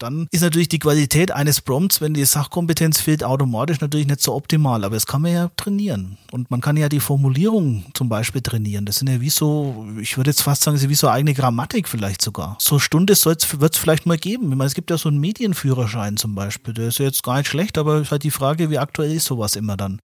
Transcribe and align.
Dann 0.00 0.26
ist 0.30 0.40
natürlich 0.40 0.70
die 0.70 0.78
Qualität 0.78 1.30
eines 1.30 1.60
Prompts, 1.60 2.00
wenn 2.00 2.14
die 2.14 2.24
Sachkompetenz 2.24 3.00
fehlt, 3.00 3.22
automatisch 3.22 3.80
natürlich 3.80 4.06
nicht 4.06 4.22
so 4.22 4.34
optimal. 4.34 4.82
Aber 4.82 4.96
das 4.96 5.06
kann 5.06 5.20
man 5.20 5.32
ja 5.32 5.50
trainieren. 5.56 6.16
Und 6.32 6.50
man 6.50 6.62
kann 6.62 6.78
ja 6.78 6.88
die 6.88 7.00
Formulierung 7.00 7.84
zum 7.92 8.08
Beispiel 8.08 8.40
trainieren. 8.40 8.86
Das 8.86 8.96
sind 8.96 9.10
ja 9.10 9.20
wie 9.20 9.28
so, 9.28 9.86
ich 10.00 10.16
würde 10.16 10.30
jetzt 10.30 10.40
fast 10.40 10.62
sagen, 10.62 10.80
wie 10.80 10.94
so 10.94 11.08
eigene 11.08 11.34
Grammatik 11.34 11.86
vielleicht 11.86 12.22
sogar. 12.22 12.56
So 12.58 12.78
Stunde 12.78 13.12
wird 13.12 13.74
es 13.74 13.78
vielleicht 13.78 14.06
mal 14.06 14.16
geben. 14.16 14.50
Ich 14.50 14.56
meine, 14.56 14.68
es 14.68 14.74
gibt 14.74 14.90
ja 14.90 14.96
so 14.96 15.10
einen 15.10 15.18
Medienführerschein 15.18 16.16
zum 16.16 16.34
Beispiel. 16.34 16.72
Der 16.72 16.88
ist 16.88 16.98
ja 16.98 17.04
jetzt 17.04 17.22
gar 17.22 17.36
nicht 17.36 17.48
schlecht, 17.48 17.76
aber 17.76 18.00
ist 18.00 18.10
halt 18.10 18.24
die 18.24 18.30
Frage, 18.30 18.70
wie 18.70 18.78
aktuell 18.78 19.12
ist 19.12 19.26
sowas 19.26 19.54
immer 19.54 19.76
dann. 19.76 20.00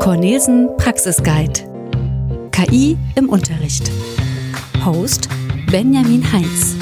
Cornesen 0.00 0.70
Praxisguide. 0.78 1.68
KI 2.50 2.96
im 3.14 3.28
Unterricht. 3.28 3.90
Host 4.84 5.28
Benjamin 5.70 6.32
Heinz. 6.32 6.76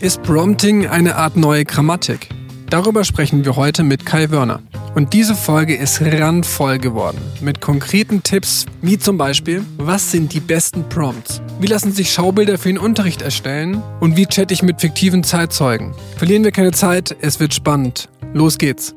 Ist 0.00 0.22
Prompting 0.22 0.86
eine 0.86 1.16
Art 1.16 1.36
neue 1.36 1.64
Grammatik? 1.64 2.28
Darüber 2.70 3.02
sprechen 3.02 3.44
wir 3.44 3.56
heute 3.56 3.82
mit 3.82 4.06
Kai 4.06 4.30
Wörner. 4.30 4.62
Und 4.94 5.12
diese 5.12 5.34
Folge 5.34 5.74
ist 5.74 6.00
randvoll 6.00 6.78
geworden. 6.78 7.18
Mit 7.40 7.60
konkreten 7.60 8.22
Tipps, 8.22 8.66
wie 8.80 8.96
zum 8.96 9.18
Beispiel, 9.18 9.64
was 9.76 10.12
sind 10.12 10.32
die 10.32 10.38
besten 10.38 10.88
Prompts? 10.88 11.42
Wie 11.58 11.66
lassen 11.66 11.90
sich 11.90 12.12
Schaubilder 12.12 12.58
für 12.58 12.68
den 12.68 12.78
Unterricht 12.78 13.22
erstellen? 13.22 13.82
Und 13.98 14.16
wie 14.16 14.26
chatte 14.26 14.54
ich 14.54 14.62
mit 14.62 14.80
fiktiven 14.80 15.24
Zeitzeugen? 15.24 15.92
Verlieren 16.16 16.44
wir 16.44 16.52
keine 16.52 16.70
Zeit, 16.70 17.16
es 17.20 17.40
wird 17.40 17.52
spannend. 17.52 18.08
Los 18.32 18.56
geht's. 18.56 18.94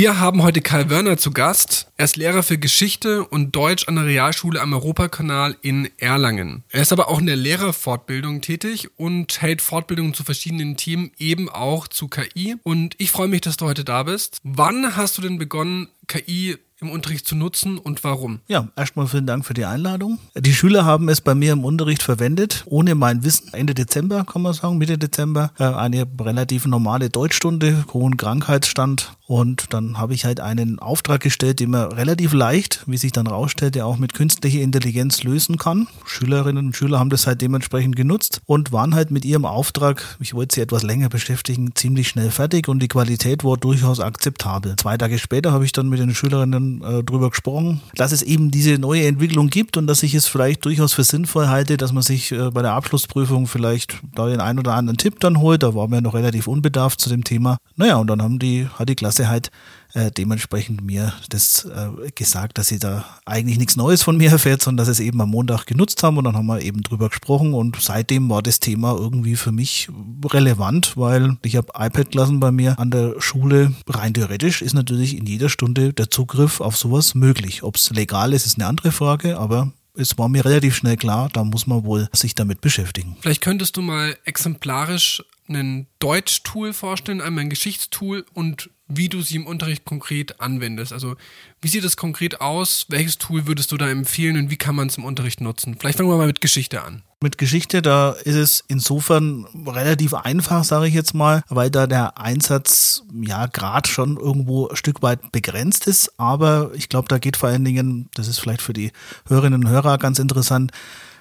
Wir 0.00 0.20
haben 0.20 0.44
heute 0.44 0.60
Karl 0.60 0.90
Wörner 0.90 1.16
zu 1.16 1.32
Gast. 1.32 1.90
Er 1.96 2.04
ist 2.04 2.16
Lehrer 2.16 2.44
für 2.44 2.56
Geschichte 2.56 3.24
und 3.24 3.56
Deutsch 3.56 3.88
an 3.88 3.96
der 3.96 4.04
Realschule 4.04 4.60
am 4.60 4.72
Europakanal 4.72 5.56
in 5.60 5.90
Erlangen. 5.98 6.62
Er 6.70 6.82
ist 6.82 6.92
aber 6.92 7.08
auch 7.08 7.18
in 7.18 7.26
der 7.26 7.34
Lehrerfortbildung 7.34 8.40
tätig 8.40 8.90
und 8.96 9.42
hält 9.42 9.60
Fortbildungen 9.60 10.14
zu 10.14 10.22
verschiedenen 10.22 10.76
Themen, 10.76 11.10
eben 11.18 11.48
auch 11.48 11.88
zu 11.88 12.06
KI. 12.06 12.54
Und 12.62 12.94
ich 12.98 13.10
freue 13.10 13.26
mich, 13.26 13.40
dass 13.40 13.56
du 13.56 13.66
heute 13.66 13.82
da 13.82 14.04
bist. 14.04 14.38
Wann 14.44 14.94
hast 14.94 15.18
du 15.18 15.22
denn 15.22 15.36
begonnen, 15.36 15.88
KI 16.06 16.58
im 16.80 16.90
Unterricht 16.90 17.26
zu 17.26 17.34
nutzen 17.34 17.76
und 17.76 18.04
warum? 18.04 18.38
Ja, 18.46 18.68
erstmal 18.76 19.08
vielen 19.08 19.26
Dank 19.26 19.44
für 19.44 19.54
die 19.54 19.64
Einladung. 19.64 20.18
Die 20.36 20.54
Schüler 20.54 20.84
haben 20.84 21.08
es 21.08 21.20
bei 21.20 21.34
mir 21.34 21.52
im 21.52 21.64
Unterricht 21.64 22.02
verwendet, 22.02 22.62
ohne 22.66 22.94
mein 22.94 23.24
Wissen. 23.24 23.52
Ende 23.52 23.74
Dezember, 23.74 24.24
kann 24.24 24.42
man 24.42 24.52
sagen, 24.52 24.78
Mitte 24.78 24.96
Dezember, 24.96 25.50
äh, 25.58 25.64
eine 25.64 26.06
relativ 26.20 26.66
normale 26.66 27.10
Deutschstunde, 27.10 27.84
hohen 27.92 28.16
Krankheitsstand. 28.16 29.12
Und 29.26 29.74
dann 29.74 29.98
habe 29.98 30.14
ich 30.14 30.24
halt 30.24 30.40
einen 30.40 30.78
Auftrag 30.78 31.20
gestellt, 31.20 31.60
den 31.60 31.70
man 31.70 31.92
relativ 31.92 32.32
leicht, 32.32 32.84
wie 32.86 32.96
sich 32.96 33.12
dann 33.12 33.26
rausstellte, 33.26 33.84
auch 33.84 33.98
mit 33.98 34.14
künstlicher 34.14 34.60
Intelligenz 34.60 35.22
lösen 35.22 35.58
kann. 35.58 35.88
Schülerinnen 36.06 36.68
und 36.68 36.76
Schüler 36.76 36.98
haben 36.98 37.10
das 37.10 37.26
halt 37.26 37.42
dementsprechend 37.42 37.96
genutzt 37.96 38.40
und 38.46 38.72
waren 38.72 38.94
halt 38.94 39.10
mit 39.10 39.24
ihrem 39.24 39.44
Auftrag, 39.44 40.16
ich 40.20 40.32
wollte 40.32 40.54
sie 40.54 40.60
etwas 40.62 40.82
länger 40.82 41.08
beschäftigen, 41.08 41.74
ziemlich 41.74 42.08
schnell 42.08 42.30
fertig 42.30 42.68
und 42.68 42.78
die 42.78 42.88
Qualität 42.88 43.44
war 43.44 43.58
durchaus 43.58 44.00
akzeptabel. 44.00 44.76
Zwei 44.76 44.96
Tage 44.96 45.18
später 45.18 45.52
habe 45.52 45.64
ich 45.66 45.72
dann 45.72 45.88
mit 45.88 45.98
den 45.98 46.14
Schülerinnen 46.14 46.67
äh, 46.82 47.02
drüber 47.02 47.30
gesprochen, 47.30 47.80
dass 47.94 48.12
es 48.12 48.22
eben 48.22 48.50
diese 48.50 48.78
neue 48.78 49.06
Entwicklung 49.06 49.48
gibt 49.48 49.76
und 49.76 49.86
dass 49.86 50.02
ich 50.02 50.14
es 50.14 50.26
vielleicht 50.26 50.64
durchaus 50.64 50.92
für 50.92 51.04
sinnvoll 51.04 51.48
halte, 51.48 51.76
dass 51.76 51.92
man 51.92 52.02
sich 52.02 52.32
äh, 52.32 52.50
bei 52.50 52.62
der 52.62 52.72
Abschlussprüfung 52.72 53.46
vielleicht 53.46 53.98
da 54.14 54.26
den 54.26 54.40
einen 54.40 54.58
oder 54.58 54.74
anderen 54.74 54.98
Tipp 54.98 55.20
dann 55.20 55.40
holt. 55.40 55.62
Da 55.62 55.74
war 55.74 55.88
mir 55.88 56.02
noch 56.02 56.14
relativ 56.14 56.46
unbedarft 56.46 57.00
zu 57.00 57.08
dem 57.08 57.24
Thema. 57.24 57.58
Naja, 57.76 57.96
und 57.96 58.08
dann 58.08 58.22
haben 58.22 58.38
die, 58.38 58.68
hat 58.78 58.88
die 58.88 58.94
Klasse 58.94 59.28
halt 59.28 59.50
äh, 59.94 60.10
dementsprechend 60.10 60.82
mir 60.82 61.12
das 61.30 61.64
äh, 61.64 62.10
gesagt, 62.14 62.58
dass 62.58 62.68
sie 62.68 62.78
da 62.78 63.04
eigentlich 63.24 63.58
nichts 63.58 63.76
Neues 63.76 64.02
von 64.02 64.16
mir 64.16 64.30
erfährt, 64.30 64.62
sondern 64.62 64.86
dass 64.86 64.96
sie 64.96 65.02
es 65.02 65.06
eben 65.08 65.20
am 65.20 65.30
Montag 65.30 65.66
genutzt 65.66 66.02
haben 66.02 66.18
und 66.18 66.24
dann 66.24 66.36
haben 66.36 66.46
wir 66.46 66.60
eben 66.60 66.82
drüber 66.82 67.08
gesprochen 67.08 67.54
und 67.54 67.80
seitdem 67.80 68.28
war 68.28 68.42
das 68.42 68.60
Thema 68.60 68.96
irgendwie 68.96 69.36
für 69.36 69.52
mich 69.52 69.88
relevant, 70.24 70.96
weil 70.96 71.36
ich 71.42 71.56
habe 71.56 71.68
iPad-Klassen 71.74 72.40
bei 72.40 72.50
mir 72.50 72.78
an 72.78 72.90
der 72.90 73.14
Schule. 73.18 73.72
Rein 73.88 74.14
theoretisch 74.14 74.62
ist 74.62 74.74
natürlich 74.74 75.16
in 75.16 75.26
jeder 75.26 75.48
Stunde 75.48 75.92
der 75.92 76.10
Zugriff 76.10 76.60
auf 76.60 76.76
sowas 76.76 77.14
möglich. 77.14 77.62
Ob 77.62 77.76
es 77.76 77.90
legal 77.90 78.32
ist, 78.32 78.46
ist 78.46 78.58
eine 78.58 78.66
andere 78.66 78.92
Frage, 78.92 79.38
aber 79.38 79.72
es 79.94 80.16
war 80.16 80.28
mir 80.28 80.44
relativ 80.44 80.76
schnell 80.76 80.96
klar, 80.96 81.28
da 81.32 81.44
muss 81.44 81.66
man 81.66 81.84
wohl 81.84 82.08
sich 82.12 82.34
damit 82.34 82.60
beschäftigen. 82.60 83.16
Vielleicht 83.20 83.42
könntest 83.42 83.76
du 83.76 83.82
mal 83.82 84.16
exemplarisch 84.24 85.22
ein 85.48 85.86
Deutsch-Tool 85.98 86.72
vorstellen, 86.72 87.20
einmal 87.20 87.44
ein 87.44 87.50
Geschichtstool 87.50 88.24
und 88.34 88.70
wie 88.88 89.08
du 89.08 89.20
sie 89.20 89.36
im 89.36 89.46
Unterricht 89.46 89.84
konkret 89.84 90.40
anwendest. 90.40 90.92
Also 90.92 91.16
wie 91.60 91.68
sieht 91.68 91.84
es 91.84 91.96
konkret 91.96 92.40
aus? 92.40 92.86
Welches 92.88 93.18
Tool 93.18 93.46
würdest 93.46 93.70
du 93.70 93.76
da 93.76 93.88
empfehlen 93.88 94.36
und 94.38 94.50
wie 94.50 94.56
kann 94.56 94.74
man 94.74 94.88
es 94.88 94.96
im 94.96 95.04
Unterricht 95.04 95.40
nutzen? 95.40 95.76
Vielleicht 95.78 95.98
fangen 95.98 96.10
wir 96.10 96.16
mal 96.16 96.26
mit 96.26 96.40
Geschichte 96.40 96.82
an. 96.82 97.02
Mit 97.20 97.36
Geschichte, 97.36 97.82
da 97.82 98.12
ist 98.12 98.36
es 98.36 98.64
insofern 98.68 99.44
relativ 99.66 100.14
einfach, 100.14 100.64
sage 100.64 100.86
ich 100.86 100.94
jetzt 100.94 101.14
mal, 101.14 101.42
weil 101.48 101.70
da 101.70 101.86
der 101.86 102.18
Einsatz 102.18 103.02
ja 103.12 103.46
gerade 103.46 103.88
schon 103.88 104.16
irgendwo 104.16 104.68
ein 104.68 104.76
Stück 104.76 105.02
weit 105.02 105.32
begrenzt 105.32 105.86
ist. 105.86 106.18
Aber 106.18 106.70
ich 106.74 106.88
glaube, 106.88 107.08
da 107.08 107.18
geht 107.18 107.36
vor 107.36 107.48
allen 107.48 107.64
Dingen, 107.64 108.08
das 108.14 108.28
ist 108.28 108.38
vielleicht 108.38 108.62
für 108.62 108.72
die 108.72 108.92
Hörerinnen 109.26 109.64
und 109.64 109.70
Hörer 109.70 109.98
ganz 109.98 110.18
interessant, 110.18 110.72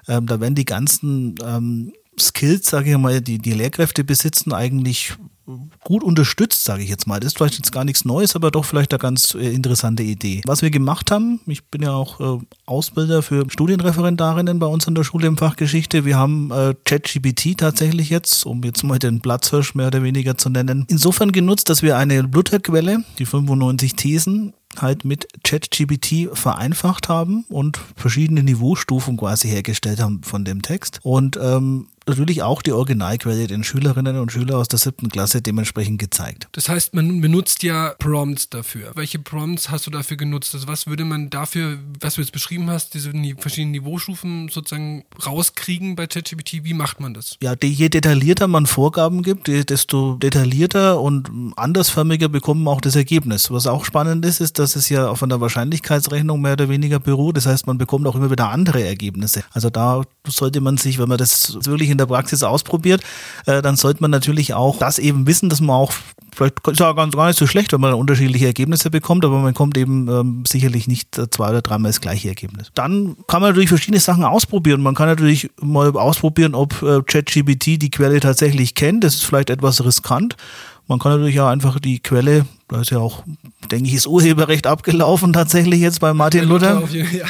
ähm, 0.08 0.26
da 0.26 0.40
werden 0.40 0.56
die 0.56 0.66
ganzen 0.66 1.36
ähm, 1.44 1.94
Skills, 2.20 2.70
sage 2.70 2.92
ich 2.92 2.98
mal, 2.98 3.22
die 3.22 3.40
die 3.40 3.54
Lehrkräfte 3.54 4.04
besitzen, 4.04 4.54
eigentlich 4.54 5.18
gut 5.84 6.04
unterstützt, 6.04 6.66
sage 6.66 6.84
ich 6.84 6.90
jetzt 6.90 7.08
mal. 7.08 7.20
Das 7.20 7.28
ist 7.28 7.38
vielleicht 7.38 7.56
jetzt 7.56 7.72
gar 7.72 7.86
nichts 7.86 8.04
Neues, 8.04 8.36
aber 8.36 8.52
doch 8.52 8.66
vielleicht 8.66 8.94
eine 8.94 9.00
ganz 9.00 9.34
äh, 9.34 9.54
interessante 9.54 10.04
Idee. 10.04 10.42
Was 10.46 10.62
wir 10.62 10.70
gemacht 10.70 11.10
haben, 11.12 11.40
ich 11.46 11.66
bin 11.66 11.82
ja 11.82 11.94
auch 11.94 12.20
äh, 12.20 12.44
Ausbilder 12.66 13.24
für 13.24 13.50
Studienreferendarinnen 13.50 14.60
bei 14.60 14.68
uns 14.68 14.88
an 14.88 14.96
der 14.96 15.06
Schule 15.06 15.28
im 15.28 15.38
Fach 15.38 15.56
Geschichte. 15.56 16.04
Wir 16.04 16.18
haben 16.18 16.52
äh, 16.52 16.76
ChatGPT 16.84 17.58
tatsächlich 17.58 18.10
jetzt, 18.10 18.46
um 18.46 18.62
jetzt 18.64 18.84
mal 18.84 19.00
den 19.00 19.22
Platzhirsch 19.22 19.76
mehr 19.76 19.88
oder 19.88 20.04
weniger 20.04 20.38
zu 20.38 20.50
nennen, 20.50 20.86
insofern 20.90 21.32
genutzt, 21.32 21.70
dass 21.70 21.82
wir 21.82 21.98
eine 21.98 22.22
Luther-Quelle, 22.22 23.04
die 23.18 23.26
95 23.26 23.96
Thesen, 23.96 24.54
halt 24.78 25.06
mit 25.06 25.28
ChatGPT 25.44 26.30
vereinfacht 26.34 27.08
haben 27.08 27.46
und 27.48 27.80
verschiedene 27.96 28.44
Niveaustufen 28.44 29.16
quasi 29.16 29.48
hergestellt 29.48 30.02
haben 30.02 30.22
von 30.24 30.44
dem 30.44 30.62
Text. 30.62 31.00
Und 31.04 31.40
ähm, 31.42 31.88
natürlich 32.08 32.44
auch 32.44 32.62
die 32.62 32.72
Originalquelle 32.72 33.48
den 33.48 33.64
Schülerinnen 33.64 34.18
und 34.20 34.32
Schülern 34.32 34.58
aus 34.58 34.68
der 34.68 34.80
siebten 34.80 35.10
Klasse 35.10 35.42
dementsprechend 35.42 36.00
gezeigt. 36.00 36.48
Das 36.54 36.70
heißt, 36.70 36.94
man 36.94 37.22
benutzt 37.22 37.64
ja 37.64 37.94
Prompts 38.00 38.50
dafür. 38.50 38.92
Welche 38.96 39.20
Prompts 39.20 39.70
hast 39.70 39.88
du 39.88 39.92
dafür 39.92 40.18
genutzt? 40.18 40.54
Also 40.54 40.68
was 40.68 40.88
würde 40.88 41.06
man 41.06 41.30
dafür, 41.30 41.78
was 42.00 42.16
du 42.16 42.22
jetzt 42.22 42.32
beschrieben 42.32 42.70
hast, 42.70 42.94
diese 42.94 43.12
verschiedenen 43.38 43.72
Niveaustufen 43.72 44.50
sozusagen 44.50 45.04
rauskriegen 45.26 45.96
bei 45.96 46.08
ChatGPT? 46.08 46.64
Wie 46.64 46.74
macht 46.74 47.00
man 47.00 47.14
das? 47.14 47.38
Ja, 47.42 47.56
je 47.62 47.90
detaillierter 47.90 48.48
man 48.48 48.66
Vorgaben 48.66 49.24
gibt, 49.24 49.48
desto 49.48 50.16
detaillierter 50.16 51.00
und 51.02 51.54
andersförmiger 51.56 52.30
bekommt 52.30 52.62
man 52.64 52.76
auch 52.76 52.82
das 52.82 52.96
Ergebnis. 52.96 53.52
Was 53.52 53.68
auch 53.68 53.86
spannend 53.86 54.26
ist, 54.26 54.40
ist, 54.42 54.60
dass 54.60 54.76
es 54.76 54.90
ja 54.90 55.10
auf 55.10 55.24
einer 55.24 55.42
Wahrscheinlichkeitsrechnung 55.42 56.42
mehr 56.42 56.54
oder 56.54 56.70
weniger 56.70 57.00
beruht. 57.00 57.38
Das 57.38 57.46
heißt, 57.46 57.68
man 57.68 57.78
bekommt 57.78 58.08
auch 58.08 58.16
immer 58.16 58.32
wieder 58.32 58.50
andere 58.50 58.84
Ergebnisse. 58.84 59.44
Also 59.52 59.70
da 59.70 60.04
sollte 60.28 60.62
man 60.62 60.78
sich, 60.78 61.00
wenn 61.00 61.10
man 61.10 61.18
das 61.18 61.58
wirklich 61.66 61.90
in 61.90 61.97
in 61.98 62.00
der 62.00 62.06
Praxis 62.06 62.44
ausprobiert, 62.44 63.02
äh, 63.46 63.62
dann 63.62 63.76
sollte 63.76 64.02
man 64.02 64.12
natürlich 64.12 64.54
auch 64.54 64.78
das 64.78 65.00
eben 65.00 65.28
wissen, 65.28 65.50
dass 65.50 65.62
man 65.62 65.76
auch 65.76 65.94
vielleicht 66.38 66.68
ist 66.68 66.80
ja 66.80 66.94
ganz 66.94 67.16
gar 67.16 67.28
nicht 67.28 67.40
so 67.40 67.48
schlecht, 67.48 67.74
wenn 67.74 67.82
man 67.82 67.94
unterschiedliche 67.94 68.46
Ergebnisse 68.46 68.90
bekommt, 68.90 69.26
aber 69.26 69.40
man 69.40 69.54
kommt 69.54 69.78
eben 69.78 70.08
ähm, 70.08 70.44
sicherlich 70.48 70.88
nicht 70.88 71.18
äh, 71.18 71.30
zwei 71.30 71.50
oder 71.50 71.62
dreimal 71.62 71.90
das 71.90 72.02
gleiche 72.02 72.30
Ergebnis. 72.30 72.72
Dann 72.76 73.18
kann 73.28 73.42
man 73.42 73.52
natürlich 73.52 73.70
verschiedene 73.70 74.00
Sachen 74.00 74.24
ausprobieren. 74.24 74.82
Man 74.82 74.96
kann 74.96 75.08
natürlich 75.08 75.50
mal 75.62 75.90
ausprobieren, 75.98 76.54
ob 76.54 76.82
äh, 76.84 77.02
ChatGPT 77.02 77.82
die 77.82 77.92
Quelle 77.92 78.20
tatsächlich 78.20 78.76
kennt. 78.76 79.04
Das 79.04 79.16
ist 79.16 79.26
vielleicht 79.26 79.50
etwas 79.50 79.84
riskant. 79.84 80.38
Man 80.88 81.00
kann 81.00 81.12
natürlich 81.12 81.40
auch 81.42 81.48
einfach 81.48 81.80
die 81.80 82.00
Quelle, 82.00 82.46
da 82.70 82.80
ist 82.80 82.92
ja 82.92 83.00
auch, 83.00 83.24
denke 83.70 83.90
ich, 83.90 83.94
ist 83.94 84.08
Urheberrecht 84.08 84.68
abgelaufen 84.68 85.34
tatsächlich 85.34 85.82
jetzt 85.82 86.00
bei 86.00 86.14
Martin 86.14 86.46
Luther. 86.46 86.82
Ja. 86.92 87.26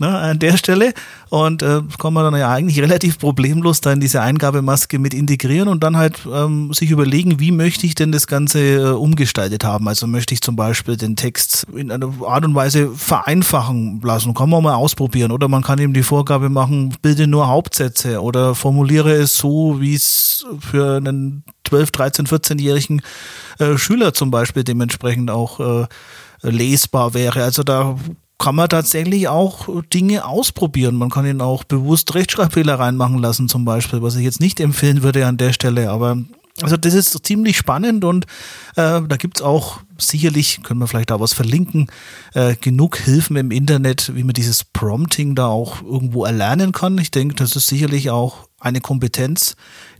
Ne, 0.00 0.08
an 0.18 0.38
der 0.38 0.56
Stelle. 0.56 0.94
Und 1.28 1.62
äh, 1.62 1.82
kann 1.98 2.14
man 2.14 2.24
dann 2.24 2.40
ja 2.40 2.50
eigentlich 2.50 2.80
relativ 2.80 3.18
problemlos 3.18 3.82
da 3.82 3.92
in 3.92 4.00
diese 4.00 4.22
Eingabemaske 4.22 4.98
mit 4.98 5.12
integrieren 5.12 5.68
und 5.68 5.84
dann 5.84 5.98
halt 5.98 6.20
ähm, 6.32 6.72
sich 6.72 6.90
überlegen, 6.90 7.38
wie 7.38 7.52
möchte 7.52 7.84
ich 7.84 7.96
denn 7.96 8.10
das 8.10 8.26
Ganze 8.26 8.60
äh, 8.60 8.92
umgestaltet 8.92 9.62
haben. 9.62 9.86
Also 9.88 10.06
möchte 10.06 10.32
ich 10.32 10.40
zum 10.40 10.56
Beispiel 10.56 10.96
den 10.96 11.16
Text 11.16 11.66
in 11.76 11.92
einer 11.92 12.10
Art 12.26 12.46
und 12.46 12.54
Weise 12.54 12.88
vereinfachen 12.88 14.00
lassen. 14.02 14.32
Kann 14.32 14.48
man 14.48 14.62
mal 14.62 14.74
ausprobieren. 14.74 15.32
Oder 15.32 15.48
man 15.48 15.62
kann 15.62 15.78
eben 15.78 15.92
die 15.92 16.02
Vorgabe 16.02 16.48
machen, 16.48 16.96
bilde 17.02 17.26
nur 17.26 17.48
Hauptsätze 17.48 18.22
oder 18.22 18.54
formuliere 18.54 19.12
es 19.12 19.36
so, 19.36 19.82
wie 19.82 19.96
es 19.96 20.46
für 20.60 20.96
einen 20.96 21.44
12, 21.68 21.90
13, 21.90 22.26
14-jährigen 22.26 23.02
äh, 23.58 23.76
Schüler 23.76 24.14
zum 24.14 24.30
Beispiel 24.30 24.64
dementsprechend 24.64 25.30
auch 25.30 25.60
äh, 25.60 25.86
lesbar 26.40 27.12
wäre. 27.12 27.44
Also 27.44 27.64
da 27.64 27.96
kann 28.40 28.56
man 28.56 28.68
tatsächlich 28.68 29.28
auch 29.28 29.68
Dinge 29.92 30.24
ausprobieren. 30.24 30.96
Man 30.96 31.10
kann 31.10 31.26
ihn 31.26 31.42
auch 31.42 31.62
bewusst 31.62 32.14
Rechtschreibfehler 32.14 32.80
reinmachen 32.80 33.18
lassen 33.18 33.48
zum 33.48 33.64
Beispiel, 33.64 34.02
was 34.02 34.16
ich 34.16 34.24
jetzt 34.24 34.40
nicht 34.40 34.58
empfehlen 34.60 35.02
würde 35.02 35.26
an 35.26 35.36
der 35.36 35.52
Stelle. 35.52 35.90
Aber 35.90 36.16
Also 36.62 36.76
das 36.76 36.94
ist 36.94 37.24
ziemlich 37.24 37.56
spannend 37.56 38.04
und 38.04 38.24
äh, 38.76 39.00
da 39.06 39.16
gibt's 39.18 39.42
auch 39.42 39.80
sicherlich, 39.98 40.62
können 40.62 40.80
wir 40.80 40.86
vielleicht 40.86 41.10
da 41.10 41.20
was 41.20 41.34
verlinken, 41.34 41.90
äh, 42.34 42.56
genug 42.56 42.96
Hilfen 42.96 43.36
im 43.36 43.50
Internet, 43.50 44.12
wie 44.14 44.24
man 44.24 44.32
dieses 44.32 44.64
Prompting 44.64 45.34
da 45.34 45.46
auch 45.46 45.82
irgendwo 45.82 46.24
erlernen 46.24 46.72
kann. 46.72 46.98
Ich 46.98 47.10
denke, 47.10 47.34
das 47.34 47.56
ist 47.56 47.66
sicherlich 47.66 48.10
auch 48.10 48.48
eine 48.58 48.80
Kompetenz, 48.80 49.54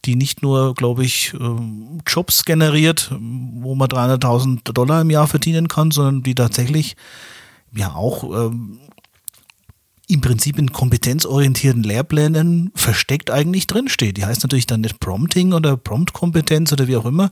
die 0.04 0.16
nicht 0.16 0.42
nur, 0.42 0.74
glaube 0.74 1.04
ich, 1.04 1.34
ähm, 1.38 2.00
Jobs 2.06 2.44
generiert, 2.44 3.10
wo 3.20 3.74
man 3.74 3.88
300.000 3.88 4.72
Dollar 4.72 5.02
im 5.02 5.10
Jahr 5.10 5.26
verdienen 5.26 5.68
kann, 5.68 5.90
sondern 5.90 6.22
die 6.22 6.34
tatsächlich 6.34 6.96
ja 7.74 7.94
auch 7.94 8.24
ähm, 8.46 8.78
im 10.10 10.20
Prinzip 10.20 10.58
in 10.58 10.72
kompetenzorientierten 10.72 11.84
Lehrplänen 11.84 12.72
versteckt 12.74 13.30
eigentlich 13.30 13.68
drinsteht. 13.68 14.16
Die 14.16 14.24
heißt 14.24 14.42
natürlich 14.42 14.66
dann 14.66 14.80
nicht 14.80 14.98
Prompting 14.98 15.52
oder 15.52 15.76
Promptkompetenz 15.76 16.72
oder 16.72 16.88
wie 16.88 16.96
auch 16.96 17.04
immer, 17.04 17.30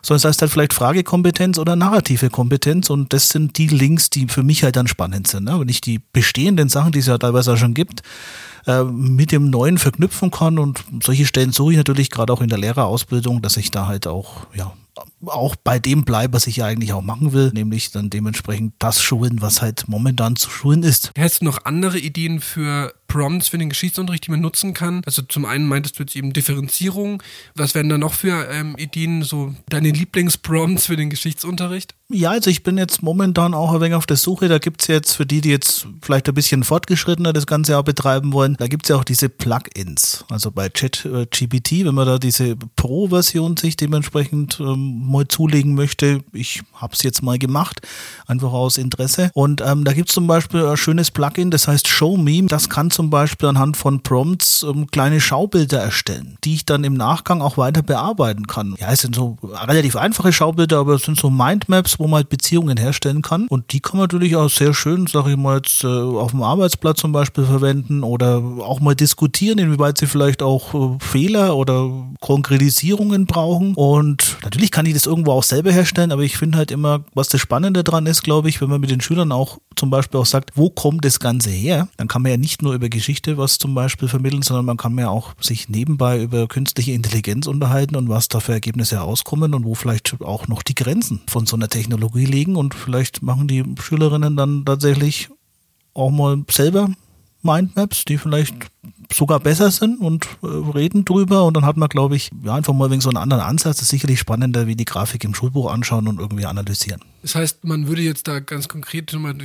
sondern 0.00 0.18
es 0.18 0.24
heißt 0.24 0.42
halt 0.42 0.52
vielleicht 0.52 0.72
Fragekompetenz 0.72 1.58
oder 1.58 1.74
narrative 1.74 2.30
Kompetenz 2.30 2.88
und 2.88 3.12
das 3.12 3.30
sind 3.30 3.58
die 3.58 3.66
Links, 3.66 4.10
die 4.10 4.28
für 4.28 4.44
mich 4.44 4.62
halt 4.62 4.76
dann 4.76 4.86
spannend 4.86 5.26
sind. 5.26 5.44
Ne? 5.44 5.58
Wenn 5.58 5.68
ich 5.68 5.80
die 5.80 6.00
bestehenden 6.12 6.68
Sachen, 6.68 6.92
die 6.92 7.00
es 7.00 7.06
ja 7.06 7.18
teilweise 7.18 7.52
auch 7.52 7.56
schon 7.56 7.74
gibt, 7.74 8.02
äh, 8.66 8.84
mit 8.84 9.32
dem 9.32 9.50
Neuen 9.50 9.78
verknüpfen 9.78 10.30
kann 10.30 10.60
und 10.60 10.84
solche 11.02 11.26
Stellen 11.26 11.52
suche 11.52 11.72
ich 11.72 11.78
natürlich 11.78 12.10
gerade 12.10 12.32
auch 12.32 12.42
in 12.42 12.48
der 12.48 12.58
Lehrerausbildung, 12.58 13.42
dass 13.42 13.56
ich 13.56 13.72
da 13.72 13.88
halt 13.88 14.06
auch 14.06 14.46
ja 14.54 14.72
auch 15.26 15.56
bei 15.56 15.78
dem 15.78 16.04
bleibe, 16.04 16.34
was 16.34 16.46
ich 16.46 16.56
ja 16.56 16.66
eigentlich 16.66 16.92
auch 16.92 17.02
machen 17.02 17.32
will, 17.32 17.50
nämlich 17.52 17.90
dann 17.90 18.10
dementsprechend 18.10 18.74
das 18.78 19.02
schulen, 19.02 19.42
was 19.42 19.62
halt 19.62 19.84
momentan 19.88 20.36
zu 20.36 20.50
schulen 20.50 20.82
ist. 20.82 21.12
Hättest 21.16 21.42
du 21.42 21.44
noch 21.46 21.64
andere 21.64 21.98
Ideen 21.98 22.40
für 22.40 22.94
Prompts 23.10 23.48
für 23.48 23.58
den 23.58 23.68
Geschichtsunterricht, 23.68 24.26
die 24.26 24.30
man 24.30 24.40
nutzen 24.40 24.72
kann? 24.72 25.02
Also 25.04 25.22
zum 25.22 25.44
einen 25.44 25.66
meintest 25.66 25.98
du 25.98 26.04
jetzt 26.04 26.14
eben 26.14 26.32
Differenzierung. 26.32 27.22
Was 27.56 27.74
wären 27.74 27.88
da 27.88 27.98
noch 27.98 28.14
für 28.14 28.48
ähm, 28.50 28.76
Ideen, 28.78 29.24
so 29.24 29.54
deine 29.68 29.90
Lieblingsprompts 29.90 30.86
für 30.86 30.96
den 30.96 31.10
Geschichtsunterricht? 31.10 31.94
Ja, 32.08 32.30
also 32.30 32.50
ich 32.50 32.62
bin 32.62 32.78
jetzt 32.78 33.02
momentan 33.02 33.52
auch 33.52 33.72
ein 33.72 33.80
wenig 33.80 33.94
auf 33.94 34.06
der 34.06 34.16
Suche. 34.16 34.48
Da 34.48 34.58
gibt's 34.58 34.86
jetzt 34.86 35.14
für 35.14 35.26
die, 35.26 35.40
die 35.40 35.50
jetzt 35.50 35.86
vielleicht 36.02 36.28
ein 36.28 36.34
bisschen 36.34 36.62
fortgeschrittener 36.62 37.32
das 37.32 37.46
Ganze 37.46 37.76
auch 37.78 37.82
betreiben 37.82 38.32
wollen, 38.32 38.56
da 38.58 38.68
gibt's 38.68 38.88
ja 38.88 38.96
auch 38.96 39.04
diese 39.04 39.28
Plugins. 39.28 40.24
Also 40.28 40.52
bei 40.52 40.68
ChatGPT, 40.68 41.84
wenn 41.84 41.94
man 41.94 42.06
da 42.06 42.18
diese 42.18 42.56
Pro-Version 42.76 43.56
sich 43.56 43.76
dementsprechend 43.76 44.58
ähm, 44.60 45.09
mal 45.10 45.28
zulegen 45.28 45.74
möchte, 45.74 46.20
ich 46.32 46.62
habe 46.74 46.94
es 46.94 47.02
jetzt 47.02 47.22
mal 47.22 47.38
gemacht, 47.38 47.80
einfach 48.26 48.52
aus 48.52 48.78
Interesse. 48.78 49.30
Und 49.34 49.60
ähm, 49.60 49.84
da 49.84 49.92
gibt's 49.92 50.14
zum 50.14 50.26
Beispiel 50.26 50.64
ein 50.64 50.76
schönes 50.76 51.10
Plugin, 51.10 51.50
das 51.50 51.68
heißt 51.68 51.88
Show 51.88 52.16
Me. 52.16 52.42
Das 52.46 52.68
kann 52.68 52.90
zum 52.90 53.10
Beispiel 53.10 53.48
anhand 53.48 53.76
von 53.76 54.02
Prompts 54.02 54.62
ähm, 54.62 54.86
kleine 54.90 55.20
Schaubilder 55.20 55.80
erstellen, 55.80 56.38
die 56.44 56.54
ich 56.54 56.64
dann 56.64 56.84
im 56.84 56.94
Nachgang 56.94 57.42
auch 57.42 57.56
weiter 57.56 57.82
bearbeiten 57.82 58.46
kann. 58.46 58.74
Ja, 58.78 58.92
es 58.92 59.00
sind 59.00 59.14
so 59.14 59.36
relativ 59.42 59.96
einfache 59.96 60.32
Schaubilder, 60.32 60.78
aber 60.78 60.94
es 60.94 61.02
sind 61.02 61.18
so 61.18 61.30
Mindmaps, 61.30 61.98
wo 61.98 62.04
man 62.04 62.16
halt 62.18 62.28
Beziehungen 62.28 62.76
herstellen 62.76 63.22
kann. 63.22 63.46
Und 63.48 63.72
die 63.72 63.80
kann 63.80 63.98
man 63.98 64.04
natürlich 64.04 64.36
auch 64.36 64.48
sehr 64.48 64.74
schön, 64.74 65.06
sage 65.06 65.32
ich 65.32 65.36
mal 65.36 65.56
jetzt, 65.56 65.84
äh, 65.84 65.86
auf 65.86 66.30
dem 66.30 66.42
Arbeitsplatz 66.42 67.00
zum 67.00 67.12
Beispiel 67.12 67.44
verwenden 67.44 68.02
oder 68.02 68.42
auch 68.60 68.80
mal 68.80 68.94
diskutieren, 68.94 69.58
inwieweit 69.58 69.98
sie 69.98 70.06
vielleicht 70.06 70.42
auch 70.42 70.74
äh, 70.74 70.98
Fehler 71.00 71.56
oder 71.56 71.90
Konkretisierungen 72.20 73.26
brauchen. 73.26 73.74
Und 73.74 74.38
natürlich 74.42 74.70
kann 74.70 74.86
ich 74.86 74.94
das 74.94 74.99
irgendwo 75.06 75.32
auch 75.32 75.42
selber 75.42 75.72
herstellen, 75.72 76.12
aber 76.12 76.22
ich 76.22 76.36
finde 76.36 76.58
halt 76.58 76.70
immer, 76.70 77.04
was 77.14 77.28
das 77.28 77.40
Spannende 77.40 77.84
dran 77.84 78.06
ist, 78.06 78.22
glaube 78.22 78.48
ich, 78.48 78.60
wenn 78.60 78.68
man 78.68 78.80
mit 78.80 78.90
den 78.90 79.00
Schülern 79.00 79.32
auch 79.32 79.58
zum 79.76 79.90
Beispiel 79.90 80.20
auch 80.20 80.26
sagt, 80.26 80.52
wo 80.56 80.70
kommt 80.70 81.04
das 81.04 81.20
Ganze 81.20 81.50
her, 81.50 81.88
dann 81.96 82.08
kann 82.08 82.22
man 82.22 82.30
ja 82.32 82.36
nicht 82.36 82.62
nur 82.62 82.74
über 82.74 82.88
Geschichte 82.88 83.38
was 83.38 83.58
zum 83.58 83.74
Beispiel 83.74 84.08
vermitteln, 84.08 84.42
sondern 84.42 84.64
man 84.64 84.76
kann 84.76 84.98
ja 84.98 85.08
auch 85.08 85.34
sich 85.40 85.68
nebenbei 85.68 86.22
über 86.22 86.48
künstliche 86.48 86.92
Intelligenz 86.92 87.46
unterhalten 87.46 87.96
und 87.96 88.08
was 88.08 88.28
da 88.28 88.40
für 88.40 88.52
Ergebnisse 88.52 88.96
herauskommen 88.96 89.54
und 89.54 89.64
wo 89.64 89.74
vielleicht 89.74 90.20
auch 90.22 90.48
noch 90.48 90.62
die 90.62 90.74
Grenzen 90.74 91.20
von 91.28 91.46
so 91.46 91.56
einer 91.56 91.68
Technologie 91.68 92.26
liegen 92.26 92.56
und 92.56 92.74
vielleicht 92.74 93.22
machen 93.22 93.48
die 93.48 93.64
Schülerinnen 93.80 94.36
dann 94.36 94.64
tatsächlich 94.64 95.28
auch 95.94 96.10
mal 96.10 96.42
selber 96.50 96.90
Mindmaps, 97.42 98.04
die 98.04 98.18
vielleicht 98.18 98.54
sogar 99.12 99.40
besser 99.40 99.70
sind 99.70 100.00
und 100.00 100.26
äh, 100.42 100.46
reden 100.46 101.04
drüber 101.04 101.44
und 101.44 101.54
dann 101.54 101.64
hat 101.64 101.76
man, 101.76 101.88
glaube 101.88 102.16
ich, 102.16 102.30
ja, 102.44 102.54
einfach 102.54 102.72
mal 102.72 102.90
wegen 102.90 103.00
so 103.00 103.08
einen 103.08 103.16
anderen 103.16 103.42
Ansatz. 103.42 103.76
Das 103.76 103.82
ist 103.82 103.88
sicherlich 103.88 104.18
spannender, 104.18 104.66
wie 104.66 104.76
die 104.76 104.84
Grafik 104.84 105.24
im 105.24 105.34
Schulbuch 105.34 105.70
anschauen 105.70 106.08
und 106.08 106.20
irgendwie 106.20 106.46
analysieren. 106.46 107.00
Das 107.22 107.34
heißt, 107.34 107.64
man 107.64 107.86
würde 107.86 108.00
jetzt 108.00 108.28
da 108.28 108.40
ganz 108.40 108.68
konkret 108.68 109.12
nochmal 109.12 109.36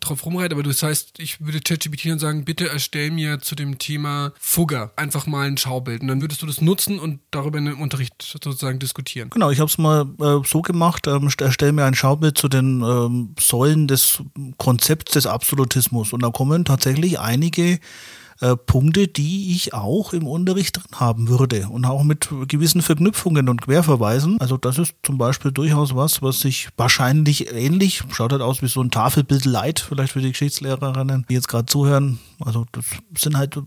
drauf 0.00 0.26
rumreiten, 0.26 0.58
aber 0.58 0.68
das 0.68 0.82
heißt, 0.82 1.20
ich 1.20 1.40
würde 1.40 1.60
ChatGPT 1.60 2.06
dann 2.06 2.18
sagen, 2.18 2.44
bitte 2.44 2.68
erstell 2.68 3.10
mir 3.12 3.38
zu 3.40 3.54
dem 3.54 3.78
Thema 3.78 4.32
Fugger 4.40 4.90
einfach 4.96 5.26
mal 5.26 5.46
ein 5.46 5.56
Schaubild 5.56 6.02
und 6.02 6.08
dann 6.08 6.22
würdest 6.22 6.42
du 6.42 6.46
das 6.46 6.60
nutzen 6.60 6.98
und 6.98 7.20
darüber 7.30 7.58
in 7.58 7.66
dem 7.66 7.80
Unterricht 7.80 8.14
sozusagen 8.20 8.80
diskutieren. 8.80 9.30
Genau, 9.30 9.50
ich 9.50 9.60
habe 9.60 9.70
es 9.70 9.78
mal 9.78 10.06
äh, 10.20 10.46
so 10.46 10.62
gemacht, 10.62 11.06
ähm, 11.06 11.30
erstell 11.38 11.72
mir 11.72 11.84
ein 11.84 11.94
Schaubild 11.94 12.36
zu 12.36 12.48
den 12.48 12.82
ähm, 12.82 13.34
Säulen 13.38 13.86
des 13.86 14.22
Konzepts 14.56 15.12
des 15.12 15.26
Absolutismus 15.26 16.12
und 16.12 16.22
da 16.22 16.30
kommen 16.30 16.64
tatsächlich 16.64 17.20
einige 17.20 17.78
äh, 18.40 18.56
Punkte, 18.56 19.06
die 19.06 19.52
ich 19.52 19.74
auch 19.74 20.12
im 20.12 20.26
Unterricht 20.26 20.76
drin 20.76 20.98
haben 21.00 21.28
würde 21.28 21.68
und 21.68 21.84
auch 21.84 22.02
mit 22.02 22.28
gewissen 22.48 22.82
Verknüpfungen 22.82 23.48
und 23.48 23.62
Querverweisen. 23.62 24.40
Also 24.40 24.56
das 24.56 24.78
ist 24.78 24.94
zum 25.02 25.18
Beispiel 25.18 25.52
durchaus 25.52 25.94
was, 25.94 26.22
was 26.22 26.40
sich 26.40 26.68
wahrscheinlich 26.76 27.52
ähnlich, 27.52 28.02
schaut 28.10 28.32
halt 28.32 28.42
aus 28.42 28.62
wie 28.62 28.68
so 28.68 28.80
ein 28.80 28.90
Tafelbild 28.90 29.44
Light, 29.44 29.80
vielleicht 29.80 30.12
für 30.12 30.20
die 30.20 30.30
Geschichtslehrerinnen, 30.30 31.26
die 31.28 31.34
jetzt 31.34 31.48
gerade 31.48 31.66
zuhören. 31.66 32.18
Also 32.38 32.64
das 32.72 32.84
sind 33.16 33.36
halt 33.36 33.56
äh, 33.56 33.60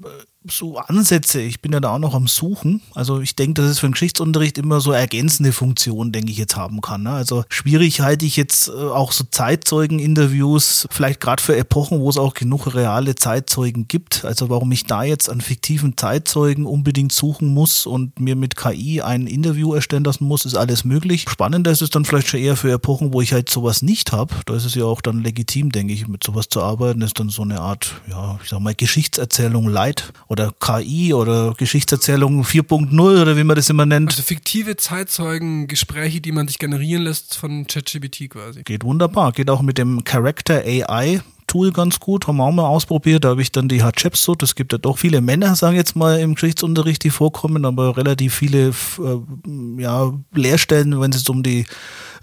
so 0.48 0.78
Ansätze. 0.78 1.42
Ich 1.42 1.62
bin 1.62 1.72
ja 1.72 1.80
da 1.80 1.95
auch 1.95 2.00
noch 2.00 2.13
am 2.13 2.28
Suchen. 2.28 2.81
Also 2.94 3.22
ich 3.22 3.36
denke, 3.36 3.62
dass 3.62 3.72
es 3.72 3.80
für 3.80 3.88
den 3.88 3.94
Geschichtsunterricht 3.94 4.57
immer 4.57 4.81
so 4.81 4.92
ergänzende 4.92 5.51
Funktionen, 5.51 6.12
denke 6.12 6.31
ich, 6.31 6.38
jetzt 6.38 6.56
haben 6.56 6.81
kann. 6.81 7.04
Ne? 7.04 7.12
Also 7.12 7.44
schwierig 7.50 8.01
halte 8.01 8.25
ich 8.25 8.36
jetzt 8.36 8.68
äh, 8.68 8.72
auch 8.72 9.12
so 9.12 9.24
Zeitzeugen-Interviews, 9.30 10.88
vielleicht 10.92 11.22
gerade 11.22 11.42
für 11.42 11.56
Epochen, 11.56 12.00
wo 12.00 12.10
es 12.10 12.18
auch 12.18 12.34
genug 12.34 12.74
reale 12.74 13.16
Zeitzeugen 13.16 13.88
gibt. 13.88 14.25
Also 14.25 14.50
warum 14.50 14.72
ich 14.72 14.86
da 14.86 15.04
jetzt 15.04 15.30
an 15.30 15.42
fiktiven 15.42 15.98
Zeitzeugen 15.98 16.66
unbedingt 16.66 17.12
suchen 17.12 17.48
muss 17.48 17.86
und 17.86 18.19
mir 18.19 18.36
mit 18.36 18.56
KI 18.56 19.01
ein 19.01 19.28
Interview 19.28 19.74
erstellen 19.74 20.04
lassen 20.04 20.25
muss, 20.25 20.45
ist 20.45 20.56
alles 20.56 20.84
möglich. 20.84 21.25
Spannender 21.30 21.72
ist 21.72 21.81
es 21.81 21.90
dann 21.90 22.06
vielleicht 22.06 22.28
schon 22.28 22.40
eher 22.40 22.56
für 22.56 22.72
Epochen, 22.72 23.13
wo 23.13 23.22
ich 23.22 23.34
halt 23.34 23.50
sowas 23.50 23.81
nicht 23.81 24.12
habe. 24.12 24.36
Da 24.45 24.56
ist 24.56 24.66
es 24.66 24.75
ja 24.75 24.86
auch 24.86 25.01
dann 25.01 25.22
legitim, 25.22 25.72
denke 25.72 25.94
ich, 25.94 26.07
mit 26.07 26.24
sowas 26.24 26.50
zu 26.50 26.62
arbeiten. 26.62 27.00
Das 27.00 27.10
ist 27.10 27.19
dann 27.19 27.30
so 27.30 27.44
eine 27.44 27.62
Art, 27.62 28.01
ja, 28.10 28.40
ich 28.44 28.50
sag 28.50 28.60
mal, 28.60 28.75
Geschichtserzählung 28.75 29.68
light 29.68 30.12
oder 30.33 30.51
KI 30.59 31.13
oder 31.13 31.53
Geschichtserzählung 31.53 32.44
4.0 32.44 33.21
oder 33.21 33.38
wie 33.38 33.44
man 33.44 33.56
das 33.56 33.69
immer 33.69 33.85
nennt. 33.85 34.09
Also 34.09 34.24
fiktive 34.24 34.75
Zeitzeugen, 34.75 35.68
Gespräche, 35.68 36.19
die 36.19 36.31
man 36.31 36.47
sich 36.47 36.59
generieren 36.59 37.03
lässt 37.03 37.38
von 37.38 37.65
ChatGPT 37.68 38.30
quasi. 38.30 38.63
Geht 38.63 38.83
wunderbar. 38.83 39.31
Geht 39.31 39.50
auch 39.50 39.62
mit 39.62 39.77
dem 39.77 40.03
Character 40.03 40.56
AI 40.65 41.21
Tool 41.53 41.71
ganz 41.71 42.00
gut, 42.00 42.25
haben 42.25 42.38
wir 42.38 42.45
auch 42.45 42.51
mal 42.51 42.65
ausprobiert. 42.65 43.24
Da 43.24 43.30
habe 43.30 43.41
ich 43.44 43.51
dann 43.51 43.68
die 43.68 43.83
Hatschepsut. 43.83 44.41
Es 44.41 44.56
gibt 44.56 44.71
ja 44.71 44.80
doch 44.80 44.97
viele 44.97 45.21
Männer, 45.21 45.56
sagen 45.56 45.75
jetzt 45.75 45.95
mal, 45.95 46.19
im 46.19 46.33
Geschichtsunterricht, 46.33 47.03
die 47.03 47.12
vorkommen, 47.12 47.65
aber 47.65 47.95
relativ 47.95 48.33
viele 48.33 48.69
äh, 48.69 49.81
ja, 49.81 50.11
Lehrstellen, 50.33 50.99
wenn 50.99 51.11
es 51.11 51.30
um 51.30 51.44
die 51.44 51.66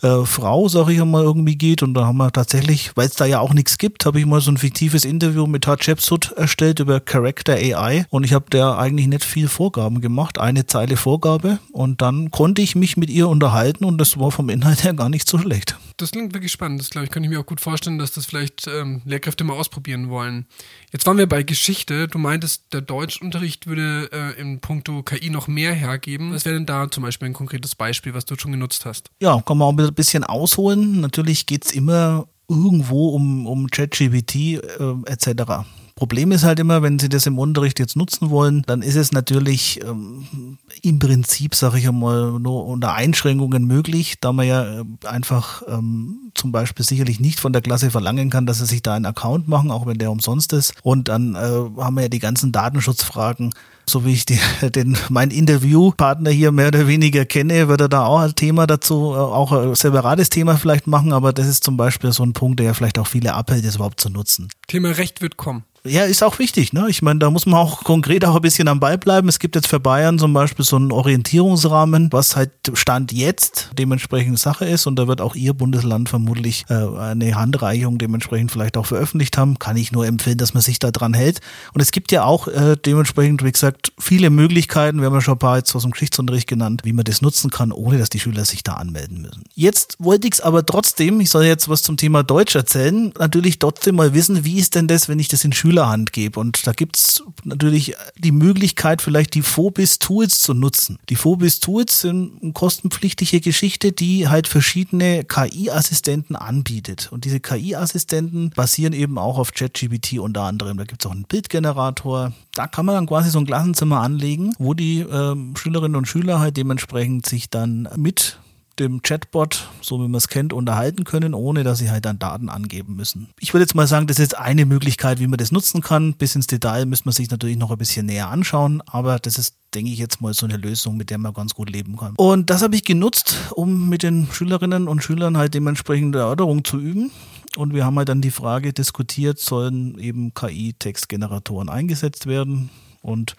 äh, 0.02 0.25
Frau, 0.25 0.69
sage 0.69 0.92
ich 0.92 1.00
einmal, 1.00 1.23
irgendwie 1.23 1.57
geht. 1.57 1.83
Und 1.83 1.95
da 1.95 2.07
haben 2.07 2.19
wir 2.19 2.30
tatsächlich, 2.33 2.92
weil 2.95 3.07
es 3.07 3.14
da 3.14 3.25
ja 3.25 3.40
auch 3.40 3.54
nichts 3.54 3.78
gibt, 3.78 4.07
habe 4.07 4.21
ich 4.21 4.26
mal 4.26 4.40
so 4.40 4.50
ein 4.50 4.59
fiktives 4.59 5.04
Interview 5.04 5.47
mit 5.47 5.66
Hatshepsut 5.66 6.33
erstellt 6.33 6.80
über 6.80 7.00
Character 7.00 7.54
AI. 7.54 8.07
Und 8.11 8.25
ich 8.25 8.33
habe 8.33 8.47
der 8.50 8.78
eigentlich 8.78 9.07
nicht 9.07 9.25
viel 9.25 9.49
Vorgaben 9.49 10.00
gemacht, 10.00 10.38
eine 10.38 10.66
Zeile 10.66 10.97
Vorgabe. 10.97 11.59
Und 11.73 12.02
dann 12.02 12.30
konnte 12.30 12.62
ich 12.62 12.76
mich 12.76 12.97
mit 12.97 13.11
ihr 13.11 13.28
unterhalten 13.28 13.85
und 13.85 13.99
das 13.99 14.19
war 14.19 14.30
vom 14.30 14.49
Inhalt 14.49 14.85
her 14.85 14.95
gar 14.95 15.09
nicht 15.09 15.28
so 15.28 15.38
schlecht. 15.38 15.76
Das 16.00 16.12
klingt 16.12 16.33
wirklich 16.33 16.50
spannend. 16.50 16.80
Das 16.80 16.90
glaube 16.90 17.04
ich, 17.04 17.11
kann 17.11 17.23
ich 17.23 17.30
mir 17.30 17.40
auch 17.40 17.47
gut 17.47 17.61
vorstellen, 17.61 17.99
dass 17.99 18.12
das 18.12 18.25
vielleicht 18.25 18.66
ähm, 18.66 19.02
Lehrkräfte 19.04 19.45
mal 19.45 19.52
ausprobieren 19.52 20.09
wollen. 20.09 20.47
Jetzt 20.92 21.07
waren 21.07 21.19
wir 21.19 21.28
bei 21.28 21.42
Geschichte. 21.42 22.09
Du 22.09 22.19
meintest, 22.19 22.73
der 22.73 22.80
Deutschunterricht 22.80 23.66
würde 23.66 24.09
äh, 24.12 24.40
in 24.40 24.61
puncto 24.61 25.02
KI 25.02 25.28
noch 25.28 25.47
mehr 25.47 25.75
hergeben. 25.75 26.33
Was 26.33 26.45
wäre 26.47 26.54
denn 26.54 26.66
da 26.66 26.90
zum 26.90 27.02
Beispiel 27.02 27.26
ein 27.28 27.35
konkretes 27.35 27.75
Beispiel, 27.75 28.14
was 28.14 28.25
du 28.25 28.37
schon 28.38 28.52
genutzt 28.52 28.87
hast? 28.87 29.11
Ja, 29.21 29.40
kann 29.42 29.59
man 29.59 29.69
auch 29.69 29.78
ein 29.78 29.95
bisschen 29.95 30.25
ausholen. 30.25 31.00
Natürlich 31.00 31.47
geht 31.47 31.66
es 31.66 31.73
immer 31.73 32.26
irgendwo 32.49 33.11
um, 33.11 33.47
um 33.47 33.69
ChatGPT 33.69 34.35
äh, 34.35 34.59
etc. 35.07 35.66
Problem 36.00 36.33
ist 36.33 36.45
halt 36.45 36.59
immer, 36.59 36.80
wenn 36.80 36.99
Sie 36.99 37.11
das 37.11 37.26
im 37.26 37.38
Unterricht 37.38 37.78
jetzt 37.78 37.95
nutzen 37.95 38.30
wollen, 38.30 38.62
dann 38.66 38.80
ist 38.80 38.97
es 38.97 39.12
natürlich 39.12 39.85
ähm, 39.85 40.57
im 40.80 40.99
Prinzip, 40.99 41.54
sage 41.54 41.78
ich 41.78 41.87
einmal, 41.87 42.40
nur 42.40 42.64
unter 42.64 42.95
Einschränkungen 42.95 43.66
möglich, 43.66 44.14
da 44.19 44.33
man 44.33 44.47
ja 44.47 44.80
äh, 44.80 44.85
einfach 45.04 45.62
ähm, 45.69 46.33
zum 46.35 46.52
Beispiel 46.52 46.87
sicherlich 46.87 47.21
nicht 47.21 47.38
von 47.38 47.52
der 47.52 47.61
Klasse 47.61 47.90
verlangen 47.90 48.30
kann, 48.30 48.47
dass 48.47 48.61
sie 48.61 48.64
sich 48.64 48.80
da 48.80 48.95
einen 48.95 49.04
Account 49.04 49.47
machen, 49.47 49.71
auch 49.71 49.85
wenn 49.85 49.99
der 49.99 50.11
umsonst 50.11 50.54
ist. 50.54 50.73
Und 50.83 51.09
dann 51.09 51.35
äh, 51.35 51.38
haben 51.38 51.97
wir 51.97 52.04
ja 52.04 52.09
die 52.09 52.19
ganzen 52.19 52.50
Datenschutzfragen 52.50 53.52
so 53.90 54.04
wie 54.04 54.12
ich 54.12 54.26
die, 54.26 54.38
den, 54.62 54.97
mein 55.09 55.30
Interviewpartner 55.30 56.30
hier 56.30 56.52
mehr 56.52 56.68
oder 56.68 56.87
weniger 56.87 57.25
kenne, 57.25 57.68
würde 57.68 57.85
er 57.85 57.88
da 57.88 58.06
auch 58.06 58.20
ein 58.20 58.35
Thema 58.35 58.66
dazu, 58.66 59.12
äh, 59.14 59.18
auch 59.18 59.52
ein 59.52 59.75
separates 59.75 60.30
Thema 60.30 60.56
vielleicht 60.56 60.87
machen, 60.87 61.12
aber 61.12 61.32
das 61.32 61.47
ist 61.47 61.64
zum 61.64 61.76
Beispiel 61.76 62.12
so 62.12 62.23
ein 62.23 62.32
Punkt, 62.32 62.61
der 62.61 62.66
ja 62.66 62.75
vielleicht 62.75 62.99
auch 62.99 63.06
viele 63.06 63.35
abhält, 63.35 63.64
das 63.64 63.76
überhaupt 63.76 64.00
zu 64.00 64.11
nutzen. 64.11 64.49
Thema 64.66 64.90
Recht 64.90 65.20
wird 65.20 65.37
kommen. 65.37 65.64
Ja, 65.82 66.04
ist 66.04 66.23
auch 66.23 66.38
wichtig. 66.38 66.75
Ne? 66.75 66.87
Ich 66.90 67.00
meine, 67.00 67.20
da 67.20 67.30
muss 67.30 67.47
man 67.47 67.59
auch 67.59 67.85
konkret 67.85 68.26
auch 68.26 68.37
ein 68.37 68.42
bisschen 68.42 68.68
am 68.68 68.80
Ball 68.80 68.99
bleiben. 68.99 69.28
Es 69.28 69.38
gibt 69.38 69.54
jetzt 69.54 69.66
für 69.66 69.80
Bayern 69.80 70.18
zum 70.18 70.35
Beispiel 70.35 70.64
so 70.64 70.76
einen 70.76 70.92
Orientierungsrahmen, 70.92 72.12
was 72.12 72.37
halt 72.37 72.50
Stand 72.75 73.12
jetzt 73.12 73.70
dementsprechend 73.78 74.38
Sache 74.38 74.66
ist. 74.66 74.87
Und 74.87 74.97
da 74.97 75.09
wird 75.09 75.23
auch 75.23 75.35
Ihr 75.35 75.54
Bundesland 75.54 76.11
vermutlich 76.11 76.66
äh, 76.68 76.75
eine 76.75 77.35
Handreichung 77.35 77.97
dementsprechend 77.97 78.52
vielleicht 78.52 78.76
auch 78.76 78.85
veröffentlicht 78.85 79.38
haben. 79.38 79.59
Kann 79.59 79.78
ich 79.78 79.90
nur 79.90 80.06
empfehlen, 80.06 80.37
dass 80.37 80.52
man 80.52 80.62
sich 80.62 80.78
da 80.80 80.90
dran 80.90 81.14
hält. 81.14 81.40
Und 81.73 81.80
es 81.80 81.92
gibt 81.92 82.12
ja 82.12 82.25
auch 82.25 82.47
äh, 82.49 82.76
dementsprechend, 82.76 83.42
wie 83.42 83.52
gesagt, 83.52 83.80
viele 83.99 84.31
Möglichkeiten. 84.31 84.99
Wir 84.99 85.07
haben 85.07 85.15
ja 85.15 85.21
schon 85.21 85.35
ein 85.35 85.39
paar 85.39 85.59
jetzt 85.59 85.75
aus 85.75 85.83
dem 85.83 85.93
Geschichtsunterricht 85.93 86.49
genannt, 86.49 86.83
wie 86.85 86.93
man 86.93 87.05
das 87.05 87.23
nutzen 87.23 87.51
kann, 87.51 87.73
ohne 87.73 87.99
dass 87.99 88.11
die 88.11 88.21
Schüler 88.21 88.45
sich 88.45 88.63
da 88.63 88.75
anmelden 88.75 89.23
müssen. 89.23 89.45
Jetzt 89.55 89.97
wollte 89.99 90.27
ich 90.27 90.35
es 90.35 90.41
aber 90.41 90.65
trotzdem, 90.65 91.21
ich 91.21 91.31
soll 91.31 91.45
jetzt 91.45 91.69
was 91.69 91.83
zum 91.83 91.97
Thema 91.97 92.23
Deutsch 92.23 92.55
erzählen, 92.55 93.13
natürlich 93.19 93.59
trotzdem 93.59 93.97
mal 93.97 94.15
wissen, 94.15 94.45
wie 94.45 94.59
ist 94.59 94.75
denn 94.75 94.89
das, 94.89 95.09
wenn 95.09 95.19
ich 95.19 95.29
das 95.29 95.45
in 95.45 95.53
Schülerhand 95.53 96.13
gebe? 96.13 96.41
Und 96.41 96.67
da 96.67 96.73
gibt 96.73 96.97
es 96.97 97.23
natürlich 97.45 97.95
die 98.17 98.33
Möglichkeit, 98.33 99.03
vielleicht 99.03 99.35
die 99.35 99.43
Phobis-Tools 99.43 100.41
zu 100.41 100.55
nutzen. 100.55 100.99
Die 101.09 101.17
Phobis-Tools 101.17 102.01
sind 102.01 102.43
eine 102.43 102.53
kostenpflichtige 102.53 103.41
Geschichte, 103.41 103.93
die 103.93 104.29
halt 104.29 104.49
verschiedene 104.49 105.25
KI-Assistenten 105.25 106.37
anbietet. 106.37 107.09
Und 107.11 107.25
diese 107.25 107.41
KI-Assistenten 107.41 108.51
basieren 108.51 108.93
eben 108.93 109.19
auch 109.19 109.39
auf 109.39 109.53
ChatGPT 109.53 110.19
unter 110.19 110.43
anderem. 110.43 110.79
Da 110.79 110.85
gibt 110.85 111.03
es 111.03 111.07
auch 111.07 111.15
einen 111.15 111.25
Bildgenerator. 111.25 112.33
Da 112.61 112.67
kann 112.67 112.85
man 112.85 112.95
dann 112.95 113.07
quasi 113.07 113.31
so 113.31 113.38
ein 113.38 113.47
Klassenzimmer 113.47 114.02
anlegen, 114.02 114.52
wo 114.59 114.75
die 114.75 115.00
äh, 115.00 115.35
Schülerinnen 115.57 115.97
und 115.97 116.05
Schüler 116.05 116.40
halt 116.40 116.59
dementsprechend 116.59 117.25
sich 117.25 117.49
dann 117.49 117.88
mit 117.97 118.38
dem 118.79 119.00
Chatbot, 119.00 119.67
so 119.81 119.97
wie 119.97 120.09
man 120.09 120.17
es 120.17 120.29
kennt, 120.29 120.52
unterhalten 120.52 121.05
können, 121.05 121.33
ohne 121.33 121.64
dass 121.64 121.79
sie 121.79 121.90
halt 121.90 122.05
dann 122.05 122.19
Daten 122.19 122.50
angeben 122.50 122.97
müssen. 122.97 123.31
Ich 123.40 123.55
würde 123.55 123.62
jetzt 123.62 123.75
mal 123.75 123.87
sagen, 123.87 124.07
das 124.09 124.19
ist 124.19 124.37
eine 124.37 124.67
Möglichkeit, 124.67 125.21
wie 125.21 125.26
man 125.26 125.38
das 125.38 125.52
nutzen 125.52 125.81
kann. 125.81 126.12
Bis 126.12 126.35
ins 126.35 126.49
Detail 126.49 126.85
müsste 126.85 127.07
man 127.07 127.14
sich 127.14 127.31
natürlich 127.31 127.57
noch 127.57 127.71
ein 127.71 127.79
bisschen 127.79 128.05
näher 128.05 128.29
anschauen, 128.29 128.83
aber 128.85 129.19
das 129.19 129.38
ist, 129.38 129.55
denke 129.73 129.90
ich, 129.90 129.99
jetzt 129.99 130.21
mal 130.21 130.35
so 130.35 130.45
eine 130.45 130.59
Lösung, 130.59 130.99
mit 130.99 131.09
der 131.09 131.17
man 131.17 131.33
ganz 131.33 131.55
gut 131.55 131.71
leben 131.71 131.97
kann. 131.97 132.12
Und 132.17 132.50
das 132.50 132.61
habe 132.61 132.76
ich 132.76 132.85
genutzt, 132.85 133.38
um 133.52 133.88
mit 133.88 134.02
den 134.02 134.29
Schülerinnen 134.31 134.87
und 134.87 135.02
Schülern 135.02 135.38
halt 135.38 135.55
dementsprechend 135.55 136.14
Erörterung 136.14 136.62
zu 136.62 136.79
üben. 136.79 137.11
Und 137.57 137.75
wir 137.75 137.85
haben 137.85 137.97
halt 137.99 138.09
dann 138.09 138.21
die 138.21 138.30
Frage 138.30 138.73
diskutiert, 138.73 139.38
sollen 139.40 139.99
eben 139.99 140.35
KI-Textgeneratoren 140.35 141.69
eingesetzt 141.69 142.26
werden? 142.26 142.71
Und 143.02 143.35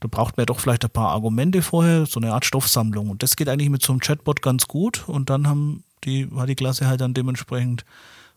da 0.00 0.08
braucht 0.08 0.36
man 0.36 0.42
ja 0.42 0.46
doch 0.46 0.60
vielleicht 0.60 0.84
ein 0.84 0.90
paar 0.90 1.10
Argumente 1.10 1.62
vorher, 1.62 2.06
so 2.06 2.20
eine 2.20 2.32
Art 2.32 2.44
Stoffsammlung. 2.44 3.10
Und 3.10 3.22
das 3.22 3.36
geht 3.36 3.48
eigentlich 3.48 3.70
mit 3.70 3.82
so 3.82 3.92
einem 3.92 4.00
Chatbot 4.00 4.42
ganz 4.42 4.68
gut. 4.68 5.08
Und 5.08 5.30
dann 5.30 5.48
haben 5.48 5.84
die, 6.04 6.28
hat 6.36 6.48
die 6.48 6.54
Klasse 6.54 6.86
halt 6.86 7.00
dann 7.00 7.14
dementsprechend 7.14 7.84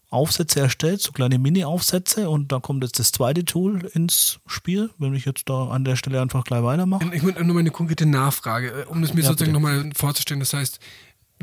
Aufsätze 0.10 0.60
erstellt, 0.60 1.02
so 1.02 1.12
kleine 1.12 1.40
Mini-Aufsätze. 1.40 2.30
Und 2.30 2.52
da 2.52 2.60
kommt 2.60 2.84
jetzt 2.84 3.00
das 3.00 3.12
zweite 3.12 3.46
Tool 3.46 3.90
ins 3.94 4.40
Spiel, 4.46 4.90
wenn 4.98 5.14
ich 5.14 5.26
jetzt 5.26 5.50
da 5.50 5.70
an 5.70 5.86
der 5.86 5.96
Stelle 5.96 6.22
einfach 6.22 6.44
gleich 6.44 6.64
weitermache. 6.64 7.10
Ich 7.14 7.24
würde 7.24 7.44
nur 7.46 7.54
mal 7.56 7.62
eine 7.62 7.72
konkrete 7.72 8.06
Nachfrage, 8.06 8.82
äh, 8.82 8.86
um 8.86 9.02
das 9.02 9.14
mir 9.14 9.22
ja, 9.22 9.28
sozusagen 9.28 9.54
nochmal 9.54 9.90
vorzustellen. 9.96 10.40
Das 10.40 10.54
heißt, 10.54 10.80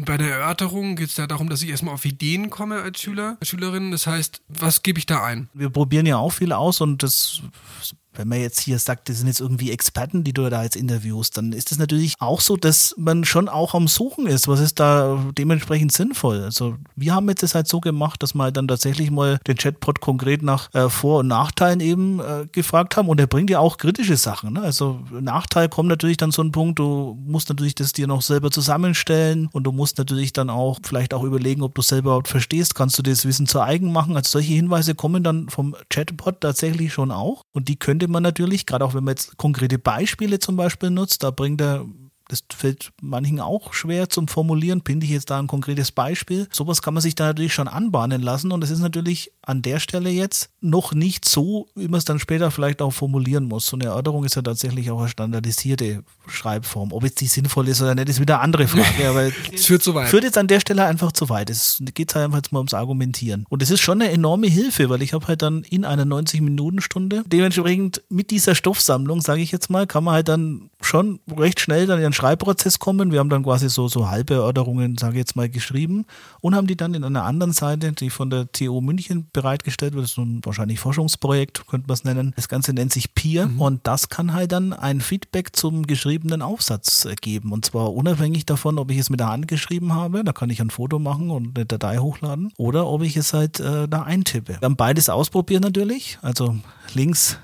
bei 0.05 0.17
der 0.17 0.28
Erörterung 0.28 0.97
geht 0.97 1.11
es 1.11 1.17
ja 1.17 1.26
darum, 1.26 1.49
dass 1.49 1.62
ich 1.62 1.71
erstmal 1.71 1.95
auf 1.95 2.05
Ideen 2.05 2.50
komme 2.50 2.83
als 2.83 3.00
Schüler, 3.00 3.37
als 3.40 3.49
Schülerin. 3.49 3.90
Das 3.90 4.07
heißt, 4.07 4.43
was 4.49 4.83
gebe 4.83 4.99
ich 4.99 5.07
da 5.07 5.25
ein? 5.25 5.49
Wir 5.55 5.71
probieren 5.71 6.07
ja 6.07 6.19
auch 6.19 6.33
viel 6.33 6.52
aus 6.52 6.81
und 6.81 7.02
das 7.02 7.43
wenn 8.18 8.28
man 8.28 8.40
jetzt 8.40 8.60
hier 8.60 8.78
sagt, 8.78 9.08
das 9.08 9.18
sind 9.18 9.28
jetzt 9.28 9.40
irgendwie 9.40 9.70
Experten, 9.70 10.25
die 10.25 10.32
du 10.32 10.48
da 10.50 10.64
jetzt 10.64 10.76
interviewst, 10.76 11.37
dann 11.37 11.52
ist 11.52 11.70
es 11.70 11.78
natürlich 11.78 12.14
auch 12.18 12.40
so, 12.40 12.56
dass 12.56 12.94
man 12.98 13.25
schon 13.25 13.48
auch 13.48 13.75
am 13.75 13.87
Suchen 13.87 14.26
ist. 14.26 14.48
Was 14.48 14.60
ist 14.60 14.80
da 14.80 15.25
dementsprechend 15.38 15.92
sinnvoll? 15.92 16.42
Also 16.42 16.76
wir 16.96 17.14
haben 17.14 17.28
jetzt 17.28 17.44
das 17.44 17.54
halt 17.54 17.68
so 17.68 17.80
gemacht, 17.80 18.22
dass 18.22 18.34
wir 18.34 18.42
halt 18.42 18.56
dann 18.56 18.66
tatsächlich 18.66 19.10
mal 19.12 19.38
den 19.46 19.56
Chatbot 19.56 20.00
konkret 20.00 20.42
nach 20.42 20.72
äh, 20.75 20.88
Vor- 20.88 21.20
und 21.20 21.28
Nachteilen 21.28 21.80
eben 21.80 22.18
äh, 22.18 22.46
gefragt 22.50 22.96
haben 22.96 23.08
und 23.08 23.20
er 23.20 23.28
bringt 23.28 23.50
ja 23.50 23.60
auch 23.60 23.76
kritische 23.76 24.16
Sachen. 24.16 24.54
Ne? 24.54 24.62
Also 24.62 25.00
Nachteil 25.12 25.68
kommt 25.68 25.88
natürlich 25.88 26.16
dann 26.16 26.32
so 26.32 26.42
ein 26.42 26.50
Punkt, 26.50 26.80
du 26.80 27.16
musst 27.25 27.48
natürlich 27.48 27.76
das 27.76 27.92
dir 27.92 28.08
noch 28.08 28.22
selber 28.22 28.50
zusammenstellen 28.50 29.48
und 29.52 29.62
du 29.64 29.70
musst 29.70 29.98
natürlich 29.98 30.32
dann 30.32 30.50
auch 30.50 30.78
vielleicht 30.82 31.14
auch 31.14 31.22
überlegen, 31.22 31.62
ob 31.62 31.76
du 31.76 31.82
selber 31.82 32.08
überhaupt 32.08 32.28
verstehst, 32.28 32.75
kannst 32.75 32.98
du 32.98 33.02
das 33.02 33.25
Wissen 33.25 33.46
zu 33.46 33.60
eigen 33.60 33.92
machen. 33.92 34.16
Also 34.16 34.30
solche 34.30 34.54
Hinweise 34.54 34.94
kommen 34.94 35.22
dann 35.22 35.48
vom 35.48 35.76
Chatbot 35.90 36.40
tatsächlich 36.40 36.92
schon 36.92 37.12
auch 37.12 37.42
und 37.52 37.68
die 37.68 37.76
könnte 37.76 38.07
man 38.08 38.22
natürlich, 38.22 38.66
gerade 38.66 38.84
auch 38.84 38.94
wenn 38.94 39.04
man 39.04 39.12
jetzt 39.12 39.36
konkrete 39.36 39.78
Beispiele 39.78 40.38
zum 40.38 40.56
Beispiel 40.56 40.90
nutzt, 40.90 41.22
da 41.22 41.30
bringt 41.30 41.60
er 41.60 41.86
das 42.28 42.44
fällt 42.54 42.92
manchen 43.00 43.40
auch 43.40 43.73
schwer 43.73 44.08
zum 44.08 44.28
Formulieren. 44.28 44.82
Finde 44.85 45.06
ich 45.06 45.12
jetzt 45.12 45.30
da 45.30 45.38
ein 45.38 45.47
konkretes 45.47 45.92
Beispiel? 45.92 46.47
Sowas 46.52 46.82
kann 46.82 46.94
man 46.94 47.02
sich 47.02 47.14
da 47.14 47.26
natürlich 47.26 47.54
schon 47.54 47.68
anbahnen 47.68 48.20
lassen 48.20 48.52
und 48.52 48.62
es 48.62 48.70
ist 48.70 48.80
natürlich 48.80 49.32
an 49.42 49.62
der 49.62 49.80
Stelle 49.80 50.11
jetzt 50.11 50.50
noch 50.61 50.92
nicht 50.92 51.26
so, 51.26 51.68
wie 51.75 51.88
man 51.88 51.99
es 51.99 52.04
dann 52.04 52.18
später 52.18 52.50
vielleicht 52.50 52.82
auch 52.82 52.92
formulieren 52.92 53.44
muss. 53.44 53.66
So 53.66 53.76
eine 53.76 53.87
Erörterung 53.87 54.25
ist 54.25 54.37
ja 54.37 54.42
tatsächlich 54.42 54.90
auch 54.90 55.00
eine 55.00 55.08
standardisierte 55.08 56.04
Schreibform. 56.26 56.92
Ob 56.92 57.02
jetzt 57.04 57.20
die 57.20 57.26
sinnvoll 57.26 57.68
ist 57.68 57.80
oder 57.80 57.94
nicht, 57.94 58.08
ist 58.08 58.20
wieder 58.20 58.37
eine 58.37 58.44
andere 58.44 58.68
Frage. 58.68 59.08
Aber 59.08 59.30
es 59.52 59.64
führt 59.64 59.82
zu 59.82 59.94
weit. 59.94 60.08
Führt 60.08 60.25
jetzt 60.25 60.37
an 60.37 60.49
der 60.49 60.61
Stelle 60.61 60.85
einfach 60.85 61.12
zu 61.12 61.30
weit. 61.30 61.49
Es 61.49 61.82
geht 61.94 62.14
halt 62.14 62.26
einfach 62.26 62.38
jetzt 62.38 62.52
mal 62.52 62.58
ums 62.58 62.75
Argumentieren. 62.75 63.47
Und 63.49 63.62
es 63.62 63.70
ist 63.70 63.80
schon 63.80 64.02
eine 64.02 64.11
enorme 64.11 64.49
Hilfe, 64.49 64.90
weil 64.90 65.00
ich 65.00 65.14
habe 65.14 65.26
halt 65.26 65.40
dann 65.40 65.62
in 65.62 65.87
einer 65.87 66.04
90-Minuten-Stunde 66.04 67.25
dementsprechend 67.26 68.02
mit 68.11 68.30
dieser 68.30 68.54
Stoffsammlung, 68.54 69.23
sage 69.23 69.40
ich 69.40 69.50
jetzt 69.50 69.70
mal, 69.70 69.87
kann 69.87 70.04
man 70.04 70.14
halt 70.14 70.28
dann 70.28 70.70
schon 70.82 71.20
recht 71.37 71.61
schnell 71.61 71.87
dann 71.87 72.00
Schreibprozess 72.18 72.80
kommen. 72.80 73.12
Wir 73.12 73.20
haben 73.20 73.30
dann 73.30 73.44
quasi 73.44 73.68
so, 73.68 73.87
so 73.87 74.10
halbe 74.10 74.34
Erörterungen, 74.34 74.98
sage 74.98 75.14
ich 75.14 75.18
jetzt 75.18 75.37
mal, 75.37 75.48
geschrieben 75.48 76.04
und 76.40 76.56
haben 76.56 76.66
die 76.66 76.76
dann 76.76 76.94
in 76.94 77.04
einer 77.04 77.22
anderen 77.22 77.52
Seite, 77.52 77.92
die 77.92 78.10
von 78.10 78.28
der 78.28 78.50
TU 78.50 78.80
München 78.80 79.28
bereitgestellt 79.32 79.94
wird, 79.94 80.02
das 80.02 80.12
ist 80.12 80.18
ein 80.18 80.40
wahrscheinlich 80.44 80.80
Forschungsprojekt, 80.80 81.68
könnte 81.68 81.87
man 81.87 81.94
es 81.94 82.02
nennen. 82.02 82.32
Das 82.34 82.48
Ganze 82.48 82.72
nennt 82.72 82.92
sich 82.92 83.14
Peer 83.14 83.46
mhm. 83.46 83.60
und 83.60 83.87
das 83.87 84.08
kann 84.08 84.32
halt 84.32 84.50
dann 84.50 84.72
ein 84.72 85.00
Feedback 85.00 85.54
zum 85.54 85.87
geschriebenen 85.87 86.42
Aufsatz 86.42 87.04
äh, 87.04 87.14
geben 87.14 87.52
und 87.52 87.64
zwar 87.64 87.94
unabhängig 87.94 88.46
davon, 88.46 88.78
ob 88.78 88.90
ich 88.90 88.98
es 88.98 89.10
mit 89.10 89.20
der 89.20 89.28
Hand 89.28 89.46
geschrieben 89.46 89.94
habe, 89.94 90.25
da 90.25 90.32
kann 90.32 90.50
ich 90.50 90.60
ein 90.60 90.70
Foto 90.70 90.98
machen 90.98 91.30
und 91.30 91.56
eine 91.56 91.66
Datei 91.66 91.98
hochladen 91.98 92.52
oder 92.56 92.88
ob 92.88 93.02
ich 93.02 93.16
es 93.16 93.32
halt 93.32 93.60
äh, 93.60 93.87
da 93.87 94.02
eintippe. 94.02 94.56
Wir 94.60 94.66
haben 94.66 94.76
beides 94.76 95.08
ausprobiert 95.08 95.62
natürlich, 95.62 96.18
also 96.20 96.56
links 96.94 97.38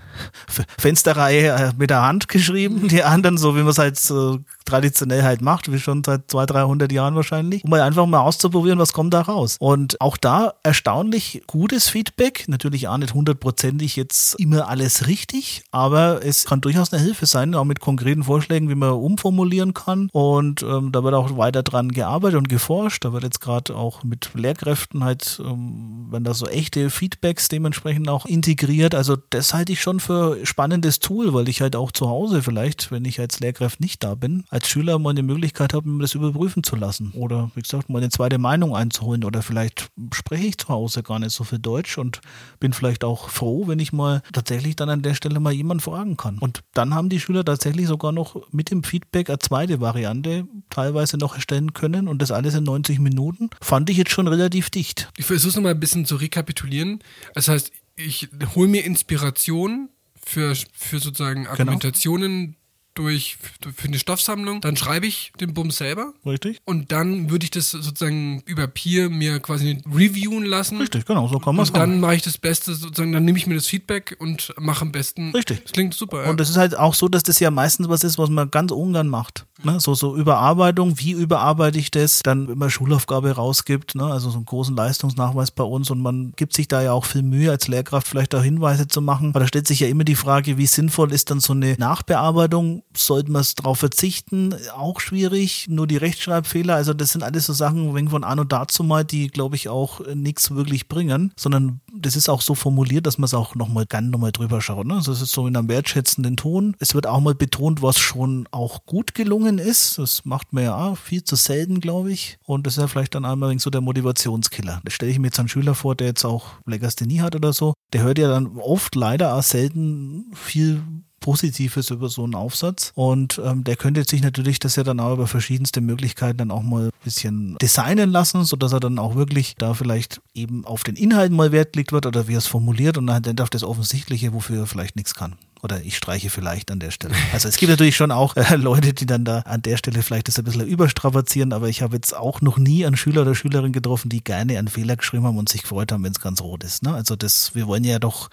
Fensterreihe 0.78 1.49
äh, 1.49 1.73
mit 1.76 1.90
der 1.90 2.02
Hand 2.02 2.28
geschrieben, 2.28 2.88
die 2.88 3.02
anderen 3.02 3.38
so, 3.38 3.54
wie 3.56 3.61
man 3.61 3.68
es 3.68 3.78
halt 3.78 3.99
so 3.99 4.40
traditionell 4.64 5.23
halt 5.23 5.42
macht, 5.42 5.71
wie 5.71 5.78
schon 5.78 6.02
seit 6.04 6.30
200, 6.30 6.54
300 6.54 6.92
Jahren 6.92 7.14
wahrscheinlich, 7.14 7.64
um 7.64 7.71
mal 7.71 7.83
einfach 7.83 8.06
mal 8.06 8.21
auszuprobieren, 8.21 8.78
was 8.78 8.92
kommt 8.92 9.12
da 9.14 9.21
raus. 9.21 9.56
Und 9.61 10.00
auch 10.00 10.16
da 10.16 10.54
erstaunlich 10.62 11.42
gutes 11.47 11.88
Feedback, 11.88 12.44
natürlich 12.49 12.88
auch 12.88 12.97
nicht 12.97 13.14
hundertprozentig 13.14 13.97
jetzt 13.97 14.35
immer 14.40 14.68
alles 14.68 15.06
richtig, 15.06 15.64
aber 15.71 16.25
es 16.25 16.44
kann 16.44 16.61
durchaus 16.61 16.92
eine 16.92 17.02
Hilfe 17.02 17.26
sein, 17.26 17.54
auch 17.54 17.64
mit 17.64 17.80
konkreten 17.80 18.25
Vorschlägen, 18.25 18.68
wie 18.68 18.75
man 18.75 18.92
umformulieren 18.92 19.75
kann. 19.75 20.09
Und 20.12 20.62
ähm, 20.62 20.92
da 20.92 21.04
wird 21.04 21.14
auch 21.14 21.37
weiter 21.37 21.62
dran 21.62 21.92
gearbeitet 21.92 22.38
und 22.38 22.49
geforscht. 22.49 23.04
Da 23.04 23.12
wird 23.12 23.25
jetzt 23.25 23.40
gerade 23.40 23.76
auch 23.76 24.02
mit 24.02 24.30
Lehrkräften 24.35 25.04
halt, 25.04 25.40
ähm, 25.44 26.06
wenn 26.11 26.25
da 26.25 26.35
so 26.35 26.47
echte 26.47 26.90
Feedbacks 26.90 27.49
dementsprechend 27.49 28.09
auch 28.09 28.26
integriert. 28.26 28.94
Also 28.94 29.16
das 29.30 29.52
halte 29.52 29.73
ich 29.73 29.83
schon 29.83 30.00
für 30.05 30.45
spannendes 30.45 31.01
Tool, 31.01 31.33
weil 31.35 31.49
ich 31.49 31.61
halt 31.61 31.77
auch 31.77 31.93
zu 31.93 32.09
Hause 32.09 32.43
vielleicht, 32.43 32.91
wenn 32.91 33.05
ich 33.05 33.21
als 33.21 33.41
Lehrkraft 33.41 33.81
nicht 33.81 34.05
da 34.05 34.15
bin, 34.15 34.45
als 34.51 34.69
Schüler 34.69 34.99
mal 34.99 35.11
eine 35.11 35.23
Möglichkeit 35.23 35.75
habe, 35.75 35.89
mir 35.89 36.03
das 36.03 36.15
überprüfen 36.15 36.63
zu 36.63 36.77
lassen. 36.77 37.13
Oder 37.13 37.51
wie 37.55 37.63
gesagt, 37.63 37.89
mal 37.89 37.99
eine 37.99 38.11
zweite 38.11 38.39
Meinung 38.39 38.77
einzuholen. 38.77 39.25
Oder 39.25 39.43
vielleicht 39.43 39.89
spreche 40.13 40.47
ich 40.47 40.59
zu 40.59 40.69
Hause 40.69 41.03
gar 41.03 41.19
nicht 41.19 41.33
so 41.33 41.45
viel 41.45 41.59
Deutsch 41.59 41.99
und 41.99 42.21
bin 42.61 42.73
vielleicht 42.73 43.05
auch 43.05 43.29
froh, 43.31 43.67
wenn 43.67 43.79
ich 43.79 43.93
mal 43.93 44.23
tatsächlich 44.33 44.77
dann 44.77 44.91
an 44.91 45.03
der 45.03 45.15
Stelle 45.15 45.41
mal 45.41 45.53
jemanden 45.53 45.81
fragen 45.81 46.17
kann. 46.17 46.39
Und 46.39 46.61
dann 46.75 46.95
haben 46.95 47.09
die 47.09 47.21
Schüler 47.21 47.45
tatsächlich 47.45 47.87
sogar 47.87 48.13
noch 48.13 48.53
mit 48.53 48.71
dem 48.71 48.85
Feedback 48.85 49.31
eine 49.31 49.39
zweite 49.39 49.81
Variante 49.81 50.47
teilweise 50.71 51.17
noch 51.17 51.35
erstellen 51.35 51.73
können 51.73 52.09
und 52.09 52.21
das 52.21 52.31
alles 52.31 52.55
in 52.55 52.65
90 52.65 52.99
Minuten. 52.99 53.51
Fand 53.61 53.89
ich 53.91 53.97
jetzt 53.97 54.11
schon 54.11 54.29
relativ 54.29 54.71
dicht. 54.71 55.11
Ich 55.17 55.25
versuche 55.25 55.49
es 55.49 55.57
nochmal 55.57 55.73
ein 55.73 55.81
bisschen 55.81 56.07
zu 56.07 56.17
rekapitulieren. 56.17 57.01
Das 57.35 57.49
heißt, 57.49 57.73
ich 57.97 58.29
hole 58.55 58.69
mir 58.69 58.85
Inspiration 58.85 59.89
für, 60.26 60.54
für 60.75 60.99
sozusagen 60.99 61.43
genau. 61.43 61.52
Argumentationen. 61.52 62.57
Durch 62.95 63.37
für 63.77 63.89
eine 63.89 63.99
Stoffsammlung, 63.99 64.61
dann 64.61 64.77
schreibe 64.77 65.07
ich 65.07 65.33
den 65.41 65.55
Bums 65.55 65.77
selber. 65.77 66.13
Richtig. 66.25 66.61
Und 66.65 66.93
dann 66.93 67.31
würde 67.31 67.45
ich 67.45 67.51
das 67.51 67.71
sozusagen 67.71 68.43
über 68.47 68.67
Peer 68.67 69.11
mir 69.11 69.41
quasi 69.41 69.83
reviewen 69.93 70.45
lassen. 70.45 70.79
Richtig, 70.79 71.05
genau, 71.07 71.29
so 71.29 71.39
kann 71.39 71.57
man 71.57 71.65
es 71.65 71.71
Und 71.71 71.79
dann 71.79 72.01
mache 72.01 72.15
ich 72.17 72.23
das 72.23 72.39
Beste, 72.39 72.75
sozusagen, 72.75 73.13
dann 73.13 73.25
nehme 73.25 73.39
ich 73.39 73.47
mir 73.47 73.55
das 73.55 73.67
Feedback 73.67 74.17
und 74.19 74.55
mache 74.59 74.83
am 74.83 74.93
besten. 74.93 75.33
Richtig. 75.33 75.63
Das 75.65 75.73
klingt 75.73 75.95
super. 75.95 76.25
Ja. 76.25 76.31
Und 76.31 76.41
das 76.41 76.51
ist 76.51 76.57
halt 76.57 76.79
auch 76.79 76.95
so, 76.95 77.09
dass 77.09 77.23
das 77.23 77.41
ja 77.41 77.51
meistens 77.51 77.89
was 77.89 78.05
ist, 78.05 78.19
was 78.19 78.31
man 78.31 78.51
ganz 78.51 78.71
ungern 78.71 79.09
macht. 79.09 79.47
Ne? 79.63 79.81
So, 79.81 79.95
so 79.95 80.17
Überarbeitung, 80.17 80.99
wie 80.99 81.13
überarbeite 81.13 81.79
ich 81.79 81.91
das? 81.91 82.21
Dann, 82.23 82.49
wenn 82.49 82.59
man 82.59 82.71
Schulaufgabe 82.71 83.33
rausgibt, 83.33 83.95
ne? 83.95 84.05
also 84.05 84.31
so 84.31 84.37
einen 84.37 84.47
großen 84.47 84.77
Leistungsnachweis 84.77 85.51
bei 85.51 85.65
uns 85.65 85.91
und 85.91 86.01
man 86.01 86.33
gibt 86.37 86.55
sich 86.55 86.69
da 86.69 86.83
ja 86.83 86.93
auch 86.93 87.05
viel 87.05 87.23
Mühe 87.23 87.51
als 87.51 87.69
Lehrkraft 87.69 88.07
vielleicht 88.07 88.35
auch 88.35 88.43
Hinweise 88.43 88.87
zu 88.87 89.01
machen. 89.01 89.31
Aber 89.31 89.41
da 89.41 89.49
stellt 89.49 89.67
sich 89.67 89.81
ja 89.81 89.89
immer 89.89 90.05
die 90.05 90.17
Frage, 90.17 90.59
wie 90.59 90.67
sinnvoll 90.67 91.13
ist 91.13 91.31
dann 91.31 91.41
so 91.41 91.53
eine 91.53 91.75
Nachbearbeitung? 91.79 92.83
Sollten 92.97 93.33
wir 93.33 93.41
es 93.41 93.55
darauf 93.55 93.79
verzichten? 93.79 94.55
Auch 94.75 95.01
schwierig. 95.01 95.67
Nur 95.69 95.87
die 95.87 95.97
Rechtschreibfehler, 95.97 96.75
also 96.75 96.95
das 96.95 97.13
sind 97.13 97.23
alles 97.23 97.47
so 97.47 97.53
Sachen, 97.53 97.95
wegen 97.95 98.11
von 98.11 98.25
an 98.25 98.39
und 98.39 98.53
dazu 98.53 98.85
mal, 98.85 99.05
die 99.05 99.29
glaube 99.29 99.57
ich 99.57 99.69
auch 99.69 100.01
nichts 100.15 100.55
wirklich 100.55 100.89
bringen, 100.89 101.33
sondern 101.37 101.81
das 101.97 102.17
ist 102.17 102.29
auch 102.29 102.41
so 102.41 102.55
formuliert, 102.55 103.07
dass 103.07 103.19
man 103.19 103.27
es 103.27 103.35
auch 103.35 103.55
nochmal 103.55 103.87
gerne 103.87 104.09
nochmal 104.09 104.33
drüber 104.33 104.61
schaut. 104.61 104.87
Ne? 104.87 104.95
Also 104.95 105.13
ist 105.13 105.27
so 105.27 105.47
in 105.47 105.57
einem 105.57 105.69
wertschätzenden 105.69 106.37
Ton. 106.37 106.77
Es 106.79 106.95
wird 106.95 107.07
auch 107.07 107.21
mal 107.21 107.35
betont, 107.35 107.83
was 107.83 107.99
schon 107.99 108.49
auch 108.51 108.85
gut 108.87 109.15
gelungen 109.15 109.59
ist. 109.59 109.99
Das 109.99 110.25
macht 110.25 110.53
man 110.53 110.65
ja 110.65 110.95
viel 110.95 111.25
zu 111.25 111.37
selten, 111.37 111.81
glaube 111.81 112.13
ich. 112.13 112.39
Und 112.45 112.67
das 112.67 112.77
ist 112.77 112.83
ja 112.83 112.89
vielleicht 112.89 113.15
dann 113.15 113.25
einmal 113.25 113.59
so 113.59 113.71
der 113.71 113.81
Motivationskiller. 113.81 114.81
Das 114.85 114.95
stelle 114.95 115.13
ich 115.13 115.19
mir 115.19 115.29
jetzt 115.29 115.39
einen 115.39 115.49
Schüler 115.49 115.75
vor, 115.75 115.95
der 115.95 116.09
jetzt 116.09 116.25
auch 116.25 116.47
Legasthenie 116.67 117.21
hat 117.21 117.35
oder 117.35 117.53
so. 117.53 117.75
Der 117.93 118.03
hört 118.03 118.19
ja 118.19 118.29
dann 118.29 118.59
oft 118.59 118.95
leider 118.95 119.35
auch 119.35 119.43
selten 119.43 120.27
viel 120.35 120.83
Positives 121.25 121.88
über 121.88 122.11
so 122.11 122.25
einen 122.25 122.35
Aufsatz. 122.35 122.93
Und 122.95 123.40
ähm, 123.43 123.64
der 123.64 123.76
könnte 123.76 124.04
sich 124.04 124.21
natürlich 124.21 124.59
das 124.59 124.76
ja 124.76 124.83
dann 124.83 125.00
auch 125.00 125.14
über 125.14 125.26
verschiedenste 125.26 125.81
Möglichkeiten 125.81 126.37
dann 126.37 126.50
auch 126.50 126.62
mal 126.62 126.88
ein 126.88 126.90
bisschen 127.02 127.57
designen 127.62 128.11
lassen, 128.11 128.45
sodass 128.45 128.75
er 128.75 128.81
dann 128.81 128.99
auch 128.99 129.14
wirklich 129.14 129.54
da 129.57 129.73
vielleicht 129.73 130.21
eben 130.35 130.66
auf 130.66 130.85
den 130.85 130.97
Inhalt 130.97 131.33
mal 131.33 131.50
Wert 131.50 131.76
legt 131.76 131.93
wird 131.93 132.04
oder 132.04 132.28
wie 132.28 132.35
er 132.35 132.38
es 132.38 132.47
formuliert 132.47 132.99
und 132.99 133.07
dann 133.07 133.38
auf 133.40 133.49
das 133.49 133.64
Offensichtliche, 133.64 134.35
wofür 134.35 134.61
er 134.61 134.66
vielleicht 134.66 134.97
nichts 134.97 135.14
kann. 135.14 135.37
Oder 135.62 135.81
ich 135.83 135.97
streiche 135.97 136.28
vielleicht 136.28 136.71
an 136.71 136.78
der 136.78 136.90
Stelle. 136.90 137.14
Also 137.33 137.49
es 137.49 137.57
gibt 137.57 137.71
natürlich 137.71 137.97
schon 137.97 138.11
auch 138.11 138.37
äh, 138.37 138.57
Leute, 138.57 138.93
die 138.93 139.07
dann 139.07 139.25
da 139.25 139.38
an 139.40 139.62
der 139.62 139.78
Stelle 139.78 140.02
vielleicht 140.02 140.28
das 140.28 140.38
ein 140.38 140.45
bisschen 140.45 140.66
überstrapazieren, 140.66 141.54
aber 141.54 141.71
ich 141.71 141.81
habe 141.81 141.97
jetzt 141.97 142.14
auch 142.14 142.43
noch 142.43 142.59
nie 142.59 142.85
einen 142.85 142.99
Schüler 142.99 143.23
oder 143.23 143.35
Schülerin 143.35 143.73
getroffen, 143.73 144.11
die 144.11 144.23
gerne 144.23 144.59
einen 144.59 144.69
Fehler 144.69 144.97
geschrieben 144.97 145.25
haben 145.25 145.38
und 145.38 145.49
sich 145.49 145.62
gefreut 145.62 145.90
haben, 145.90 146.04
wenn 146.04 146.12
es 146.12 146.21
ganz 146.21 146.43
rot 146.43 146.62
ist. 146.64 146.83
Ne? 146.83 146.93
Also 146.93 147.16
das, 147.16 147.54
wir 147.54 147.66
wollen 147.66 147.85
ja 147.85 147.99
doch 147.99 148.28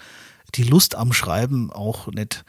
die 0.56 0.64
Lust 0.64 0.94
am 0.94 1.14
Schreiben 1.14 1.72
auch 1.72 2.08
nicht 2.08 2.44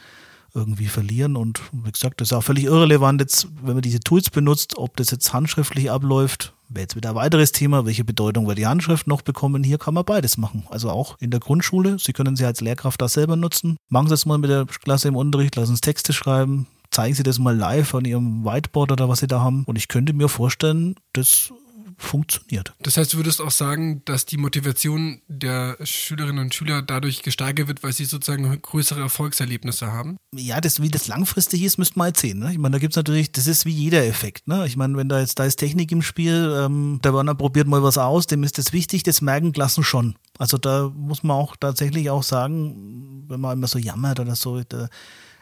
irgendwie 0.54 0.88
verlieren. 0.88 1.36
Und 1.36 1.62
wie 1.72 1.92
gesagt, 1.92 2.22
das 2.22 2.30
ist 2.30 2.34
auch 2.34 2.44
völlig 2.44 2.66
irrelevant, 2.66 3.22
jetzt, 3.22 3.48
wenn 3.62 3.74
man 3.74 3.82
diese 3.82 4.00
Tools 4.00 4.30
benutzt, 4.30 4.78
ob 4.78 4.98
das 4.98 5.12
jetzt 5.12 5.34
handschriftlich 5.34 5.90
abläuft, 5.92 6.54
wäre 6.70 6.84
jetzt 6.84 6.96
wieder 6.96 7.10
ein 7.10 7.16
weiteres 7.16 7.52
Thema, 7.52 7.86
welche 7.86 8.04
Bedeutung 8.04 8.48
wird 8.48 8.58
die 8.58 8.68
Handschrift 8.68 9.08
noch 9.08 9.22
bekommen. 9.22 9.64
Hier 9.64 9.78
kann 9.78 9.94
man 9.94 10.06
beides 10.06 10.38
machen. 10.38 10.64
Also 10.70 10.90
auch 10.90 11.18
in 11.20 11.32
der 11.32 11.40
Grundschule. 11.40 11.98
Sie 12.00 12.14
können 12.14 12.36
sie 12.36 12.46
als 12.46 12.62
Lehrkraft 12.62 13.02
da 13.02 13.08
selber 13.08 13.36
nutzen. 13.36 13.78
Machen 13.90 14.08
Sie 14.08 14.14
es 14.14 14.26
mal 14.26 14.38
mit 14.38 14.50
der 14.50 14.66
Klasse 14.66 15.08
im 15.08 15.16
Unterricht, 15.16 15.56
lassen 15.56 15.76
Sie 15.76 15.82
Texte 15.82 16.14
schreiben, 16.14 16.68
zeigen 16.92 17.16
Sie 17.16 17.24
das 17.24 17.40
mal 17.40 17.56
live 17.56 17.94
an 17.96 18.06
Ihrem 18.06 18.46
Whiteboard 18.46 18.92
oder 18.92 19.10
was 19.10 19.20
Sie 19.20 19.28
da 19.28 19.42
haben. 19.42 19.64
Und 19.66 19.78
ich 19.78 19.88
könnte 19.88 20.14
mir 20.14 20.30
vorstellen, 20.30 20.96
das 21.14 21.52
funktioniert. 21.98 22.74
Das 22.82 22.98
heißt, 22.98 23.14
du 23.14 23.18
würdest 23.18 23.42
auch 23.42 23.52
sagen, 23.52 24.04
dass 24.06 24.26
die 24.26 24.38
Motivation 24.38 25.22
der 25.28 25.78
Schülerinnen 25.84 26.46
und 26.46 26.54
Schüler 26.54 26.82
dadurch 26.82 27.24
gesteigert 27.24 27.68
wird, 27.68 27.84
weil 27.84 27.94
sie 27.94 28.06
sozusagen 28.06 28.62
größere 28.62 29.02
Erfolgserlebnisse 29.02 29.92
haben? 29.92 30.18
Ja, 30.36 30.62
das, 30.62 30.82
wie 30.82 30.90
das 30.90 31.08
langfristig 31.08 31.64
ist, 31.64 31.78
müsste 31.78 31.98
man 32.00 32.08
jetzt 32.10 32.22
sehen. 32.22 32.40
Ne? 32.40 32.52
Ich 32.52 32.58
meine, 32.58 32.74
da 32.74 32.80
gibt 32.80 32.94
es 32.94 32.98
natürlich, 32.98 33.32
das 33.32 33.48
ist 33.48 33.66
wie 33.66 33.72
jeder 33.72 34.06
Effekt. 34.06 34.48
Ne? 34.48 34.66
Ich 34.68 34.78
meine, 34.78 34.98
wenn 34.98 35.10
da 35.10 35.20
jetzt, 35.20 35.40
da 35.40 35.46
ist 35.46 35.58
Technik 35.58 35.92
im 35.92 36.02
Spiel, 36.02 36.54
ähm, 36.58 37.00
der 37.04 37.14
Werner 37.14 37.36
probiert 37.36 37.68
mal 37.68 37.84
was 37.84 37.98
aus, 37.98 38.28
dem 38.28 38.44
ist 38.44 38.58
das 38.58 38.74
wichtig, 38.74 39.04
das 39.04 39.22
merken 39.22 39.52
Klassen 39.52 39.84
schon. 39.84 40.16
Also 40.38 40.58
da 40.58 40.92
muss 40.96 41.24
man 41.24 41.38
auch 41.38 41.56
tatsächlich 41.56 42.10
auch 42.10 42.24
sagen, 42.24 43.26
wenn 43.28 43.40
man 43.40 43.58
immer 43.58 43.68
so 43.68 43.80
jammert 43.80 44.20
oder 44.20 44.36
so, 44.36 44.62
der, 44.64 44.90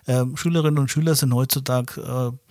äh, 0.05 0.25
Schülerinnen 0.35 0.79
und 0.79 0.89
Schüler 0.89 1.15
sind 1.15 1.33
heutzutage 1.33 2.01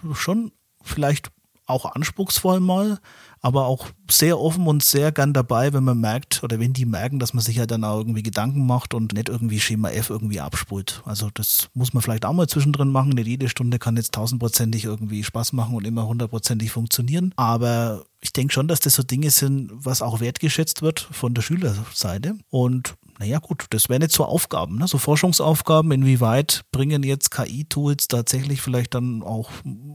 äh, 0.02 0.14
schon 0.14 0.52
vielleicht 0.82 1.30
auch 1.66 1.84
anspruchsvoll 1.84 2.60
mal, 2.60 2.98
aber 3.42 3.66
auch 3.66 3.86
sehr 4.10 4.38
offen 4.38 4.66
und 4.66 4.82
sehr 4.82 5.12
gern 5.12 5.32
dabei, 5.32 5.72
wenn 5.72 5.84
man 5.84 5.98
merkt 5.98 6.42
oder 6.42 6.60
wenn 6.60 6.72
die 6.72 6.84
merken, 6.84 7.18
dass 7.18 7.32
man 7.32 7.42
sich 7.42 7.58
halt 7.58 7.70
dann 7.70 7.84
auch 7.84 7.98
irgendwie 7.98 8.22
Gedanken 8.22 8.66
macht 8.66 8.92
und 8.92 9.14
nicht 9.14 9.28
irgendwie 9.28 9.60
Schema 9.60 9.90
F 9.90 10.10
irgendwie 10.10 10.40
abspult. 10.40 11.02
Also 11.06 11.30
das 11.32 11.68
muss 11.74 11.94
man 11.94 12.02
vielleicht 12.02 12.26
auch 12.26 12.32
mal 12.34 12.48
zwischendrin 12.48 12.90
machen. 12.90 13.10
Nicht 13.10 13.28
jede 13.28 13.48
Stunde 13.48 13.78
kann 13.78 13.96
jetzt 13.96 14.12
tausendprozentig 14.12 14.84
irgendwie 14.84 15.24
Spaß 15.24 15.54
machen 15.54 15.74
und 15.74 15.86
immer 15.86 16.06
hundertprozentig 16.06 16.70
funktionieren. 16.70 17.32
Aber 17.36 18.04
ich 18.20 18.32
denke 18.32 18.52
schon, 18.52 18.68
dass 18.68 18.80
das 18.80 18.94
so 18.94 19.02
Dinge 19.02 19.30
sind, 19.30 19.70
was 19.72 20.02
auch 20.02 20.20
wertgeschätzt 20.20 20.82
wird 20.82 21.00
von 21.00 21.32
der 21.32 21.42
Schülerseite. 21.42 22.34
Und 22.50 22.94
naja 23.18 23.38
gut, 23.38 23.66
das 23.70 23.88
wären 23.88 24.02
jetzt 24.02 24.14
so 24.14 24.24
Aufgaben, 24.24 24.76
ne? 24.76 24.88
so 24.88 24.98
Forschungsaufgaben, 24.98 25.92
inwieweit 25.92 26.62
bringen 26.72 27.02
jetzt 27.02 27.30
KI-Tools 27.30 28.08
tatsächlich 28.08 28.60
vielleicht 28.60 28.94
dann 28.94 29.22
auch 29.22 29.50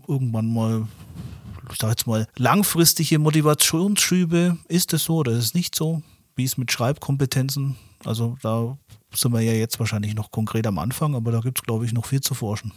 irgendwann 0.07 0.51
mal 0.51 0.87
ich 1.71 1.77
sage 1.77 1.91
jetzt 1.91 2.07
mal, 2.07 2.27
langfristige 2.37 3.19
Motivationsschübe. 3.19 4.57
Ist 4.67 4.93
es 4.93 5.05
so 5.05 5.17
oder 5.17 5.31
ist 5.31 5.43
es 5.45 5.53
nicht 5.53 5.75
so? 5.75 6.01
Wie 6.35 6.43
ist 6.43 6.57
mit 6.57 6.71
Schreibkompetenzen? 6.71 7.77
Also 8.03 8.37
da 8.41 8.77
sind 9.13 9.33
wir 9.33 9.41
ja 9.41 9.53
jetzt 9.53 9.79
wahrscheinlich 9.79 10.15
noch 10.15 10.31
konkret 10.31 10.67
am 10.67 10.77
Anfang, 10.79 11.15
aber 11.15 11.31
da 11.31 11.39
gibt 11.39 11.59
es, 11.59 11.63
glaube 11.63 11.85
ich, 11.85 11.93
noch 11.93 12.05
viel 12.05 12.21
zu 12.21 12.33
forschen. 12.33 12.73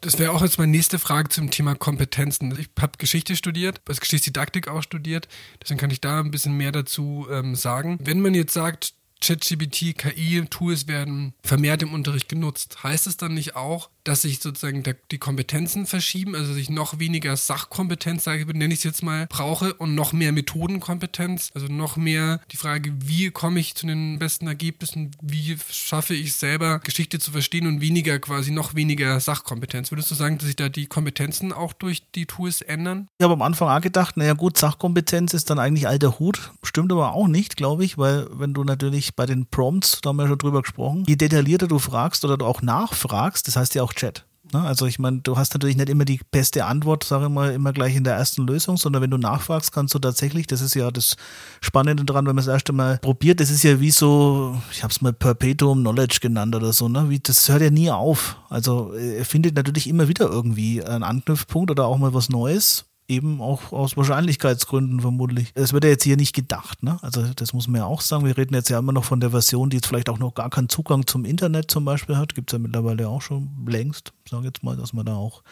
Das 0.00 0.18
wäre 0.18 0.32
auch 0.32 0.42
jetzt 0.42 0.58
meine 0.58 0.70
nächste 0.70 0.98
Frage 0.98 1.30
zum 1.30 1.50
Thema 1.50 1.74
Kompetenzen. 1.74 2.54
Ich 2.58 2.68
habe 2.78 2.92
Geschichte 2.98 3.36
studiert, 3.36 3.80
als 3.88 4.00
Geschichtsdidaktik 4.00 4.68
auch 4.68 4.82
studiert, 4.82 5.28
deswegen 5.62 5.80
kann 5.80 5.90
ich 5.90 6.02
da 6.02 6.20
ein 6.20 6.30
bisschen 6.30 6.56
mehr 6.58 6.72
dazu 6.72 7.26
ähm, 7.30 7.54
sagen. 7.54 7.98
Wenn 8.02 8.20
man 8.20 8.34
jetzt 8.34 8.52
sagt, 8.52 8.92
ChatGPT, 9.22 9.96
KI-Tools 9.96 10.86
werden 10.86 11.32
vermehrt 11.42 11.82
im 11.82 11.94
Unterricht 11.94 12.28
genutzt. 12.28 12.82
Heißt 12.82 13.06
es 13.06 13.16
dann 13.16 13.32
nicht 13.32 13.56
auch, 13.56 13.88
dass 14.04 14.22
sich 14.22 14.40
sozusagen 14.40 14.82
der, 14.82 14.96
die 15.10 15.18
Kompetenzen 15.18 15.86
verschieben, 15.86 16.34
also 16.34 16.54
ich 16.54 16.70
noch 16.70 16.98
weniger 16.98 17.36
Sachkompetenz, 17.36 18.24
sage 18.24 18.42
ich, 18.42 18.46
nenne 18.46 18.72
ich 18.72 18.80
es 18.80 18.84
jetzt 18.84 19.02
mal, 19.02 19.26
brauche 19.28 19.74
und 19.74 19.94
noch 19.94 20.12
mehr 20.12 20.32
Methodenkompetenz, 20.32 21.50
also 21.54 21.66
noch 21.66 21.96
mehr 21.96 22.40
die 22.52 22.56
Frage, 22.56 22.92
wie 22.98 23.30
komme 23.30 23.60
ich 23.60 23.74
zu 23.74 23.86
den 23.86 24.18
besten 24.18 24.46
Ergebnissen, 24.46 25.10
wie 25.20 25.56
schaffe 25.70 26.14
ich 26.14 26.34
selber 26.34 26.80
Geschichte 26.80 27.18
zu 27.18 27.32
verstehen 27.32 27.66
und 27.66 27.80
weniger 27.80 28.18
quasi 28.18 28.50
noch 28.50 28.74
weniger 28.74 29.18
Sachkompetenz. 29.18 29.90
Würdest 29.90 30.10
du 30.10 30.14
sagen, 30.14 30.38
dass 30.38 30.46
sich 30.46 30.56
da 30.56 30.68
die 30.68 30.86
Kompetenzen 30.86 31.52
auch 31.52 31.72
durch 31.72 32.10
die 32.14 32.26
Tools 32.26 32.60
ändern? 32.60 33.08
Ich 33.18 33.24
habe 33.24 33.34
am 33.34 33.42
Anfang 33.42 33.68
auch 33.68 33.80
gedacht, 33.80 34.16
naja 34.16 34.34
gut, 34.34 34.58
Sachkompetenz 34.58 35.32
ist 35.32 35.50
dann 35.50 35.58
eigentlich 35.58 35.88
alter 35.88 36.18
Hut. 36.18 36.52
Stimmt 36.62 36.92
aber 36.92 37.14
auch 37.14 37.26
nicht, 37.26 37.56
glaube 37.56 37.84
ich, 37.84 37.96
weil 37.96 38.26
wenn 38.32 38.52
du 38.52 38.64
natürlich 38.64 39.16
bei 39.16 39.26
den 39.26 39.46
Prompts, 39.46 40.00
da 40.02 40.10
haben 40.10 40.16
wir 40.16 40.24
ja 40.24 40.28
schon 40.28 40.38
drüber 40.38 40.62
gesprochen, 40.62 41.04
je 41.06 41.16
detaillierter 41.16 41.68
du 41.68 41.78
fragst 41.78 42.24
oder 42.24 42.36
du 42.36 42.44
auch 42.44 42.60
nachfragst, 42.60 43.48
das 43.48 43.56
heißt 43.56 43.74
ja 43.74 43.82
auch 43.82 43.93
Chat. 43.94 44.24
Ne? 44.52 44.60
Also 44.60 44.86
ich 44.86 44.98
meine, 44.98 45.20
du 45.20 45.36
hast 45.36 45.54
natürlich 45.54 45.76
nicht 45.76 45.88
immer 45.88 46.04
die 46.04 46.20
beste 46.30 46.64
Antwort, 46.64 47.04
sage 47.04 47.24
ich 47.24 47.30
mal, 47.30 47.52
immer 47.52 47.72
gleich 47.72 47.96
in 47.96 48.04
der 48.04 48.14
ersten 48.14 48.46
Lösung, 48.46 48.76
sondern 48.76 49.02
wenn 49.02 49.10
du 49.10 49.18
nachfragst, 49.18 49.72
kannst 49.72 49.94
du 49.94 49.98
tatsächlich, 49.98 50.46
das 50.46 50.60
ist 50.60 50.74
ja 50.74 50.90
das 50.90 51.16
Spannende 51.60 52.04
dran, 52.04 52.26
wenn 52.26 52.36
man 52.36 52.44
das 52.44 52.52
erste 52.52 52.72
Mal 52.72 52.98
probiert, 52.98 53.40
das 53.40 53.50
ist 53.50 53.64
ja 53.64 53.80
wie 53.80 53.90
so, 53.90 54.60
ich 54.70 54.82
habe 54.82 54.92
es 54.92 55.00
mal 55.00 55.12
Perpetuum 55.12 55.80
Knowledge 55.80 56.18
genannt 56.20 56.54
oder 56.54 56.72
so, 56.72 56.88
ne? 56.88 57.10
Wie, 57.10 57.18
das 57.18 57.48
hört 57.48 57.62
ja 57.62 57.70
nie 57.70 57.90
auf. 57.90 58.36
Also 58.48 58.92
er 58.92 59.24
findet 59.24 59.56
natürlich 59.56 59.88
immer 59.88 60.08
wieder 60.08 60.26
irgendwie 60.26 60.82
einen 60.82 61.04
Anknüpfpunkt 61.04 61.70
oder 61.70 61.86
auch 61.86 61.98
mal 61.98 62.14
was 62.14 62.28
Neues 62.28 62.84
eben 63.08 63.40
auch 63.40 63.72
aus 63.72 63.96
Wahrscheinlichkeitsgründen 63.96 65.00
vermutlich. 65.00 65.52
Es 65.54 65.72
wird 65.72 65.84
ja 65.84 65.90
jetzt 65.90 66.04
hier 66.04 66.16
nicht 66.16 66.34
gedacht, 66.34 66.82
ne? 66.82 66.98
Also 67.02 67.22
das 67.36 67.52
muss 67.52 67.68
man 67.68 67.80
ja 67.80 67.86
auch 67.86 68.00
sagen. 68.00 68.24
Wir 68.24 68.36
reden 68.36 68.54
jetzt 68.54 68.70
ja 68.70 68.78
immer 68.78 68.92
noch 68.92 69.04
von 69.04 69.20
der 69.20 69.30
Version, 69.30 69.70
die 69.70 69.76
jetzt 69.76 69.86
vielleicht 69.86 70.08
auch 70.08 70.18
noch 70.18 70.34
gar 70.34 70.50
keinen 70.50 70.68
Zugang 70.68 71.06
zum 71.06 71.24
Internet 71.24 71.70
zum 71.70 71.84
Beispiel 71.84 72.16
hat. 72.16 72.34
Gibt 72.34 72.50
es 72.50 72.52
ja 72.54 72.58
mittlerweile 72.58 73.08
auch 73.08 73.22
schon 73.22 73.50
längst, 73.66 74.12
sage 74.28 74.46
jetzt 74.46 74.62
mal, 74.62 74.76
dass 74.76 74.92
man 74.92 75.06
da 75.06 75.14
auch 75.14 75.42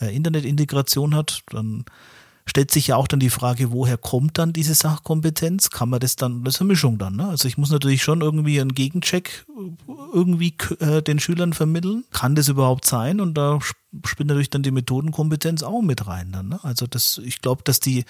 äh, 0.00 0.14
Internetintegration 0.14 1.14
hat. 1.14 1.42
Dann 1.50 1.84
stellt 2.46 2.70
sich 2.70 2.88
ja 2.88 2.96
auch 2.96 3.06
dann 3.06 3.20
die 3.20 3.30
Frage, 3.30 3.70
woher 3.70 3.96
kommt 3.96 4.38
dann 4.38 4.52
diese 4.52 4.74
Sachkompetenz? 4.74 5.70
Kann 5.70 5.90
man 5.90 6.00
das 6.00 6.16
dann, 6.16 6.44
das 6.44 6.54
ist 6.56 6.60
eine 6.60 6.68
Mischung 6.68 6.98
dann, 6.98 7.16
ne? 7.16 7.28
Also 7.28 7.46
ich 7.46 7.58
muss 7.58 7.70
natürlich 7.70 8.02
schon 8.02 8.22
irgendwie 8.22 8.60
einen 8.60 8.74
Gegencheck 8.74 9.46
äh, 9.48 9.92
irgendwie 10.12 10.54
äh, 10.80 11.02
den 11.02 11.20
Schülern 11.20 11.52
vermitteln. 11.52 12.04
Kann 12.10 12.34
das 12.34 12.48
überhaupt 12.48 12.86
sein? 12.86 13.20
Und 13.20 13.34
da 13.34 13.60
spielt 14.04 14.28
natürlich 14.28 14.50
dann 14.50 14.62
die 14.62 14.70
Methodenkompetenz 14.70 15.62
auch 15.62 15.82
mit 15.82 16.06
rein 16.06 16.32
dann, 16.32 16.48
ne? 16.48 16.60
Also 16.62 16.86
das, 16.86 17.20
ich 17.24 17.40
glaube, 17.40 17.62
dass 17.64 17.80
die 17.80 18.04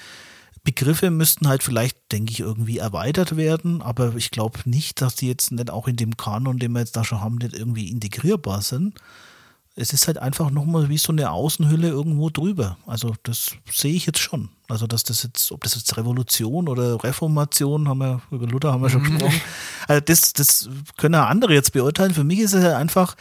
Begriffe 0.65 1.11
müssten 1.11 1.49
halt 1.49 1.63
vielleicht, 1.63 1.97
denke 2.13 2.33
ich, 2.33 2.41
irgendwie 2.41 2.79
erweitert 2.79 3.37
werden, 3.37 3.81
aber 3.81 4.17
ich 4.17 4.31
glaube 4.31 4.59
nicht, 4.65 5.01
dass 5.01 5.15
die 5.15 5.29
jetzt 5.29 5.53
nicht 5.53 5.71
auch 5.71 5.89
in 5.89 5.97
dem 5.97 6.17
Kanon, 6.17 6.59
den 6.59 6.73
wir 6.73 6.81
jetzt 6.81 6.97
da 6.97 7.05
schon 7.05 7.21
haben, 7.21 7.37
nicht 7.37 7.55
irgendwie 7.55 7.89
integrierbar 7.89 8.63
sind 8.63 8.99
es 9.79 9.93
ist 9.93 10.09
halt 10.09 10.19
einfach 10.19 10.51
nochmal 10.51 10.89
wie 10.89 10.99
so 10.99 11.13
eine 11.13 11.31
Außenhülle 11.31 11.89
irgendwo 11.89 12.31
drüber. 12.31 12.77
Also 12.87 13.15
das 13.23 13.53
sehe 13.71 13.95
ich 13.95 14.07
jetzt 14.07 14.19
schon. 14.19 14.49
Also 14.69 14.87
dass 14.87 15.05
das 15.05 15.23
jetzt, 15.23 15.53
ob 15.53 15.63
das 15.63 15.77
jetzt 15.77 15.97
Revolution 15.97 16.69
oder 16.69 17.03
Reformation, 17.03 17.89
haben 17.89 17.99
wir, 17.99 18.21
über 18.31 18.47
Luther 18.47 18.73
haben 18.73 18.83
wir 18.83 18.91
schon 18.91 19.03
mhm. 19.03 19.19
gesprochen. 19.19 19.41
Also 19.87 20.01
das, 20.05 20.33
das 20.33 20.69
können 20.97 21.15
ja 21.15 21.27
andere 21.27 21.55
jetzt 21.55 21.73
beurteilen. 21.73 22.13
Für 22.13 22.25
mich 22.25 22.41
ist 22.41 22.55
es 22.55 22.65
halt 22.65 22.75
einfach, 22.75 23.17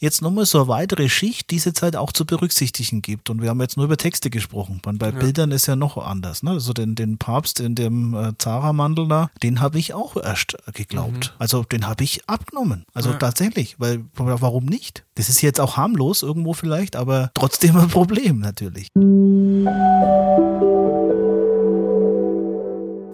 jetzt 0.00 0.22
nochmal 0.22 0.46
so 0.46 0.58
eine 0.58 0.68
weitere 0.68 1.08
Schicht, 1.08 1.50
die 1.50 1.56
es 1.56 1.64
jetzt 1.64 1.82
halt 1.82 1.94
auch 1.94 2.12
zu 2.12 2.24
berücksichtigen 2.24 3.02
gibt. 3.02 3.30
Und 3.30 3.42
wir 3.42 3.50
haben 3.50 3.60
jetzt 3.60 3.76
nur 3.76 3.86
über 3.86 3.96
Texte 3.96 4.30
gesprochen. 4.30 4.80
Bei 4.82 5.10
ja. 5.10 5.12
Bildern 5.12 5.52
ist 5.52 5.66
ja 5.66 5.76
noch 5.76 5.96
anders. 5.96 6.42
Ne? 6.42 6.52
Also 6.52 6.72
den, 6.72 6.94
den 6.94 7.18
Papst 7.18 7.60
in 7.60 7.74
dem 7.74 8.14
äh, 8.14 8.32
Zara-Mandel 8.38 9.08
da, 9.08 9.30
den 9.42 9.60
habe 9.60 9.78
ich 9.78 9.94
auch 9.94 10.16
erst 10.16 10.56
geglaubt. 10.74 11.32
Mhm. 11.32 11.36
Also 11.38 11.62
den 11.62 11.86
habe 11.86 12.02
ich 12.02 12.28
abgenommen. 12.28 12.84
Also 12.94 13.10
ja. 13.10 13.16
tatsächlich, 13.16 13.78
weil 13.78 14.04
warum 14.14 14.64
nicht? 14.64 15.04
Das 15.14 15.28
ist 15.28 15.42
jetzt 15.42 15.60
auch 15.60 15.76
harmlos 15.76 16.22
irgendwo 16.22 16.54
vielleicht, 16.54 16.96
aber 16.96 17.30
trotzdem 17.34 17.76
ein 17.76 17.88
Problem 17.88 18.40
natürlich. 18.40 18.88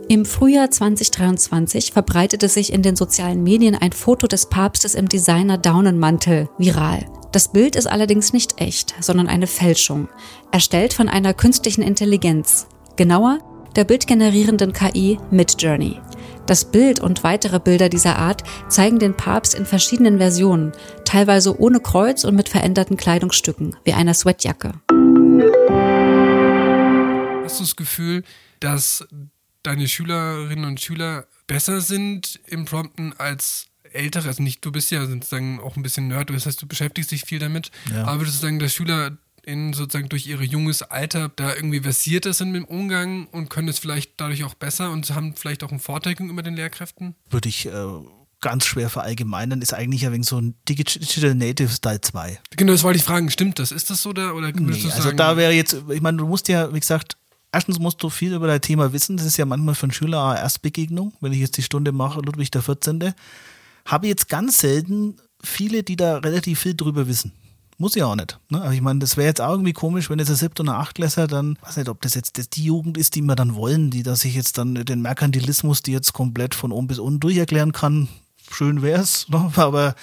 Im 0.09 0.25
Frühjahr 0.25 0.71
2023 0.71 1.91
verbreitete 1.91 2.49
sich 2.49 2.73
in 2.73 2.83
den 2.83 2.95
sozialen 2.95 3.43
Medien 3.43 3.75
ein 3.75 3.91
Foto 3.91 4.29
des 4.29 4.47
Papstes 4.47 4.95
im 4.95 5.09
Designer 5.09 5.59
Daunenmantel 5.59 6.49
viral. 6.59 7.07
Das 7.33 7.51
Bild 7.51 7.75
ist 7.75 7.89
allerdings 7.89 8.33
nicht 8.33 8.61
echt, 8.61 8.95
sondern 9.01 9.27
eine 9.27 9.49
Fälschung, 9.49 10.09
erstellt 10.53 10.95
von 10.95 11.09
einer 11.09 11.35
künstlichen 11.35 11.83
Intelligenz, 11.83 12.69
genauer 12.95 13.41
der 13.75 13.83
bildgenerierenden 13.83 14.73
KI 14.73 15.19
Midjourney. 15.33 16.01
Das 16.47 16.67
Bild 16.67 17.01
und 17.01 17.25
weitere 17.25 17.59
Bilder 17.59 17.89
dieser 17.89 18.17
Art 18.17 18.45
zeigen 18.69 19.01
den 19.01 19.17
Papst 19.17 19.57
in 19.57 19.67
verschiedenen 19.67 20.19
Versionen, 20.19 20.71
teilweise 21.05 21.61
ohne 21.61 21.81
Kreuz 21.81 22.23
und 22.23 22.37
mit 22.37 22.49
veränderten 22.49 22.97
Kleidungsstücken, 22.97 23.75
wie 23.83 23.93
einer 23.93 24.15
Sweatjacke. 24.15 24.75
Hast 27.43 27.59
du 27.59 27.65
das 27.65 27.75
Gefühl, 27.75 28.23
dass 28.61 29.05
deine 29.67 29.89
Schülerinnen 29.89 30.65
und 30.65 30.81
Schüler 30.81 31.27
besser 31.47 31.81
sind 31.81 32.41
im 32.47 32.65
Prompten 32.65 33.13
als 33.19 33.67
ältere, 33.93 34.29
also 34.29 34.43
nicht, 34.43 34.65
du 34.65 34.73
bist 34.73 34.91
ja 34.91 35.07
sozusagen 35.07 35.61
auch 35.61 35.77
ein 35.77 35.83
bisschen 35.83 36.09
Nerd, 36.09 36.31
das 36.31 36.47
heißt, 36.47 36.61
du 36.61 36.67
beschäftigst 36.67 37.11
dich 37.11 37.25
viel 37.25 37.39
damit, 37.39 37.71
ja. 37.91 38.05
aber 38.05 38.21
würdest 38.21 38.39
du 38.39 38.43
sagen, 38.43 38.59
dass 38.59 38.75
Schüler 38.75 39.17
in 39.43 39.73
sozusagen 39.73 40.09
durch 40.09 40.27
ihr 40.27 40.43
junges 40.43 40.83
Alter 40.83 41.31
da 41.35 41.55
irgendwie 41.55 41.81
versierter 41.81 42.33
sind 42.33 42.51
mit 42.51 42.63
dem 42.63 42.65
Umgang 42.65 43.27
und 43.29 43.49
können 43.49 43.69
es 43.69 43.79
vielleicht 43.79 44.13
dadurch 44.17 44.43
auch 44.45 44.55
besser 44.55 44.91
und 44.91 45.09
haben 45.11 45.35
vielleicht 45.37 45.63
auch 45.63 45.71
einen 45.71 45.79
Vorteil 45.79 46.15
gegenüber 46.15 46.43
den 46.43 46.57
Lehrkräften? 46.57 47.15
Würde 47.31 47.49
ich 47.49 47.67
äh, 47.67 47.71
ganz 48.41 48.67
schwer 48.67 48.91
verallgemeinern, 48.91 49.63
ist 49.63 49.73
eigentlich 49.73 50.03
ja 50.03 50.13
wegen 50.13 50.25
so 50.25 50.41
ein 50.41 50.57
Digital 50.69 51.35
Native 51.37 51.69
Style 51.69 52.01
2. 52.01 52.41
Genau, 52.57 52.73
das 52.73 52.83
wollte 52.83 52.99
ich 52.99 53.05
fragen, 53.05 53.31
stimmt 53.31 53.61
das? 53.61 53.71
Ist 53.71 53.89
das 53.89 54.03
so 54.03 54.13
da? 54.13 54.33
Oder 54.33 54.51
nee, 54.51 54.73
also 54.73 55.03
sagen, 55.03 55.17
da 55.17 55.37
wäre 55.37 55.53
jetzt, 55.53 55.77
ich 55.91 56.01
meine, 56.01 56.19
du 56.19 56.27
musst 56.27 56.49
ja, 56.49 56.75
wie 56.75 56.81
gesagt, 56.81 57.17
Erstens 57.57 57.79
musst 57.79 58.03
du 58.03 58.11
viel 58.11 58.35
über 58.35 58.49
dein 58.49 58.61
Thema 58.61 58.93
wissen. 58.93 59.17
Das 59.17 59.25
ist 59.25 59.39
ja 59.39 59.47
manchmal 59.47 59.75
für 59.75 59.85
einen 59.85 59.93
Schüler 59.93 60.23
eine 60.27 60.41
Erstbegegnung. 60.41 61.15
Wenn 61.23 61.33
ich 61.33 61.39
jetzt 61.39 61.57
die 61.57 61.63
Stunde 61.63 61.91
mache, 61.91 62.21
Ludwig 62.21 62.51
der 62.51 62.61
14. 62.61 63.15
Habe 63.87 64.07
jetzt 64.09 64.29
ganz 64.29 64.59
selten 64.59 65.17
viele, 65.43 65.83
die 65.83 65.97
da 65.97 66.19
relativ 66.19 66.61
viel 66.61 66.75
drüber 66.75 67.09
wissen. 67.09 67.33
Muss 67.79 67.95
ja 67.95 68.05
auch 68.05 68.15
nicht. 68.15 68.39
Ne? 68.51 68.61
Aber 68.61 68.75
ich 68.75 68.83
meine, 68.83 68.99
das 68.99 69.17
wäre 69.17 69.29
jetzt 69.29 69.41
auch 69.41 69.53
irgendwie 69.53 69.73
komisch, 69.73 70.11
wenn 70.11 70.19
jetzt 70.19 70.29
ein 70.29 70.37
siebte 70.37 70.65
oder 70.65 70.75
achtklässler 70.75 71.29
dann, 71.29 71.57
weiß 71.63 71.79
nicht, 71.79 71.89
ob 71.89 72.03
das 72.03 72.13
jetzt 72.13 72.57
die 72.57 72.65
Jugend 72.65 72.99
ist, 72.99 73.15
die 73.15 73.23
wir 73.23 73.37
dann 73.37 73.55
wollen, 73.55 73.91
die 73.91 74.03
dass 74.03 74.27
ich 74.27 74.35
jetzt 74.35 74.59
dann 74.59 74.75
den 74.75 75.01
Merkantilismus, 75.01 75.81
die 75.81 75.93
jetzt 75.93 76.13
komplett 76.13 76.55
von 76.55 76.73
oben 76.73 76.89
bis 76.89 76.99
unten 76.99 77.21
durcherklären 77.21 77.73
kann. 77.73 78.09
Schön 78.51 78.83
wär's, 78.83 79.31
ne? 79.31 79.51
aber 79.57 79.95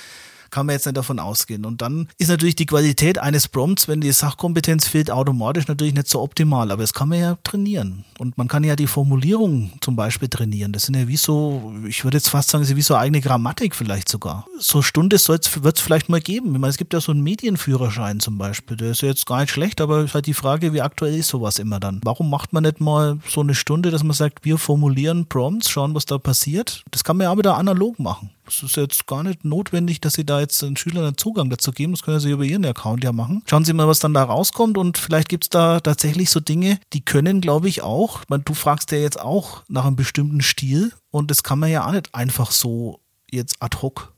kann 0.54 0.68
man 0.68 0.74
jetzt 0.74 0.86
nicht 0.86 0.96
davon 0.96 1.18
ausgehen. 1.20 1.66
Und 1.66 1.82
dann 1.82 2.08
ist 2.20 2.30
natürlich 2.30 2.56
die 2.56 2.68
Qualität 2.68 3.18
eines 3.18 3.48
Prompts, 3.48 3.88
wenn 3.88 4.02
die 4.02 4.12
Sachkompetenz 4.12 4.88
fehlt, 4.88 5.10
automatisch 5.10 5.68
natürlich 5.68 5.96
nicht 5.96 6.08
so 6.08 6.22
optimal. 6.22 6.70
Aber 6.70 6.84
das 6.84 6.94
kann 6.94 7.10
man 7.10 7.20
ja 7.20 7.38
trainieren. 7.44 8.06
Und 8.20 8.38
man 8.38 8.48
kann 8.48 8.64
ja 8.64 8.76
die 8.76 8.86
Formulierung 8.86 9.72
zum 9.82 9.96
Beispiel 9.96 10.30
trainieren. 10.30 10.72
Das 10.72 10.84
sind 10.84 10.96
ja 10.96 11.08
wie 11.08 11.18
so, 11.18 11.74
ich 11.88 12.04
würde 12.04 12.18
jetzt 12.18 12.30
fast 12.30 12.52
sagen, 12.52 12.64
wie 12.68 12.82
so 12.84 12.96
eigene 12.96 13.20
Grammatik 13.20 13.76
vielleicht 13.76 14.08
sogar. 14.08 14.46
So 14.60 14.84
Stunde 14.84 15.18
wird 15.28 15.76
es 15.76 15.82
vielleicht 15.82 16.10
mal 16.10 16.22
geben. 16.22 16.54
Ich 16.54 16.62
meine, 16.62 16.70
es 16.70 16.78
gibt 16.78 16.94
ja 16.94 17.02
so 17.02 17.12
einen 17.12 17.22
Medienführerschein 17.22 18.20
zum 18.20 18.38
Beispiel. 18.38 18.78
Der 18.78 18.92
ist 18.92 19.02
ja 19.02 19.08
jetzt 19.08 19.26
gar 19.26 19.42
nicht 19.42 19.50
schlecht, 19.50 19.82
aber 19.82 20.04
ist 20.04 20.14
halt 20.14 20.28
die 20.28 20.36
Frage, 20.36 20.72
wie 20.72 20.82
aktuell 20.82 21.16
ist 21.16 21.30
sowas 21.30 21.58
immer 21.58 21.80
dann? 21.80 22.00
Warum 22.04 22.30
macht 22.30 22.54
man 22.54 22.62
nicht 22.62 22.80
mal 22.80 23.18
so 23.28 23.42
eine 23.42 23.56
Stunde, 23.56 23.90
dass 23.90 24.04
man 24.04 24.14
sagt, 24.14 24.46
wir 24.46 24.60
formulieren 24.60 25.26
Prompts, 25.26 25.72
schauen, 25.72 25.96
was 25.96 26.06
da 26.06 26.20
passiert? 26.20 26.84
Das 26.92 27.04
kann 27.04 27.18
man 27.18 27.26
ja 27.26 27.32
auch 27.32 27.38
wieder 27.40 27.58
analog 27.58 27.98
machen. 27.98 28.30
Es 28.48 28.62
ist 28.62 28.76
jetzt 28.76 29.08
gar 29.08 29.24
nicht 29.24 29.46
notwendig, 29.46 30.02
dass 30.02 30.14
Sie 30.14 30.26
da 30.26 30.40
jetzt 30.40 30.62
den 30.62 30.76
Schülern 30.76 31.06
einen 31.06 31.18
Zugang 31.18 31.50
dazu 31.50 31.72
geben. 31.72 31.94
Das 31.94 32.04
können 32.04 32.20
Sie 32.20 32.32
über 32.32 32.44
Ihren 32.44 32.66
Account 32.66 33.04
ja 33.04 33.12
machen. 33.12 33.44
Schauen 33.46 33.66
Sie 33.66 33.74
mal, 33.74 33.88
was 33.88 34.00
dann 34.00 34.14
da 34.14 34.24
rauskommt 34.24 34.78
und 34.78 34.98
vielleicht 34.98 35.30
gibt 35.30 35.46
es 35.46 35.50
da 35.50 35.80
tatsächlich 35.80 36.30
so 36.30 36.40
Dinge, 36.40 36.80
die 36.94 37.04
können, 37.04 37.42
glaube 37.42 37.70
ich, 37.70 37.82
auch, 37.82 38.22
meine, 38.28 38.44
du 38.44 38.54
fragst 38.54 38.92
ja 38.92 38.98
jetzt 38.98 39.20
auch 39.20 39.64
nach 39.68 39.86
einem 39.86 39.96
bestimmten 39.96 40.42
Stil 40.42 40.92
und 41.12 41.32
das 41.32 41.44
kann 41.44 41.60
man 41.60 41.70
ja 41.70 41.88
auch 41.88 41.92
nicht 41.92 42.14
einfach 42.14 42.52
so 42.52 43.00
jetzt 43.32 43.56
ad 43.60 43.78
hoc 43.82 44.13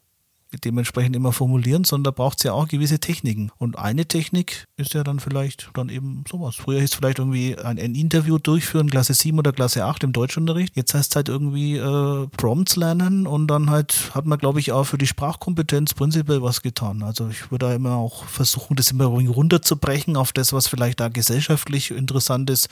dementsprechend 0.63 1.15
immer 1.15 1.31
formulieren, 1.31 1.83
sondern 1.83 2.05
da 2.05 2.11
braucht 2.11 2.37
es 2.39 2.43
ja 2.43 2.53
auch 2.53 2.67
gewisse 2.67 2.99
Techniken. 2.99 3.51
Und 3.57 3.77
eine 3.77 4.05
Technik 4.05 4.65
ist 4.77 4.93
ja 4.93 5.03
dann 5.03 5.19
vielleicht 5.19 5.69
dann 5.73 5.89
eben 5.89 6.23
sowas. 6.29 6.55
Früher 6.55 6.79
hieß 6.79 6.91
es 6.91 6.95
vielleicht 6.95 7.19
irgendwie 7.19 7.57
ein, 7.57 7.79
ein, 7.79 7.95
Interview 7.95 8.37
durchführen, 8.37 8.89
Klasse 8.89 9.13
7 9.13 9.37
oder 9.39 9.51
Klasse 9.51 9.85
8 9.85 10.03
im 10.03 10.13
Deutschunterricht. 10.13 10.75
Jetzt 10.75 10.93
heißt 10.93 11.11
es 11.11 11.15
halt 11.15 11.29
irgendwie 11.29 11.77
äh, 11.77 12.27
Prompts 12.37 12.75
lernen 12.75 13.27
und 13.27 13.47
dann 13.47 13.69
halt 13.69 14.11
hat 14.13 14.25
man, 14.25 14.37
glaube 14.37 14.59
ich, 14.59 14.71
auch 14.71 14.85
für 14.85 14.97
die 14.97 15.07
Sprachkompetenz 15.07 15.93
prinzipiell 15.93 16.41
was 16.41 16.61
getan. 16.61 17.03
Also 17.03 17.29
ich 17.29 17.51
würde 17.51 17.67
da 17.67 17.73
immer 17.73 17.95
auch 17.95 18.25
versuchen, 18.25 18.75
das 18.75 18.91
immer 18.91 19.05
runterzubrechen 19.05 20.17
auf 20.17 20.33
das, 20.33 20.53
was 20.53 20.67
vielleicht 20.67 20.99
da 20.99 21.09
gesellschaftlich 21.09 21.91
interessant 21.91 22.49
ist 22.49 22.69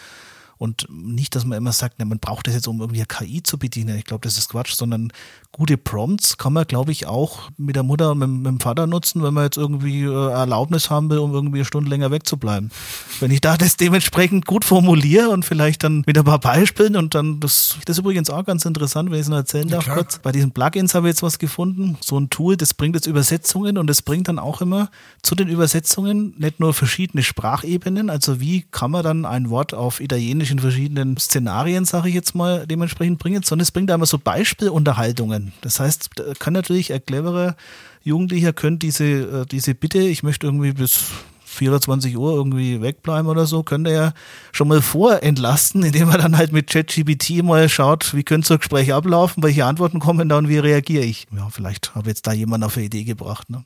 und 0.58 0.88
nicht, 0.90 1.36
dass 1.36 1.46
man 1.46 1.58
immer 1.58 1.72
sagt, 1.72 2.04
man 2.04 2.20
braucht 2.20 2.48
das 2.48 2.54
jetzt, 2.54 2.68
um 2.68 2.80
irgendwie 2.80 3.04
KI 3.06 3.44
zu 3.44 3.58
bedienen. 3.58 3.98
Ich 3.98 4.06
glaube, 4.06 4.22
das 4.22 4.38
ist 4.38 4.50
Quatsch, 4.50 4.74
sondern 4.74 5.12
gute 5.52 5.78
Prompts 5.78 6.38
kann 6.38 6.54
man, 6.54 6.66
glaube 6.66 6.92
ich, 6.92 7.06
auch 7.06 7.52
mit 7.58 7.76
der 7.76 7.84
Mutter 7.84 8.12
und 8.12 8.20
mit, 8.20 8.30
mit, 8.30 8.46
dem 8.48 8.60
Vater 8.60 8.88
nutzen, 8.88 9.22
wenn 9.24 9.34
man 9.34 9.46
jetzt 9.46 9.58
irgendwie 9.58 10.04
äh, 10.04 10.32
Erlaubnis 10.32 10.90
haben 10.90 11.10
will, 11.10 11.20
um 11.20 11.34
irgendwie 11.34 11.60
eine 11.60 11.66
Stunde 11.66 11.90
länger 11.90 12.12
wegzubleiben. 12.12 12.72
Wenn 13.20 13.30
ich 13.30 13.40
da 13.40 13.56
das 13.56 13.78
dementsprechend 13.78 14.46
gut 14.46 14.66
formuliere 14.66 15.30
und 15.30 15.46
vielleicht 15.46 15.84
dann 15.84 16.04
mit 16.08 16.18
ein 16.18 16.24
paar 16.24 16.40
Beispielen 16.40 16.96
und 16.96 17.14
dann, 17.14 17.40
das, 17.40 17.78
das 17.86 17.98
ist 17.98 18.00
übrigens 18.00 18.30
auch 18.30 18.46
ganz 18.46 18.66
interessant, 18.66 19.12
wenn 19.12 19.20
ich 19.20 19.24
es 19.24 19.30
noch 19.30 19.38
erzählen 19.38 19.68
darf 19.68 19.86
ja, 19.86 19.94
kurz. 19.94 20.20
Bei 20.20 20.32
diesen 20.32 20.52
Plugins 20.52 20.96
habe 20.96 21.08
ich 21.08 21.14
jetzt 21.14 21.24
was 21.24 21.38
gefunden, 21.38 21.98
so 22.02 22.20
ein 22.20 22.30
Tool, 22.30 22.58
das 22.58 22.74
bringt 22.74 22.96
jetzt 22.96 23.06
Übersetzungen 23.06 23.78
und 23.78 23.88
das 23.88 24.02
bringt 24.02 24.28
dann 24.28 24.40
auch 24.40 24.62
immer 24.62 24.90
zu 25.22 25.36
den 25.36 25.50
Übersetzungen 25.50 26.34
nicht 26.38 26.60
nur 26.60 26.74
verschiedene 26.74 27.22
Sprachebenen, 27.22 28.10
also 28.10 28.40
wie 28.40 28.66
kann 28.72 28.90
man 28.90 29.04
dann 29.04 29.26
ein 29.26 29.50
Wort 29.52 29.74
auf 29.74 30.00
Italienisch 30.00 30.43
in 30.52 30.60
verschiedenen 30.60 31.18
Szenarien, 31.18 31.86
sage 31.86 32.10
ich 32.10 32.16
jetzt 32.16 32.36
mal, 32.36 32.66
dementsprechend 32.68 33.20
bringen, 33.20 33.44
sondern 33.44 33.64
es 33.64 33.72
bringt 33.72 33.92
einmal 33.92 34.08
so 34.08 34.18
Beispielunterhaltungen. 34.18 35.54
Das 35.62 35.80
heißt, 35.80 36.10
kann 36.40 36.54
natürlich 36.54 36.94
ein 36.94 37.06
cleverer 37.06 37.56
Jugendlicher 38.04 38.54
könnte 38.54 38.86
diese, 38.86 39.06
äh, 39.06 39.46
diese 39.46 39.76
Bitte, 39.76 40.00
ich 40.00 40.24
möchte 40.24 40.46
irgendwie 40.46 40.74
bis 40.74 41.06
24 41.46 42.18
Uhr 42.18 42.34
irgendwie 42.34 42.82
wegbleiben 42.82 43.30
oder 43.30 43.46
so, 43.46 43.64
könnte 43.64 43.92
er 43.92 44.14
schon 44.52 44.68
mal 44.68 44.82
vorentlasten, 44.82 45.84
indem 45.84 46.10
er 46.10 46.18
dann 46.18 46.38
halt 46.38 46.52
mit 46.52 46.70
ChatGPT 46.70 47.44
mal 47.44 47.70
schaut, 47.70 48.14
wie 48.14 48.24
könnte 48.24 48.48
so 48.48 48.54
ein 48.56 48.60
Gespräch 48.60 48.94
ablaufen, 48.94 49.44
welche 49.44 49.66
Antworten 49.66 50.00
kommen 50.00 50.30
da 50.30 50.38
und 50.38 50.50
wie 50.50 50.58
reagiere 50.58 51.06
ich. 51.06 51.28
Ja, 51.36 51.48
vielleicht 51.50 51.96
habe 51.96 52.10
jetzt 52.10 52.28
da 52.28 52.34
jemand 52.34 52.64
auf 52.64 52.76
eine 52.76 52.86
Idee 52.86 53.04
gebracht. 53.04 53.50
Ne? 53.50 53.64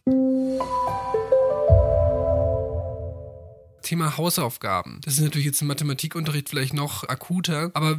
Thema 3.88 4.18
Hausaufgaben. 4.18 5.00
Das 5.04 5.16
ist 5.16 5.22
natürlich 5.22 5.46
jetzt 5.46 5.62
im 5.62 5.68
Mathematikunterricht 5.68 6.50
vielleicht 6.50 6.74
noch 6.74 7.08
akuter, 7.08 7.72
aber 7.74 7.98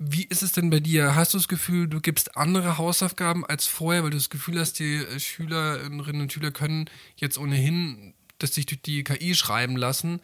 wie 0.00 0.24
ist 0.24 0.42
es 0.42 0.52
denn 0.52 0.70
bei 0.70 0.80
dir? 0.80 1.14
Hast 1.14 1.34
du 1.34 1.38
das 1.38 1.48
Gefühl, 1.48 1.88
du 1.88 2.00
gibst 2.00 2.36
andere 2.36 2.78
Hausaufgaben 2.78 3.44
als 3.46 3.66
vorher, 3.66 4.02
weil 4.02 4.10
du 4.10 4.16
das 4.16 4.30
Gefühl 4.30 4.58
hast, 4.58 4.78
die 4.78 5.04
Schülerinnen 5.18 6.20
und 6.20 6.32
Schüler 6.32 6.50
können 6.50 6.88
jetzt 7.16 7.38
ohnehin 7.38 8.14
das 8.38 8.54
sich 8.54 8.66
durch 8.66 8.82
die 8.82 9.02
KI 9.02 9.34
schreiben 9.34 9.76
lassen 9.76 10.20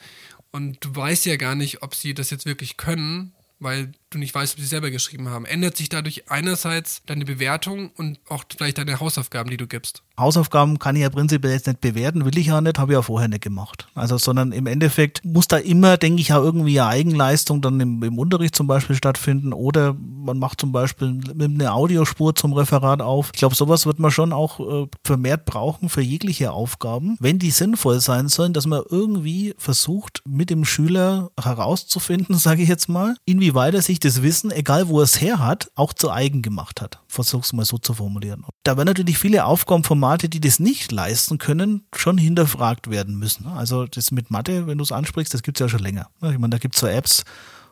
und 0.53 0.85
du 0.85 0.95
weißt 0.95 1.27
ja 1.27 1.37
gar 1.37 1.57
nicht, 1.57 1.83
ob 1.83 1.95
sie 1.95 2.15
das 2.15 2.31
jetzt 2.31 2.47
wirklich 2.47 2.77
können, 2.77 3.33
weil 3.59 3.93
du 4.15 4.19
nicht 4.19 4.35
weißt, 4.35 4.55
ob 4.55 4.61
sie 4.61 4.67
selber 4.67 4.91
geschrieben 4.91 5.29
haben. 5.29 5.45
Ändert 5.45 5.77
sich 5.77 5.89
dadurch 5.89 6.31
einerseits 6.31 7.03
deine 7.07 7.25
Bewertung 7.25 7.91
und 7.97 8.19
auch 8.29 8.45
vielleicht 8.57 8.79
deine 8.79 9.01
Hausaufgaben, 9.01 9.51
die 9.51 9.57
du 9.57 9.67
gibst? 9.67 10.03
Hausaufgaben 10.17 10.79
kann 10.79 10.95
ich 10.95 11.03
ja 11.03 11.11
prinzipiell 11.11 11.55
jetzt 11.55 11.67
nicht 11.67 11.81
bewerten, 11.81 12.25
will 12.25 12.39
ich 12.39 12.47
ja 12.47 12.61
nicht, 12.61 12.79
habe 12.79 12.93
ich 12.93 12.97
ja 12.97 13.03
vorher 13.03 13.29
nicht 13.29 13.43
gemacht. 13.43 13.89
Also, 13.95 14.17
sondern 14.17 14.53
im 14.53 14.69
Endeffekt 14.69 15.25
muss 15.25 15.49
da 15.49 15.57
immer, 15.57 15.97
denke 15.97 16.21
ich, 16.21 16.29
ja 16.29 16.39
irgendwie 16.39 16.81
eine 16.81 16.89
Eigenleistung 16.89 17.61
dann 17.61 17.81
im, 17.81 18.03
im 18.03 18.19
Unterricht 18.19 18.55
zum 18.55 18.69
Beispiel 18.69 18.95
stattfinden 18.95 19.53
oder 19.53 19.95
man 19.99 20.39
macht 20.39 20.61
zum 20.61 20.71
Beispiel 20.71 21.21
eine 21.39 21.73
Audiospur 21.73 22.35
zum 22.35 22.53
Referat 22.53 23.03
auf. 23.03 23.31
Ich 23.35 23.41
glaube, 23.41 23.57
sowas 23.57 23.87
wird 23.87 23.99
man 23.99 24.13
schon 24.13 24.33
auch 24.33 24.61
äh, 24.61 24.87
vermehrt 25.05 25.47
brauchen 25.47 25.89
für 25.89 26.01
jegliche 26.01 26.53
Aufgaben, 26.53 27.17
wenn 27.19 27.41
die 27.41 27.51
sinnvoll 27.51 28.01
sein 28.01 28.29
sollen, 28.29 28.53
dass 28.53 28.67
man 28.67 28.83
irgendwie 28.89 29.55
versucht, 29.59 30.23
mit 30.25 30.49
dem 30.49 30.65
Schüler 30.65 31.31
herauszufinden, 31.41 32.39
sage 32.39 32.63
ich 32.63 32.69
jetzt 32.69 32.89
mal, 32.89 33.17
inwieweit 33.25 33.75
er 33.75 33.83
sich 33.83 33.99
das 34.05 34.23
Wissen, 34.23 34.51
egal 34.51 34.89
wo 34.89 35.01
er 35.01 35.05
es 35.05 35.21
her 35.21 35.39
hat, 35.39 35.71
auch 35.75 35.93
zu 35.93 36.11
eigen 36.11 36.43
gemacht 36.43 36.81
hat. 36.81 37.01
Versuch's 37.09 37.53
mal 37.53 37.65
so 37.65 37.79
zu 37.79 37.95
formulieren. 37.95 38.45
Da 38.63 38.77
werden 38.77 38.89
natürlich 38.89 39.19
viele 39.19 39.45
Aufgabenformate, 39.45 40.29
die 40.29 40.41
das 40.41 40.61
nicht 40.61 40.93
leisten 40.93 41.39
können, 41.39 41.87
schon 41.95 42.19
hinterfragt 42.19 42.91
werden 42.91 43.17
müssen. 43.19 43.47
Also 43.47 43.87
das 43.87 44.11
mit 44.11 44.31
Mathe, 44.31 44.67
wenn 44.67 44.79
du 44.79 44.85
es 44.85 44.93
ansprichst, 44.93 45.33
das 45.33 45.43
gibt 45.43 45.59
es 45.59 45.65
ja 45.65 45.69
schon 45.69 45.85
länger. 45.85 46.09
Ich 46.23 46.39
meine, 46.39 46.51
da 46.51 46.59
gibt 46.59 46.75
es 46.75 46.81
so 46.81 46.87
Apps, 46.87 47.25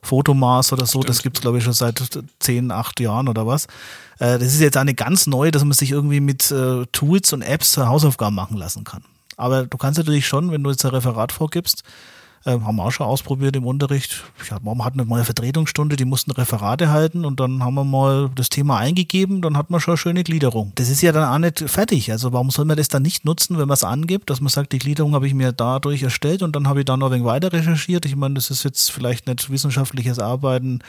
Fotomaß 0.03 0.73
oder 0.73 0.87
so, 0.87 0.99
Stimmt. 0.99 1.09
das 1.09 1.23
gibt 1.23 1.37
es, 1.38 1.42
glaube 1.42 1.59
ich, 1.59 1.64
schon 1.64 1.73
seit 1.73 2.03
zehn, 2.40 2.73
acht 2.73 2.99
Jahren 2.99 3.29
oder 3.29 3.47
was. 3.47 3.66
Äh, 4.18 4.38
das 4.38 4.49
ist 4.49 4.61
jetzt 4.61 4.77
eine 4.77 4.95
ganz 4.95 5.27
neue, 5.27 5.53
dass 5.53 5.64
man 5.64 5.73
sich 5.73 5.92
irgendwie 5.92 6.21
mit 6.21 6.51
äh, 6.51 6.87
Tools 6.92 7.33
und 7.33 7.42
Apps 7.42 7.77
Hausaufgaben 7.77 8.35
machen 8.35 8.57
lassen 8.57 8.85
kann. 8.85 9.05
Aber 9.37 9.66
du 9.66 9.79
kannst 9.79 9.99
natürlich 9.99 10.27
schon, 10.27 10.51
wenn 10.51 10.62
du 10.62 10.71
jetzt 10.71 10.85
ein 10.85 10.90
Referat 10.90 11.33
vorgibst, 11.33 11.85
äh, 12.44 12.50
haben 12.50 12.76
wir 12.76 12.85
auch 12.85 12.90
schon 12.90 13.07
ausprobiert 13.07 13.57
im 13.57 13.66
Unterricht. 13.66 14.24
Ich 14.42 14.50
hab, 14.50 14.64
wir 14.64 14.74
mal 14.74 14.92
eine 14.94 15.24
Vertretungsstunde, 15.24 15.96
die 15.96 16.05
mussten 16.05 16.31
Referate 16.31 16.90
halten 16.90 17.24
und 17.24 17.40
dann 17.40 17.62
haben 17.62 17.74
wir 17.74 17.85
mal 17.85 18.31
das 18.35 18.48
Thema 18.48 18.78
eingegeben, 18.78 19.42
dann 19.42 19.57
hat 19.57 19.70
man 19.70 19.81
schon 19.81 19.92
eine 19.92 19.98
schöne 19.98 20.24
Gliederung. 20.24 20.72
Das 20.74 20.88
ist 20.88 21.02
ja 21.02 21.12
dann 21.12 21.28
auch 21.28 21.38
nicht 21.38 21.61
fertig. 21.70 22.11
Also 22.11 22.33
warum 22.33 22.50
soll 22.50 22.64
man 22.64 22.76
das 22.76 22.88
dann 22.88 23.02
nicht 23.02 23.24
nutzen, 23.24 23.59
wenn 23.59 23.68
man 23.68 23.74
es 23.74 23.85
angibt, 23.85 24.31
dass 24.31 24.40
man 24.40 24.50
sagt, 24.50 24.72
die 24.72 24.78
Gliederung 24.78 25.14
habe 25.14 25.26
ich 25.26 25.35
mir 25.35 25.52
dadurch 25.52 26.02
erstellt 26.02 26.42
und 26.42 26.57
dann 26.57 26.68
habe 26.68 26.81
ich 26.81 26.85
da 26.85 26.96
noch 26.96 27.07
ein 27.07 27.12
wenig 27.12 27.26
weiter 27.26 27.52
recherchiert. 27.52 28.05
Ich 28.07 28.16
meine, 28.16 28.35
das 28.35 28.50
ist 28.50 28.64
jetzt 28.64 28.90
vielleicht 28.90 29.26
nicht 29.26 29.50
wissenschaftliches 29.50 30.18
Arbeiten 30.18 30.81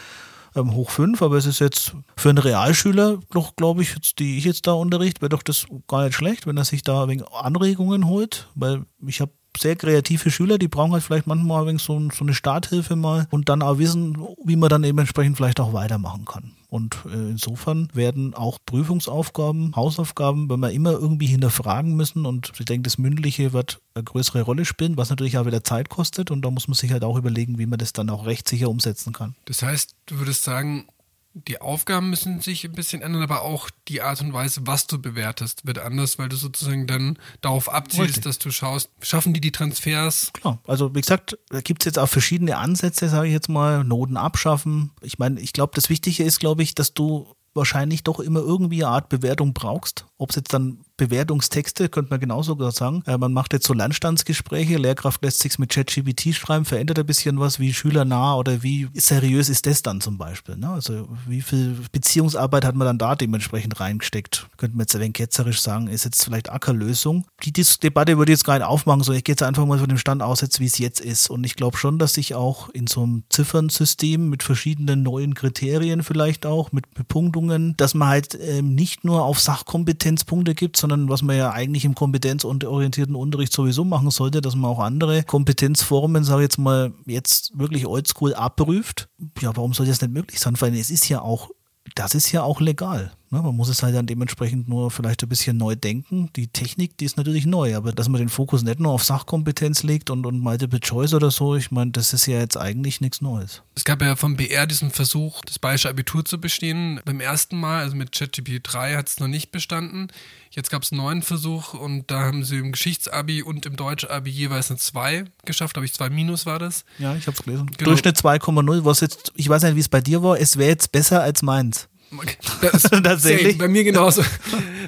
ähm, 0.56 0.74
hoch 0.74 0.90
fünf, 0.90 1.22
aber 1.22 1.38
es 1.38 1.46
ist 1.46 1.60
jetzt 1.60 1.94
für 2.16 2.30
einen 2.30 2.38
Realschüler 2.38 3.20
glaube 3.56 3.82
ich, 3.82 3.96
jetzt, 3.96 4.20
die 4.20 4.38
ich 4.38 4.46
jetzt 4.46 4.68
da 4.68 4.74
unterrichte, 4.74 5.22
wäre 5.22 5.30
doch 5.30 5.44
das 5.44 5.66
gar 5.88 6.04
nicht 6.06 6.16
schlecht, 6.16 6.46
wenn 6.46 6.58
er 6.58 6.66
sich 6.66 6.84
da 6.84 7.08
wenig 7.08 7.28
Anregungen 7.28 8.08
holt, 8.08 8.50
weil 8.56 8.86
ich 9.06 9.22
habe 9.22 9.32
sehr 9.58 9.76
kreative 9.76 10.32
Schüler, 10.32 10.58
die 10.58 10.68
brauchen 10.68 10.94
halt 10.94 11.04
vielleicht 11.04 11.28
manchmal 11.28 11.68
ein 11.68 11.78
so, 11.78 12.00
so 12.12 12.24
eine 12.24 12.34
Starthilfe 12.34 12.96
mal 12.96 13.28
und 13.32 13.50
dann 13.50 13.62
auch 13.62 13.78
wissen, 13.78 14.18
wie 14.44 14.56
man 14.56 14.70
dann 14.70 14.84
eben 14.84 15.00
entsprechend 15.00 15.38
vielleicht 15.38 15.60
auch 15.60 15.74
weitermachen 15.74 16.26
kann. 16.26 16.54
Und 16.70 16.98
äh, 17.06 17.30
insofern 17.30 17.88
werden 17.94 18.34
auch 18.34 18.58
Prüfungsaufgaben, 18.66 19.76
Hausaufgaben, 19.76 20.50
wenn 20.50 20.60
wir 20.60 20.72
immer 20.72 20.94
irgendwie 20.94 21.28
hinterfragen 21.28 21.96
müssen 21.96 22.26
und 22.26 22.52
ich 22.58 22.66
denke, 22.66 22.84
das 22.84 22.98
Mündliche 22.98 23.54
wird 23.54 23.80
eine 23.94 24.04
größere 24.04 24.42
Rolle 24.42 24.66
spielen, 24.66 24.98
was 24.98 25.12
natürlich 25.12 25.38
auch 25.38 25.46
wieder 25.46 25.64
Zeit 25.64 25.90
kostet 25.90 26.32
und 26.32 26.42
da 26.42 26.50
muss 26.50 26.68
man 26.68 26.74
sich 26.74 26.92
halt 26.92 27.04
auch 27.04 27.16
überlegen, 27.16 27.60
wie 27.60 27.68
man 27.68 27.78
das 27.78 27.94
dann 27.94 28.10
auch 28.10 28.26
rechtssicher 28.26 28.70
umsetzen 28.70 29.14
kann. 29.14 29.36
Das 29.46 29.62
heißt, 29.62 29.96
du 30.08 30.18
würdest 30.18 30.44
sagen, 30.44 30.88
die 31.34 31.60
Aufgaben 31.62 32.10
müssen 32.10 32.42
sich 32.42 32.64
ein 32.64 32.74
bisschen 32.74 33.02
ändern, 33.02 33.24
aber 33.24 33.42
auch 33.42 33.70
die 33.88 34.02
Art 34.02 34.22
und 34.22 34.34
Weise, 34.34 34.62
was 34.66 34.88
du 34.88 35.00
bewertest, 35.00 35.66
wird 35.66 35.80
anders, 35.80 36.20
weil 36.20 36.30
du 36.30 36.36
sozusagen 36.36 36.86
dann 36.86 37.18
darauf 37.42 37.74
abzielst, 37.74 38.10
Richtig. 38.10 38.24
dass 38.24 38.40
du 38.40 38.52
schaust, 38.52 38.92
schaffen 39.02 39.34
die 39.34 39.42
die 39.42 39.52
Transfers? 39.52 40.32
Klar, 40.34 40.60
also 40.68 40.94
wie 40.94 41.02
gesagt, 41.02 41.38
da 41.50 41.62
gibt 41.62 41.82
es 41.82 41.86
jetzt 41.86 42.00
auch 42.00 42.08
verschiedene 42.08 42.58
Ansätze, 42.58 43.10
sage 43.10 43.28
ich 43.28 43.34
jetzt 43.34 43.50
mal, 43.50 43.84
Noten 43.84 44.18
abschaffen. 44.18 44.92
Ich 45.02 45.18
meine, 45.18 45.40
ich 45.40 45.54
glaube, 45.54 45.74
das 45.76 45.90
Wichtige 45.90 46.24
ist, 46.24 46.40
glaube 46.40 46.62
ich, 46.62 46.76
dass 46.76 46.94
du 46.94 47.36
wahrscheinlich 47.56 48.04
doch 48.04 48.20
immer 48.20 48.40
irgendwie 48.40 48.84
eine 48.84 48.94
Art 48.94 49.10
Bewertung 49.10 49.54
brauchst. 49.54 50.06
Ob 50.18 50.30
es 50.30 50.36
jetzt 50.36 50.54
dann 50.54 50.86
Bewertungstexte, 50.98 51.90
könnte 51.90 52.12
man 52.12 52.20
genauso 52.20 52.54
sagen. 52.70 53.04
Äh, 53.08 53.18
man 53.18 53.34
macht 53.34 53.54
jetzt 53.54 53.66
so 53.66 53.74
Landstandsgespräche, 53.74 54.78
Lehrkraft 54.78 55.24
lässt 55.24 55.40
sich 55.40 55.58
mit 55.58 55.72
ChatGPT 55.72 56.36
schreiben, 56.36 56.66
verändert 56.66 57.00
ein 57.00 57.06
bisschen 57.06 57.40
was, 57.40 57.60
wie 57.60 57.74
schülernah 57.74 58.36
oder 58.36 58.64
wie 58.64 58.88
seriös 58.94 59.50
ist 59.50 59.66
das 59.66 59.82
dann 59.82 60.02
zum 60.02 60.18
Beispiel. 60.18 60.56
Ne? 60.56 60.70
Also 60.70 61.08
wie 61.28 61.42
viel 61.42 61.78
Beziehungsarbeit 61.92 62.64
hat 62.64 62.76
man 62.76 62.86
dann 62.86 62.98
da 62.98 63.16
dementsprechend 63.16 63.80
reingesteckt? 63.80 64.48
Könnte 64.58 64.78
man 64.78 64.84
jetzt 64.84 64.96
ein 64.96 65.02
wenig 65.02 65.14
ketzerisch 65.14 65.62
sagen, 65.62 65.88
ist 65.88 66.06
jetzt 66.06 66.24
vielleicht 66.24 66.52
Ackerlösung. 66.52 67.26
Die 67.44 67.52
Dis 67.52 67.80
Debatte 67.80 68.18
würde 68.18 68.32
ich 68.32 68.38
jetzt 68.38 68.46
gar 68.46 68.58
nicht 68.58 68.68
aufmachen, 68.68 69.02
sondern 69.02 69.18
ich 69.18 69.24
gehe 69.24 69.34
jetzt 69.34 69.44
einfach 69.44 69.66
mal 69.66 69.80
von 69.80 69.90
dem 69.90 69.98
Stand 69.98 70.22
aus, 70.22 70.42
jetzt 70.42 70.60
wie 70.60 70.66
es 70.66 70.78
jetzt 70.78 71.02
ist. 71.02 71.30
Und 71.30 71.44
ich 71.44 71.56
glaube 71.56 71.78
schon, 71.78 71.98
dass 71.98 72.14
sich 72.14 72.36
auch 72.36 72.70
in 72.70 72.88
so 72.88 73.04
einem 73.04 73.24
Ziffernsystem 73.30 74.30
mit 74.30 74.44
verschiedenen 74.44 75.02
neuen 75.02 75.34
Kriterien 75.34 76.04
vielleicht 76.04 76.46
auch, 76.46 76.72
mit 76.72 76.94
Bepunktungen, 76.94 77.76
dass 77.78 77.96
man 77.96 78.10
halt 78.10 78.38
ähm, 78.40 78.76
nicht 78.76 79.04
nur 79.04 79.24
auf 79.24 79.40
Sachkompetenzpunkte 79.40 80.54
gibt, 80.54 80.78
sondern 80.78 80.93
sondern 80.94 81.10
was 81.10 81.24
man 81.24 81.36
ja 81.36 81.52
eigentlich 81.52 81.86
im 81.86 81.96
kompetenzorientierten 81.96 83.16
Unterricht 83.16 83.52
sowieso 83.52 83.84
machen 83.84 84.12
sollte, 84.12 84.42
dass 84.42 84.56
man 84.56 84.70
auch 84.70 84.80
andere 84.80 85.24
Kompetenzformen, 85.24 86.24
sage 86.24 86.42
ich 86.42 86.46
jetzt 86.46 86.58
mal, 86.60 86.94
jetzt 87.06 87.58
wirklich 87.58 87.88
oldschool 87.88 88.36
abprüft. 88.36 89.10
Ja, 89.42 89.56
warum 89.56 89.74
soll 89.74 89.88
das 89.88 90.02
nicht 90.02 90.14
möglich 90.14 90.40
sein? 90.40 90.56
Weil 90.60 90.76
es 90.76 90.92
ist 90.92 91.10
ja 91.10 91.22
auch, 91.22 91.50
das 91.96 92.14
ist 92.14 92.32
ja 92.32 92.44
auch 92.44 92.62
legal. 92.62 93.12
Ne? 93.34 93.42
Man 93.42 93.56
muss 93.56 93.68
es 93.68 93.82
halt 93.82 93.96
dann 93.96 94.06
dementsprechend 94.06 94.70
nur 94.70 94.92
vielleicht 94.92 95.24
ein 95.24 95.30
bisschen 95.30 95.58
neu 95.58 95.76
denken. 95.76 96.30
Die 96.36 96.48
Technik, 96.48 96.98
die 97.00 97.06
ist 97.06 97.18
natürlich 97.18 97.48
neu, 97.48 97.76
aber 97.76 97.92
dass 97.92 98.08
man 98.08 98.20
den 98.20 98.30
Fokus 98.30 98.62
nicht 98.62 98.80
nur 98.80 98.92
auf 98.92 99.04
Sachkompetenz 99.04 99.82
legt 99.82 100.12
und, 100.12 100.26
und 100.28 100.40
Multiple 100.40 100.80
Choice 100.80 101.16
oder 101.16 101.32
so, 101.32 101.56
ich 101.56 101.72
meine, 101.72 101.90
das 101.92 102.14
ist 102.14 102.28
ja 102.28 102.38
jetzt 102.38 102.58
eigentlich 102.58 103.02
nichts 103.02 103.22
Neues. 103.22 103.64
Es 103.74 103.86
gab 103.86 104.04
ja 104.04 104.16
vom 104.16 104.38
BR 104.38 104.68
diesen 104.68 104.92
Versuch, 104.92 105.42
das 105.46 105.58
Bayerische 105.58 105.90
Abitur 105.90 106.24
zu 106.24 106.40
bestehen. 106.40 107.02
Beim 107.06 107.20
ersten 107.20 107.60
Mal, 107.60 107.82
also 107.82 107.96
mit 107.96 108.12
ChatGPT 108.12 108.62
3, 108.62 108.96
hat 108.96 109.10
es 109.10 109.20
noch 109.20 109.28
nicht 109.28 109.52
bestanden. 109.52 110.10
Jetzt 110.52 110.70
gab 110.70 110.84
es 110.84 110.92
einen 110.92 111.02
neuen 111.02 111.24
Versuch 111.24 111.74
und 111.74 112.12
da 112.12 112.20
haben 112.20 112.44
sie 112.44 112.60
im 112.60 112.74
Geschichtsabi 112.74 113.42
und 113.42 113.66
im 113.66 113.76
Deutsch-Abi 113.76 114.30
jeweils 114.30 114.70
eine 114.70 114.78
2 114.78 115.26
geschafft. 115.46 115.76
Habe 115.76 115.88
ich 115.88 115.94
2 115.94 116.12
Minus 116.12 116.46
war 116.46 116.60
das? 116.60 116.86
Ja, 117.00 117.16
ich 117.16 117.26
habe 117.26 117.36
es 117.36 117.44
gelesen. 117.44 117.66
Genau. 117.66 117.90
Durchschnitt 117.90 118.16
2,0, 118.18 118.86
was 118.86 119.00
jetzt, 119.00 119.32
ich 119.36 119.50
weiß 119.50 119.64
nicht, 119.64 119.76
wie 119.76 119.80
es 119.80 119.90
bei 119.90 120.02
dir 120.02 120.22
war, 120.22 120.40
es 120.40 120.58
wäre 120.58 120.70
jetzt 120.70 120.92
besser 120.92 121.24
als 121.24 121.42
meins. 121.42 121.90
Das, 122.62 122.84
Tatsächlich. 122.84 123.58
Bei 123.58 123.68
mir 123.68 123.84
genauso. 123.84 124.24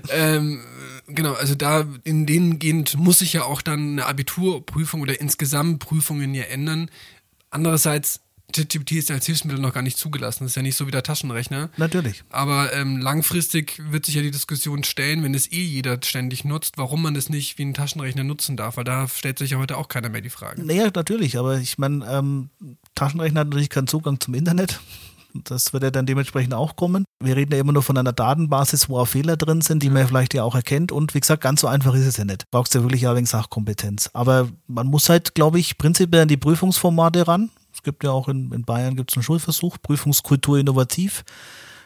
ähm, 0.10 0.62
genau, 1.08 1.34
also 1.34 1.56
da 1.56 1.86
in 2.04 2.26
denen 2.26 2.60
gehend 2.60 2.98
muss 2.98 3.20
sich 3.20 3.34
ja 3.34 3.44
auch 3.44 3.62
dann 3.62 3.94
eine 3.94 4.06
Abiturprüfung 4.06 5.02
oder 5.02 5.20
insgesamt 5.20 5.80
Prüfungen 5.80 6.34
ja 6.34 6.44
ändern. 6.44 6.90
Andererseits 7.50 8.22
ChatGPT 8.54 8.94
ist 8.94 9.10
ja 9.10 9.16
als 9.16 9.26
Hilfsmittel 9.26 9.60
noch 9.60 9.74
gar 9.74 9.82
nicht 9.82 9.98
zugelassen. 9.98 10.44
Das 10.44 10.52
ist 10.52 10.56
ja 10.56 10.62
nicht 10.62 10.76
so 10.76 10.88
wie 10.88 10.92
der 10.92 11.04
Taschenrechner. 11.04 11.70
Natürlich. 11.78 12.24
Aber 12.30 12.74
ähm, 12.74 12.98
langfristig 12.98 13.82
wird 13.92 14.06
sich 14.06 14.16
ja 14.16 14.22
die 14.22 14.32
Diskussion 14.32 14.84
stellen, 14.84 15.24
wenn 15.24 15.34
es 15.34 15.52
eh 15.52 15.64
jeder 15.64 16.00
ständig 16.04 16.46
nutzt, 16.46 16.78
warum 16.78 17.02
man 17.02 17.14
das 17.14 17.30
nicht 17.30 17.58
wie 17.58 17.64
einen 17.64 17.74
Taschenrechner 17.74 18.24
nutzen 18.24 18.56
darf. 18.56 18.78
Weil 18.78 18.84
da 18.84 19.08
stellt 19.08 19.40
sich 19.40 19.52
ja 19.52 19.58
heute 19.58 19.78
auch 19.78 19.88
keiner 19.88 20.10
mehr 20.10 20.22
die 20.22 20.30
Frage. 20.30 20.64
Naja, 20.64 20.90
natürlich. 20.94 21.38
Aber 21.38 21.58
ich 21.58 21.78
meine, 21.78 22.06
ähm, 22.10 22.50
Taschenrechner 22.94 23.42
hat 23.42 23.48
natürlich 23.50 23.70
keinen 23.70 23.88
Zugang 23.88 24.20
zum 24.20 24.34
Internet. 24.34 24.80
Das 25.44 25.74
wird 25.74 25.84
ja 25.84 25.92
dann 25.92 26.06
dementsprechend 26.06 26.54
auch 26.54 26.76
kommen. 26.76 27.06
Wir 27.24 27.36
reden 27.36 27.52
ja 27.54 27.60
immer 27.60 27.74
nur 27.74 27.84
von 27.84 27.98
einer 27.98 28.14
Datenbasis, 28.14 28.90
wo 28.90 29.00
auch 29.00 29.08
Fehler 29.08 29.38
drin 29.38 29.62
sind, 29.62 29.84
die 29.84 29.90
man 29.90 30.08
vielleicht 30.08 30.34
ja 30.34 30.44
auch 30.44 30.56
erkennt. 30.56 30.92
Und 30.92 31.14
wie 31.14 31.20
gesagt, 31.20 31.44
ganz 31.44 31.62
so 31.62 31.68
einfach 31.68 31.94
ist 31.94 32.06
es 32.06 32.18
ja 32.18 32.26
nicht. 32.26 32.50
Brauchst 32.52 32.74
ja 32.76 32.82
wirklich 32.82 33.08
ein 33.08 33.16
wenig 33.16 33.30
Sachkompetenz. 33.30 34.10
Aber 34.14 34.50
man 34.68 34.88
muss 34.88 35.10
halt, 35.10 35.36
glaube 35.36 35.60
ich, 35.60 35.78
prinzipiell 35.78 36.24
an 36.24 36.28
die 36.28 36.38
Prüfungsformate 36.38 37.28
ran. 37.28 37.50
Es 37.74 37.84
gibt 37.84 38.04
ja 38.04 38.12
auch 38.12 38.30
in, 38.30 38.52
in 38.52 38.64
Bayern 38.64 38.96
gibt's 38.96 39.16
einen 39.16 39.24
Schulversuch, 39.24 39.78
Prüfungskultur 39.82 40.58
innovativ 40.58 41.24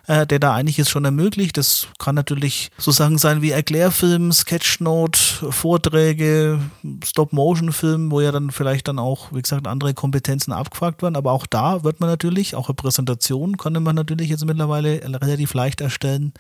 äh, 0.10 0.26
der 0.26 0.40
da 0.40 0.56
einiges 0.56 0.90
schon 0.90 1.06
ermöglicht. 1.06 1.56
Das 1.56 1.88
kann 2.00 2.16
natürlich 2.16 2.72
so 2.80 2.90
Sachen 2.90 3.20
sein 3.20 3.44
wie 3.44 3.52
Erklärfilm, 3.52 4.32
Sketchnote, 4.32 5.20
Vorträge, 5.52 6.60
Stop-Motion-Film, 7.06 8.10
wo 8.10 8.20
ja 8.20 8.32
dann 8.32 8.50
vielleicht 8.50 8.88
dann 8.88 8.98
auch, 8.98 9.32
wie 9.32 9.42
gesagt, 9.44 9.68
andere 9.68 9.94
Kompetenzen 9.94 10.52
abgefragt 10.52 11.04
werden. 11.04 11.16
Aber 11.16 11.32
auch 11.32 11.46
da 11.46 11.84
wird 11.84 12.00
man 12.00 12.10
natürlich, 12.10 12.56
auch 12.56 12.70
eine 12.70 12.74
Präsentation 12.74 13.58
kann 13.58 13.84
man 13.84 13.96
natürlich 13.96 14.30
jetzt 14.30 14.44
mittlerweile 14.44 15.00
relativ 15.04 15.54
leicht 15.54 15.80
erstellen. 15.80 16.34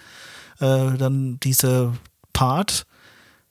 Äh, 0.60 0.97
dann 0.97 1.39
dieser 1.43 1.93
Part, 2.34 2.88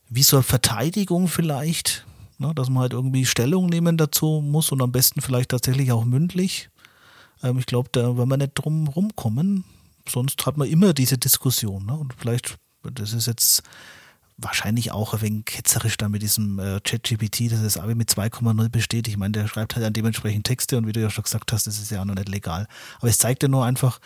wie 0.08 0.24
so 0.24 0.42
Verteidigung 0.42 1.28
vielleicht, 1.28 2.04
ne, 2.38 2.52
dass 2.56 2.70
man 2.70 2.82
halt 2.82 2.92
irgendwie 2.92 3.24
Stellung 3.24 3.66
nehmen 3.66 3.96
dazu 3.96 4.42
muss 4.44 4.72
und 4.72 4.82
am 4.82 4.90
besten 4.90 5.20
vielleicht 5.20 5.50
tatsächlich 5.50 5.92
auch 5.92 6.04
mündlich. 6.04 6.70
Ähm, 7.44 7.60
ich 7.60 7.66
glaube, 7.66 7.90
da 7.92 8.16
werden 8.16 8.30
wir 8.30 8.36
nicht 8.36 8.54
drum 8.56 8.88
rumkommen 8.88 9.62
sonst 10.10 10.46
hat 10.46 10.56
man 10.56 10.68
immer 10.68 10.92
diese 10.92 11.18
Diskussion. 11.18 11.86
Ne? 11.86 11.92
Und 11.94 12.14
vielleicht, 12.14 12.56
das 12.82 13.12
ist 13.12 13.26
jetzt 13.26 13.62
wahrscheinlich 14.38 14.92
auch 14.92 15.14
ein 15.14 15.20
wenig 15.20 15.44
ketzerisch 15.46 15.96
da 15.96 16.08
mit 16.08 16.22
diesem 16.22 16.58
äh, 16.58 16.80
ChatGPT, 16.80 17.50
dass 17.50 17.62
das 17.62 17.76
Abi 17.76 17.94
mit 17.94 18.08
2,0 18.08 18.68
besteht. 18.68 19.08
Ich 19.08 19.16
meine, 19.16 19.32
der 19.32 19.48
schreibt 19.48 19.74
halt 19.74 19.84
dann 19.84 19.92
dementsprechend 19.92 20.46
Texte 20.46 20.78
und 20.78 20.86
wie 20.86 20.92
du 20.92 21.00
ja 21.00 21.10
schon 21.10 21.24
gesagt 21.24 21.52
hast, 21.52 21.66
das 21.66 21.78
ist 21.78 21.90
ja 21.90 22.00
auch 22.00 22.04
noch 22.04 22.14
nicht 22.14 22.28
legal. 22.28 22.68
Aber 22.98 23.08
es 23.08 23.18
zeigt 23.18 23.42
ja 23.42 23.48
nur 23.48 23.64
einfach, 23.64 23.98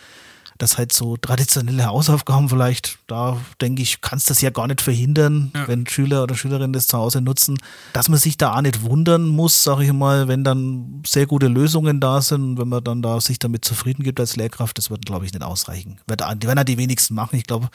dass 0.57 0.77
halt 0.77 0.93
so 0.93 1.17
traditionelle 1.17 1.85
Hausaufgaben 1.85 2.49
vielleicht, 2.49 2.99
da 3.07 3.37
denke 3.61 3.81
ich, 3.81 4.01
kannst 4.01 4.29
das 4.29 4.41
ja 4.41 4.49
gar 4.49 4.67
nicht 4.67 4.81
verhindern, 4.81 5.51
ja. 5.55 5.67
wenn 5.67 5.87
Schüler 5.87 6.23
oder 6.23 6.35
Schülerinnen 6.35 6.73
das 6.73 6.87
zu 6.87 6.97
Hause 6.97 7.21
nutzen, 7.21 7.57
dass 7.93 8.09
man 8.09 8.19
sich 8.19 8.37
da 8.37 8.55
auch 8.55 8.61
nicht 8.61 8.81
wundern 8.81 9.27
muss, 9.27 9.63
sage 9.63 9.85
ich 9.85 9.93
mal, 9.93 10.27
wenn 10.27 10.43
dann 10.43 11.01
sehr 11.05 11.25
gute 11.25 11.47
Lösungen 11.47 11.99
da 11.99 12.21
sind, 12.21 12.57
wenn 12.57 12.69
man 12.69 12.83
dann 12.83 13.01
da 13.01 13.19
sich 13.19 13.39
damit 13.39 13.65
zufrieden 13.65 14.03
gibt 14.03 14.19
als 14.19 14.35
Lehrkraft, 14.35 14.77
das 14.77 14.89
wird, 14.89 15.05
glaube 15.05 15.25
ich, 15.25 15.33
nicht 15.33 15.43
ausreichen. 15.43 15.99
Wird, 16.07 16.21
werden 16.21 16.57
ja 16.57 16.63
die 16.63 16.77
wenigsten 16.77 17.15
machen. 17.15 17.35
Ich 17.35 17.45
glaube, 17.45 17.69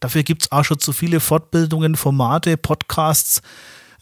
dafür 0.00 0.22
gibt 0.22 0.42
es 0.42 0.52
auch 0.52 0.64
schon 0.64 0.78
zu 0.78 0.92
viele 0.92 1.20
Fortbildungen, 1.20 1.96
Formate, 1.96 2.56
Podcasts, 2.56 3.42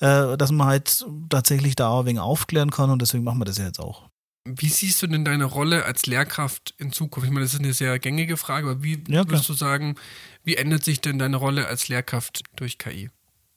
äh, 0.00 0.36
dass 0.36 0.50
man 0.50 0.66
halt 0.66 1.04
tatsächlich 1.28 1.76
da 1.76 1.88
auch 1.88 2.00
ein 2.00 2.06
wenig 2.06 2.20
aufklären 2.20 2.70
kann 2.70 2.90
und 2.90 3.02
deswegen 3.02 3.24
machen 3.24 3.38
wir 3.38 3.44
das 3.44 3.58
ja 3.58 3.66
jetzt 3.66 3.80
auch. 3.80 4.11
Wie 4.44 4.68
siehst 4.68 5.00
du 5.02 5.06
denn 5.06 5.24
deine 5.24 5.44
Rolle 5.44 5.84
als 5.84 6.06
Lehrkraft 6.06 6.74
in 6.78 6.92
Zukunft? 6.92 7.26
Ich 7.26 7.32
meine, 7.32 7.44
das 7.44 7.54
ist 7.54 7.60
eine 7.60 7.72
sehr 7.72 7.98
gängige 7.98 8.36
Frage, 8.36 8.70
aber 8.70 8.82
wie 8.82 9.02
ja, 9.08 9.28
würdest 9.28 9.48
du 9.48 9.54
sagen, 9.54 9.94
wie 10.42 10.56
ändert 10.56 10.82
sich 10.82 11.00
denn 11.00 11.18
deine 11.18 11.36
Rolle 11.36 11.68
als 11.68 11.88
Lehrkraft 11.88 12.42
durch 12.56 12.78
KI? 12.78 13.10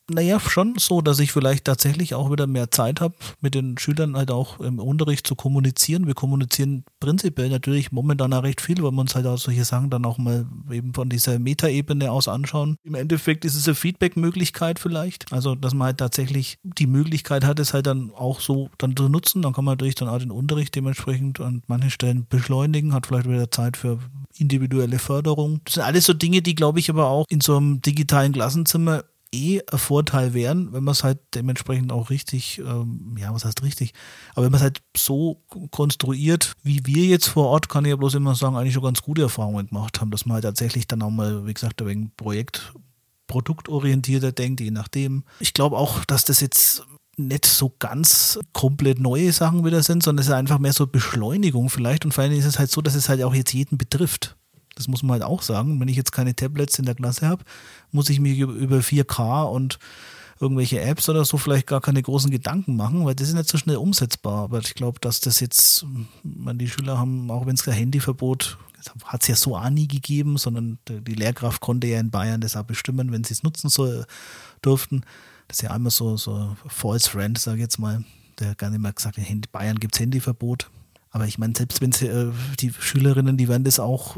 Naja, 0.07 0.39
schon 0.39 0.75
so, 0.77 1.01
dass 1.01 1.17
ich 1.17 1.31
vielleicht 1.31 1.65
tatsächlich 1.65 2.13
auch 2.13 2.31
wieder 2.31 2.45
mehr 2.45 2.69
Zeit 2.69 3.01
habe, 3.01 3.15
mit 3.41 3.55
den 3.55 3.75
Schülern 3.79 4.15
halt 4.15 4.29
auch 4.29 4.59
im 4.59 4.77
Unterricht 4.77 5.25
zu 5.25 5.33
kommunizieren. 5.33 6.05
Wir 6.05 6.13
kommunizieren 6.13 6.83
prinzipiell 6.99 7.49
natürlich 7.49 7.91
momentan 7.91 8.31
auch 8.33 8.43
recht 8.43 8.61
viel, 8.61 8.77
weil 8.83 8.91
wir 8.91 9.01
uns 9.01 9.15
halt 9.15 9.25
auch 9.25 9.39
solche 9.39 9.65
Sachen 9.65 9.89
dann 9.89 10.05
auch 10.05 10.19
mal 10.19 10.45
eben 10.69 10.93
von 10.93 11.09
dieser 11.09 11.39
Metaebene 11.39 12.11
aus 12.11 12.27
anschauen. 12.27 12.77
Im 12.83 12.93
Endeffekt 12.93 13.45
ist 13.45 13.55
es 13.55 13.67
eine 13.67 13.73
Feedback-Möglichkeit 13.73 14.77
vielleicht. 14.77 15.33
Also, 15.33 15.55
dass 15.55 15.73
man 15.73 15.87
halt 15.87 15.97
tatsächlich 15.97 16.59
die 16.61 16.87
Möglichkeit 16.87 17.43
hat, 17.43 17.59
es 17.59 17.73
halt 17.73 17.87
dann 17.87 18.11
auch 18.11 18.41
so 18.41 18.69
dann 18.77 18.95
zu 18.95 19.09
nutzen. 19.09 19.41
Dann 19.41 19.53
kann 19.53 19.65
man 19.65 19.73
natürlich 19.73 19.95
dann 19.95 20.07
auch 20.07 20.19
den 20.19 20.29
Unterricht 20.29 20.75
dementsprechend 20.75 21.39
an 21.39 21.63
manchen 21.65 21.89
Stellen 21.89 22.27
beschleunigen, 22.29 22.93
hat 22.93 23.07
vielleicht 23.07 23.27
wieder 23.27 23.49
Zeit 23.49 23.75
für 23.75 23.97
individuelle 24.37 24.99
Förderung. 24.99 25.61
Das 25.65 25.75
sind 25.75 25.83
alles 25.83 26.05
so 26.05 26.13
Dinge, 26.13 26.43
die, 26.43 26.53
glaube 26.53 26.79
ich, 26.79 26.91
aber 26.91 27.07
auch 27.07 27.25
in 27.29 27.41
so 27.41 27.57
einem 27.57 27.81
digitalen 27.81 28.33
Klassenzimmer 28.33 29.03
eh 29.33 29.61
ein 29.71 29.77
Vorteil 29.77 30.33
wären, 30.33 30.73
wenn 30.73 30.83
man 30.83 30.93
es 30.93 31.03
halt 31.03 31.19
dementsprechend 31.33 31.91
auch 31.91 32.09
richtig, 32.09 32.59
ähm, 32.59 33.15
ja, 33.19 33.33
was 33.33 33.45
heißt 33.45 33.63
richtig, 33.63 33.93
aber 34.33 34.45
wenn 34.45 34.51
man 34.51 34.59
es 34.59 34.63
halt 34.63 34.81
so 34.95 35.41
konstruiert, 35.71 36.53
wie 36.63 36.85
wir 36.85 37.05
jetzt 37.05 37.27
vor 37.27 37.47
Ort, 37.47 37.69
kann 37.69 37.85
ich 37.85 37.89
ja 37.89 37.95
bloß 37.95 38.15
immer 38.15 38.35
sagen, 38.35 38.55
eigentlich 38.55 38.73
schon 38.73 38.83
ganz 38.83 39.01
gute 39.01 39.23
Erfahrungen 39.23 39.67
gemacht 39.67 39.99
haben, 39.99 40.11
dass 40.11 40.25
man 40.25 40.35
halt 40.35 40.45
tatsächlich 40.45 40.87
dann 40.87 41.01
auch 41.01 41.09
mal, 41.09 41.45
wie 41.45 41.53
gesagt, 41.53 41.85
wegen 41.85 42.11
Projekt 42.15 42.73
produktorientierter 43.27 44.31
denkt, 44.31 44.61
je 44.61 44.71
nachdem. 44.71 45.23
Ich 45.39 45.53
glaube 45.53 45.77
auch, 45.77 46.05
dass 46.05 46.25
das 46.25 46.41
jetzt 46.41 46.85
nicht 47.17 47.45
so 47.45 47.73
ganz 47.79 48.39
komplett 48.53 48.99
neue 48.99 49.31
Sachen 49.31 49.65
wieder 49.65 49.83
sind, 49.83 50.03
sondern 50.03 50.21
es 50.21 50.27
ist 50.27 50.33
einfach 50.33 50.59
mehr 50.59 50.73
so 50.73 50.85
Beschleunigung 50.85 51.69
vielleicht 51.69 52.05
und 52.05 52.13
vor 52.13 52.23
allem 52.23 52.33
ist 52.33 52.45
es 52.45 52.59
halt 52.59 52.69
so, 52.69 52.81
dass 52.81 52.95
es 52.95 53.09
halt 53.09 53.23
auch 53.23 53.33
jetzt 53.33 53.53
jeden 53.53 53.77
betrifft. 53.77 54.35
Das 54.75 54.87
muss 54.87 55.03
man 55.03 55.13
halt 55.13 55.23
auch 55.23 55.41
sagen. 55.41 55.79
Wenn 55.79 55.87
ich 55.87 55.97
jetzt 55.97 56.11
keine 56.11 56.35
Tablets 56.35 56.77
in 56.79 56.85
der 56.85 56.95
Klasse 56.95 57.27
habe, 57.27 57.43
muss 57.91 58.09
ich 58.09 58.19
mir 58.19 58.33
über 58.35 58.77
4K 58.77 59.43
und 59.43 59.79
irgendwelche 60.39 60.81
Apps 60.81 61.07
oder 61.07 61.23
so 61.23 61.37
vielleicht 61.37 61.67
gar 61.67 61.81
keine 61.81 62.01
großen 62.01 62.29
Gedanken 62.29 62.75
machen, 62.75 63.05
weil 63.05 63.15
das 63.15 63.29
ist 63.29 63.35
nicht 63.35 63.49
so 63.49 63.57
schnell 63.57 63.77
umsetzbar. 63.77 64.43
Aber 64.43 64.59
ich 64.59 64.75
glaube, 64.75 64.99
dass 64.99 65.21
das 65.21 65.39
jetzt, 65.39 65.85
man, 66.23 66.57
die 66.57 66.67
Schüler 66.67 66.97
haben, 66.97 67.31
auch 67.31 67.45
wenn 67.45 67.55
es 67.55 67.63
kein 67.63 67.75
Handyverbot 67.75 68.57
hat 69.05 69.23
es 69.23 69.27
ja 69.27 69.35
so 69.35 69.55
auch 69.55 69.69
nie 69.69 69.87
gegeben, 69.87 70.37
sondern 70.37 70.77
die 70.87 71.15
Lehrkraft 71.15 71.61
konnte 71.61 71.87
ja 71.87 71.99
in 71.99 72.11
Bayern 72.11 72.41
das 72.41 72.55
auch 72.55 72.63
bestimmen, 72.63 73.11
wenn 73.11 73.23
sie 73.23 73.33
es 73.33 73.43
nutzen 73.43 73.69
so, 73.69 74.03
durften. 74.61 75.01
Das 75.47 75.57
ist 75.57 75.61
ja 75.63 75.71
einmal 75.71 75.91
so, 75.91 76.17
so 76.17 76.55
False 76.67 77.09
Friend, 77.09 77.37
sage 77.37 77.57
ich 77.57 77.63
jetzt 77.63 77.79
mal. 77.79 78.03
Der 78.39 78.53
gar 78.55 78.69
nicht 78.69 78.81
mehr 78.81 78.91
gesagt, 78.91 79.17
in 79.17 79.41
Bayern 79.51 79.79
gibt 79.79 79.95
es 79.95 80.01
Handyverbot. 80.01 80.69
Aber 81.11 81.25
ich 81.25 81.37
meine, 81.37 81.53
selbst 81.55 81.81
wenn 81.81 81.93
sie, 81.93 82.07
äh, 82.07 82.31
die 82.59 82.73
Schülerinnen, 82.77 83.37
die 83.37 83.47
werden 83.47 83.63
das 83.63 83.79
auch 83.79 84.17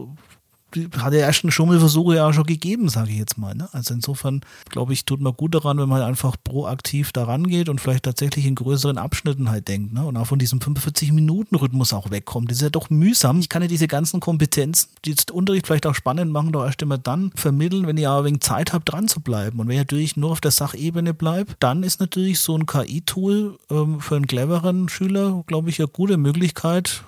hat 0.97 1.13
ja 1.13 1.19
ersten 1.19 1.49
Schummelversuche 1.49 2.15
ja 2.15 2.27
auch 2.27 2.33
schon 2.33 2.45
gegeben, 2.45 2.89
sage 2.89 3.11
ich 3.11 3.17
jetzt 3.17 3.37
mal. 3.37 3.55
Ne? 3.55 3.69
Also 3.71 3.93
insofern, 3.93 4.41
glaube 4.69 4.93
ich, 4.93 5.05
tut 5.05 5.21
man 5.21 5.33
gut 5.33 5.55
daran, 5.55 5.77
wenn 5.77 5.87
man 5.87 6.01
einfach 6.01 6.35
proaktiv 6.43 7.11
daran 7.11 7.47
geht 7.47 7.69
und 7.69 7.79
vielleicht 7.79 8.03
tatsächlich 8.03 8.45
in 8.45 8.55
größeren 8.55 8.97
Abschnitten 8.97 9.49
halt 9.49 9.67
denkt. 9.67 9.93
Ne? 9.93 10.05
Und 10.05 10.17
auch 10.17 10.27
von 10.27 10.39
diesem 10.39 10.59
45-Minuten-Rhythmus 10.59 11.93
auch 11.93 12.11
wegkommt. 12.11 12.51
Das 12.51 12.57
ist 12.57 12.63
ja 12.63 12.69
doch 12.69 12.89
mühsam. 12.89 13.39
Ich 13.39 13.49
kann 13.49 13.61
ja 13.61 13.67
diese 13.67 13.87
ganzen 13.87 14.19
Kompetenzen, 14.19 14.89
die 15.05 15.11
jetzt 15.11 15.31
Unterricht 15.31 15.67
vielleicht 15.67 15.85
auch 15.85 15.95
spannend 15.95 16.31
machen, 16.31 16.51
doch 16.51 16.65
erst 16.65 16.81
immer 16.81 16.97
dann 16.97 17.31
vermitteln, 17.35 17.87
wenn 17.87 17.97
ich 17.97 18.07
aber 18.07 18.25
wegen 18.25 18.41
Zeit 18.41 18.73
habe, 18.73 18.83
dran 18.83 19.07
zu 19.07 19.21
bleiben. 19.21 19.59
Und 19.59 19.67
wenn 19.67 19.75
ich 19.75 19.81
natürlich 19.81 20.17
nur 20.17 20.31
auf 20.31 20.41
der 20.41 20.51
Sachebene 20.51 21.13
bleibe, 21.13 21.53
dann 21.59 21.83
ist 21.83 21.99
natürlich 22.01 22.39
so 22.39 22.57
ein 22.57 22.65
KI-Tool 22.65 23.57
ähm, 23.69 24.01
für 24.01 24.15
einen 24.17 24.27
cleveren 24.27 24.89
Schüler, 24.89 25.43
glaube 25.47 25.69
ich, 25.69 25.79
eine 25.79 25.87
gute 25.87 26.17
Möglichkeit, 26.17 27.03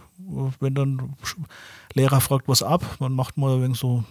wenn 0.59 0.75
dann 0.75 1.13
Lehrer 1.93 2.21
fragt 2.21 2.47
was 2.47 2.63
ab, 2.63 2.83
man 2.99 3.13
macht 3.13 3.37
mal 3.37 3.61
wenig 3.61 3.77
so 3.77 4.03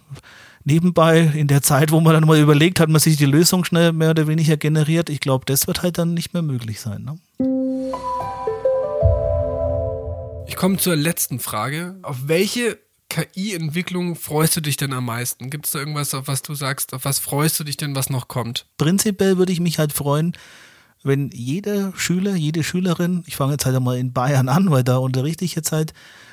nebenbei 0.64 1.20
in 1.20 1.46
der 1.46 1.62
Zeit, 1.62 1.92
wo 1.92 2.00
man 2.00 2.14
dann 2.14 2.26
mal 2.26 2.38
überlegt 2.38 2.80
hat, 2.80 2.88
man 2.88 3.00
sich 3.00 3.16
die 3.16 3.26
Lösung 3.26 3.64
schnell 3.64 3.92
mehr 3.92 4.10
oder 4.10 4.26
weniger 4.26 4.56
generiert. 4.56 5.10
Ich 5.10 5.20
glaube, 5.20 5.44
das 5.46 5.66
wird 5.66 5.82
halt 5.82 5.98
dann 5.98 6.14
nicht 6.14 6.34
mehr 6.34 6.42
möglich 6.42 6.80
sein. 6.80 7.04
Ne? 7.04 7.18
Ich 10.46 10.56
komme 10.56 10.76
zur 10.78 10.96
letzten 10.96 11.40
Frage. 11.40 11.98
Auf 12.02 12.26
welche 12.26 12.78
KI-Entwicklung 13.08 14.16
freust 14.16 14.56
du 14.56 14.60
dich 14.60 14.76
denn 14.76 14.92
am 14.92 15.06
meisten? 15.06 15.50
Gibt 15.50 15.66
es 15.66 15.72
da 15.72 15.78
irgendwas, 15.78 16.14
auf 16.14 16.28
was 16.28 16.42
du 16.42 16.54
sagst, 16.54 16.92
auf 16.92 17.04
was 17.04 17.18
freust 17.18 17.58
du 17.58 17.64
dich 17.64 17.76
denn, 17.76 17.94
was 17.94 18.10
noch 18.10 18.28
kommt? 18.28 18.66
Prinzipiell 18.76 19.38
würde 19.38 19.52
ich 19.52 19.60
mich 19.60 19.78
halt 19.78 19.92
freuen, 19.92 20.36
wenn 21.02 21.30
jeder 21.32 21.92
Schüler, 21.96 22.34
jede 22.34 22.62
Schülerin, 22.64 23.22
ich 23.26 23.36
fange 23.36 23.52
jetzt 23.52 23.66
halt 23.66 23.76
einmal 23.76 23.98
in 23.98 24.12
Bayern 24.12 24.48
an, 24.48 24.70
weil 24.70 24.84
da 24.84 24.98
unterrichte 24.98 25.44
ich 25.44 25.54
jetzt 25.54 25.72
halt, 25.72 25.92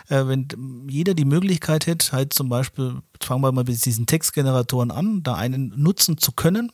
äh, 0.09 0.25
wenn 0.27 0.47
jeder 0.87 1.13
die 1.13 1.25
Möglichkeit 1.25 1.87
hätte, 1.87 2.11
halt 2.11 2.33
zum 2.33 2.49
Beispiel, 2.49 2.95
fangen 3.21 3.41
wir 3.41 3.51
mal 3.51 3.63
mit 3.63 3.85
diesen 3.85 4.05
Textgeneratoren 4.05 4.91
an, 4.91 5.23
da 5.23 5.35
einen 5.35 5.73
nutzen 5.75 6.17
zu 6.17 6.31
können, 6.31 6.71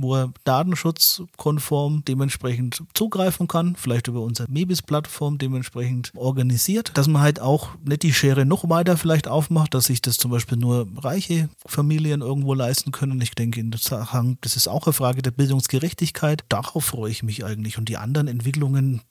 wo 0.00 0.16
er 0.16 0.32
datenschutzkonform 0.44 2.04
dementsprechend 2.06 2.82
zugreifen 2.94 3.48
kann, 3.48 3.76
vielleicht 3.76 4.08
über 4.08 4.22
unsere 4.22 4.50
Mebis-Plattform 4.50 5.38
dementsprechend 5.38 6.12
organisiert, 6.14 6.92
dass 6.94 7.08
man 7.08 7.22
halt 7.22 7.40
auch 7.40 7.70
nicht 7.84 8.02
die 8.02 8.12
Schere 8.12 8.46
noch 8.46 8.68
weiter 8.68 8.96
vielleicht 8.96 9.28
aufmacht, 9.28 9.74
dass 9.74 9.86
sich 9.86 10.00
das 10.00 10.16
zum 10.16 10.30
Beispiel 10.30 10.58
nur 10.58 10.86
reiche 10.96 11.48
Familien 11.66 12.20
irgendwo 12.20 12.54
leisten 12.54 12.92
können. 12.92 13.20
Ich 13.20 13.32
denke, 13.32 13.60
in 13.60 13.72
Sachen, 13.72 14.38
das 14.40 14.56
ist 14.56 14.68
auch 14.68 14.86
eine 14.86 14.92
Frage 14.92 15.22
der 15.22 15.30
Bildungsgerechtigkeit. 15.30 16.44
Darauf 16.48 16.84
freue 16.84 17.10
ich 17.10 17.22
mich 17.22 17.44
eigentlich. 17.44 17.78
Und 17.78 17.88
die 17.88 17.96
anderen 17.96 18.28
Entwicklungen, 18.28 19.02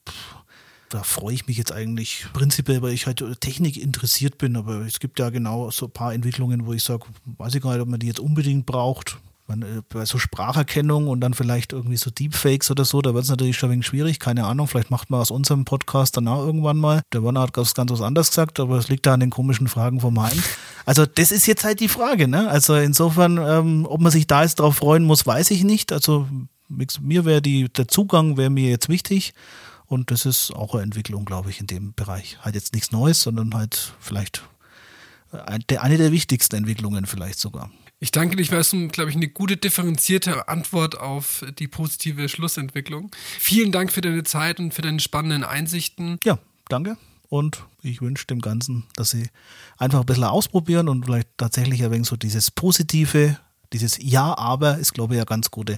da 0.89 1.04
freue 1.04 1.36
ich 1.36 1.47
mich 1.47 1.58
jetzt 1.58 1.71
eigentlich 1.71 2.25
prinzipiell, 2.34 2.82
weil 2.82 2.93
ich 2.93 3.06
halt 3.06 3.23
Technik 3.41 3.78
interessiert 3.78 4.38
bin, 4.38 4.56
aber 4.56 4.86
es 4.86 4.99
gibt 4.99 5.19
ja 5.19 5.30
genau 5.30 5.69
so 5.69 5.86
ein 5.86 5.91
paar 5.91 6.13
Entwicklungen, 6.13 6.65
wo 6.65 6.73
ich 6.73 6.84
sage, 6.84 7.06
weiß 7.38 7.56
ich 7.56 7.62
gar 7.62 7.73
nicht, 7.73 7.82
ob 7.82 7.89
man 7.89 7.99
die 7.99 8.08
jetzt 8.08 8.19
unbedingt 8.19 8.65
braucht 8.65 9.19
man, 9.49 9.63
äh, 9.63 9.81
bei 9.89 10.05
so 10.05 10.17
Spracherkennung 10.17 11.07
und 11.07 11.19
dann 11.21 11.33
vielleicht 11.33 11.73
irgendwie 11.73 11.97
so 11.97 12.09
Deepfakes 12.12 12.71
oder 12.71 12.85
so, 12.85 13.01
da 13.01 13.13
wird 13.13 13.23
es 13.23 13.29
natürlich 13.29 13.57
schon 13.57 13.69
ein 13.69 13.73
wenig 13.73 13.88
schwierig, 13.88 14.19
keine 14.19 14.45
Ahnung, 14.45 14.67
vielleicht 14.67 14.91
macht 14.91 15.09
man 15.09 15.19
aus 15.19 15.31
unserem 15.31 15.65
Podcast 15.65 16.15
danach 16.15 16.38
irgendwann 16.38 16.77
mal. 16.77 17.01
Der 17.12 17.23
Werner 17.23 17.41
hat 17.41 17.53
ganz, 17.53 17.73
was 17.75 18.01
anderes 18.01 18.29
gesagt, 18.29 18.59
aber 18.59 18.77
es 18.77 18.88
liegt 18.88 19.05
da 19.05 19.15
an 19.15 19.19
den 19.19 19.29
komischen 19.29 19.67
Fragen 19.67 19.99
vom 19.99 20.21
Hein. 20.21 20.41
Also 20.85 21.05
das 21.05 21.31
ist 21.31 21.45
jetzt 21.47 21.63
halt 21.63 21.79
die 21.79 21.88
Frage, 21.88 22.27
ne? 22.27 22.49
Also 22.49 22.75
insofern, 22.75 23.38
ähm, 23.38 23.85
ob 23.89 24.01
man 24.01 24.12
sich 24.12 24.27
da 24.27 24.43
jetzt 24.43 24.59
drauf 24.59 24.77
freuen 24.77 25.03
muss, 25.03 25.25
weiß 25.25 25.51
ich 25.51 25.63
nicht. 25.63 25.91
Also 25.91 26.27
mir 26.69 27.25
wäre 27.25 27.41
der 27.41 27.88
Zugang 27.88 28.38
wäre 28.38 28.49
mir 28.49 28.69
jetzt 28.69 28.89
wichtig. 28.89 29.33
Und 29.85 30.12
das 30.12 30.25
ist 30.27 30.53
auch 30.53 30.75
eine 30.75 30.83
Entwicklung, 30.83 31.25
glaube 31.25 31.49
ich, 31.49 31.59
in 31.59 31.67
dem 31.67 31.93
Bereich. 31.95 32.38
Halt 32.41 32.53
jetzt 32.53 32.73
nichts 32.73 32.91
Neues, 32.91 33.21
sondern 33.23 33.55
halt 33.55 33.93
vielleicht 33.99 34.43
eine 35.31 35.97
der 35.97 36.12
wichtigsten 36.12 36.57
Entwicklungen 36.57 37.05
vielleicht 37.05 37.39
sogar. 37.39 37.71
Ich 38.01 38.12
danke 38.12 38.38
dich, 38.38 38.51
weil 38.51 38.59
es, 38.59 38.73
glaube 38.91 39.09
ich, 39.09 39.15
eine 39.15 39.27
gute 39.27 39.57
differenzierte 39.57 40.47
Antwort 40.47 40.97
auf 40.97 41.43
die 41.59 41.67
positive 41.67 42.29
Schlussentwicklung. 42.29 43.12
Vielen 43.38 43.73
Dank 43.73 43.91
für 43.91 43.99
deine 43.99 44.23
Zeit 44.23 44.59
und 44.59 44.73
für 44.73 44.81
deine 44.81 45.01
spannenden 45.01 45.43
Einsichten. 45.43 46.17
Ja, 46.23 46.39
danke. 46.69 46.95
Und 47.27 47.63
ich 47.81 48.01
wünsche 48.01 48.25
dem 48.25 48.39
Ganzen, 48.39 48.85
dass 48.95 49.12
Sie 49.12 49.27
einfach 49.77 49.99
ein 49.99 50.05
bisschen 50.05 50.23
ausprobieren 50.23 50.88
und 50.88 51.05
vielleicht 51.05 51.27
tatsächlich 51.38 51.83
ein 51.83 51.91
wenig 51.91 52.07
so 52.07 52.15
dieses 52.15 52.51
Positive, 52.51 53.38
dieses 53.73 53.97
Ja, 54.01 54.35
aber 54.38 54.77
ist, 54.77 54.93
glaube 54.93 55.15
ich, 55.15 55.19
ja 55.19 55.25
ganz 55.25 55.51
gute 55.51 55.77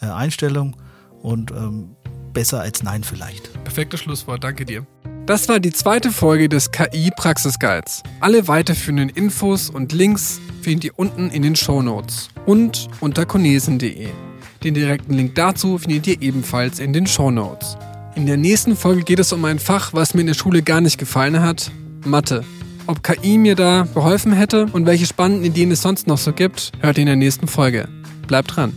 äh, 0.00 0.06
Einstellung 0.06 0.76
und 1.22 1.50
ähm, 1.52 1.96
besser 2.34 2.60
als 2.60 2.82
Nein 2.82 3.02
vielleicht. 3.02 3.52
Perfektes 3.64 4.00
Schlusswort. 4.00 4.44
Danke 4.44 4.66
dir. 4.66 4.86
Das 5.24 5.48
war 5.48 5.60
die 5.60 5.72
zweite 5.72 6.10
Folge 6.10 6.48
des 6.48 6.72
KI 6.72 7.12
Praxisguides. 7.16 8.02
Alle 8.18 8.48
weiterführenden 8.48 9.08
Infos 9.08 9.70
und 9.70 9.92
Links 9.92 10.40
findet 10.62 10.84
ihr 10.84 10.92
unten 10.98 11.30
in 11.30 11.42
den 11.42 11.54
Show 11.54 11.80
Notes 11.80 12.28
und 12.44 12.88
unter 12.98 13.24
konesen.de. 13.24 14.08
Den 14.64 14.74
direkten 14.74 15.14
Link 15.14 15.36
dazu 15.36 15.78
findet 15.78 16.08
ihr 16.08 16.20
ebenfalls 16.20 16.80
in 16.80 16.92
den 16.92 17.06
Show 17.06 17.30
Notes. 17.30 17.76
In 18.16 18.26
der 18.26 18.36
nächsten 18.36 18.74
Folge 18.74 19.04
geht 19.04 19.20
es 19.20 19.32
um 19.32 19.44
ein 19.44 19.60
Fach, 19.60 19.92
was 19.92 20.12
mir 20.12 20.22
in 20.22 20.26
der 20.26 20.34
Schule 20.34 20.60
gar 20.60 20.80
nicht 20.80 20.98
gefallen 20.98 21.40
hat, 21.40 21.70
Mathe. 22.04 22.44
Ob 22.88 23.04
KI 23.04 23.38
mir 23.38 23.54
da 23.54 23.86
geholfen 23.94 24.32
hätte 24.32 24.66
und 24.72 24.86
welche 24.86 25.06
spannenden 25.06 25.44
Ideen 25.44 25.70
es 25.70 25.82
sonst 25.82 26.08
noch 26.08 26.18
so 26.18 26.32
gibt, 26.32 26.72
hört 26.80 26.98
ihr 26.98 27.02
in 27.02 27.06
der 27.06 27.16
nächsten 27.16 27.46
Folge. 27.46 27.86
Bleibt 28.26 28.56
dran. 28.56 28.72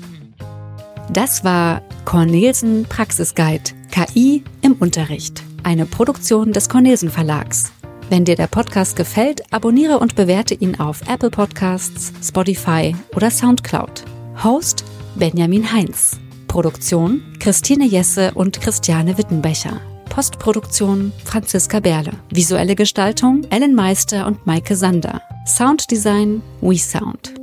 Das 1.11 1.43
war 1.43 1.81
Cornelsen 2.05 2.85
Praxisguide 2.87 3.71
KI 3.89 4.43
im 4.61 4.73
Unterricht 4.73 5.43
eine 5.65 5.85
Produktion 5.85 6.53
des 6.53 6.69
Cornelsen 6.69 7.09
Verlags. 7.09 7.71
Wenn 8.09 8.23
dir 8.23 8.35
der 8.35 8.47
Podcast 8.47 8.95
gefällt, 8.95 9.51
abonniere 9.51 9.97
und 9.97 10.15
bewerte 10.15 10.53
ihn 10.53 10.79
auf 10.79 11.01
Apple 11.09 11.31
Podcasts, 11.31 12.13
Spotify 12.21 12.95
oder 13.15 13.31
Soundcloud. 13.31 14.05
Host 14.43 14.85
Benjamin 15.15 15.73
Heinz. 15.73 16.19
Produktion 16.47 17.23
Christine 17.39 17.85
Jesse 17.85 18.31
und 18.35 18.61
Christiane 18.61 19.17
Wittenbecher. 19.17 19.81
Postproduktion 20.09 21.11
Franziska 21.25 21.79
Berle. 21.79 22.13
Visuelle 22.29 22.75
Gestaltung 22.75 23.43
Ellen 23.49 23.73
Meister 23.73 24.27
und 24.27 24.45
Maike 24.45 24.75
Sander. 24.75 25.21
Sounddesign 25.47 26.43
WeSound. 26.61 27.33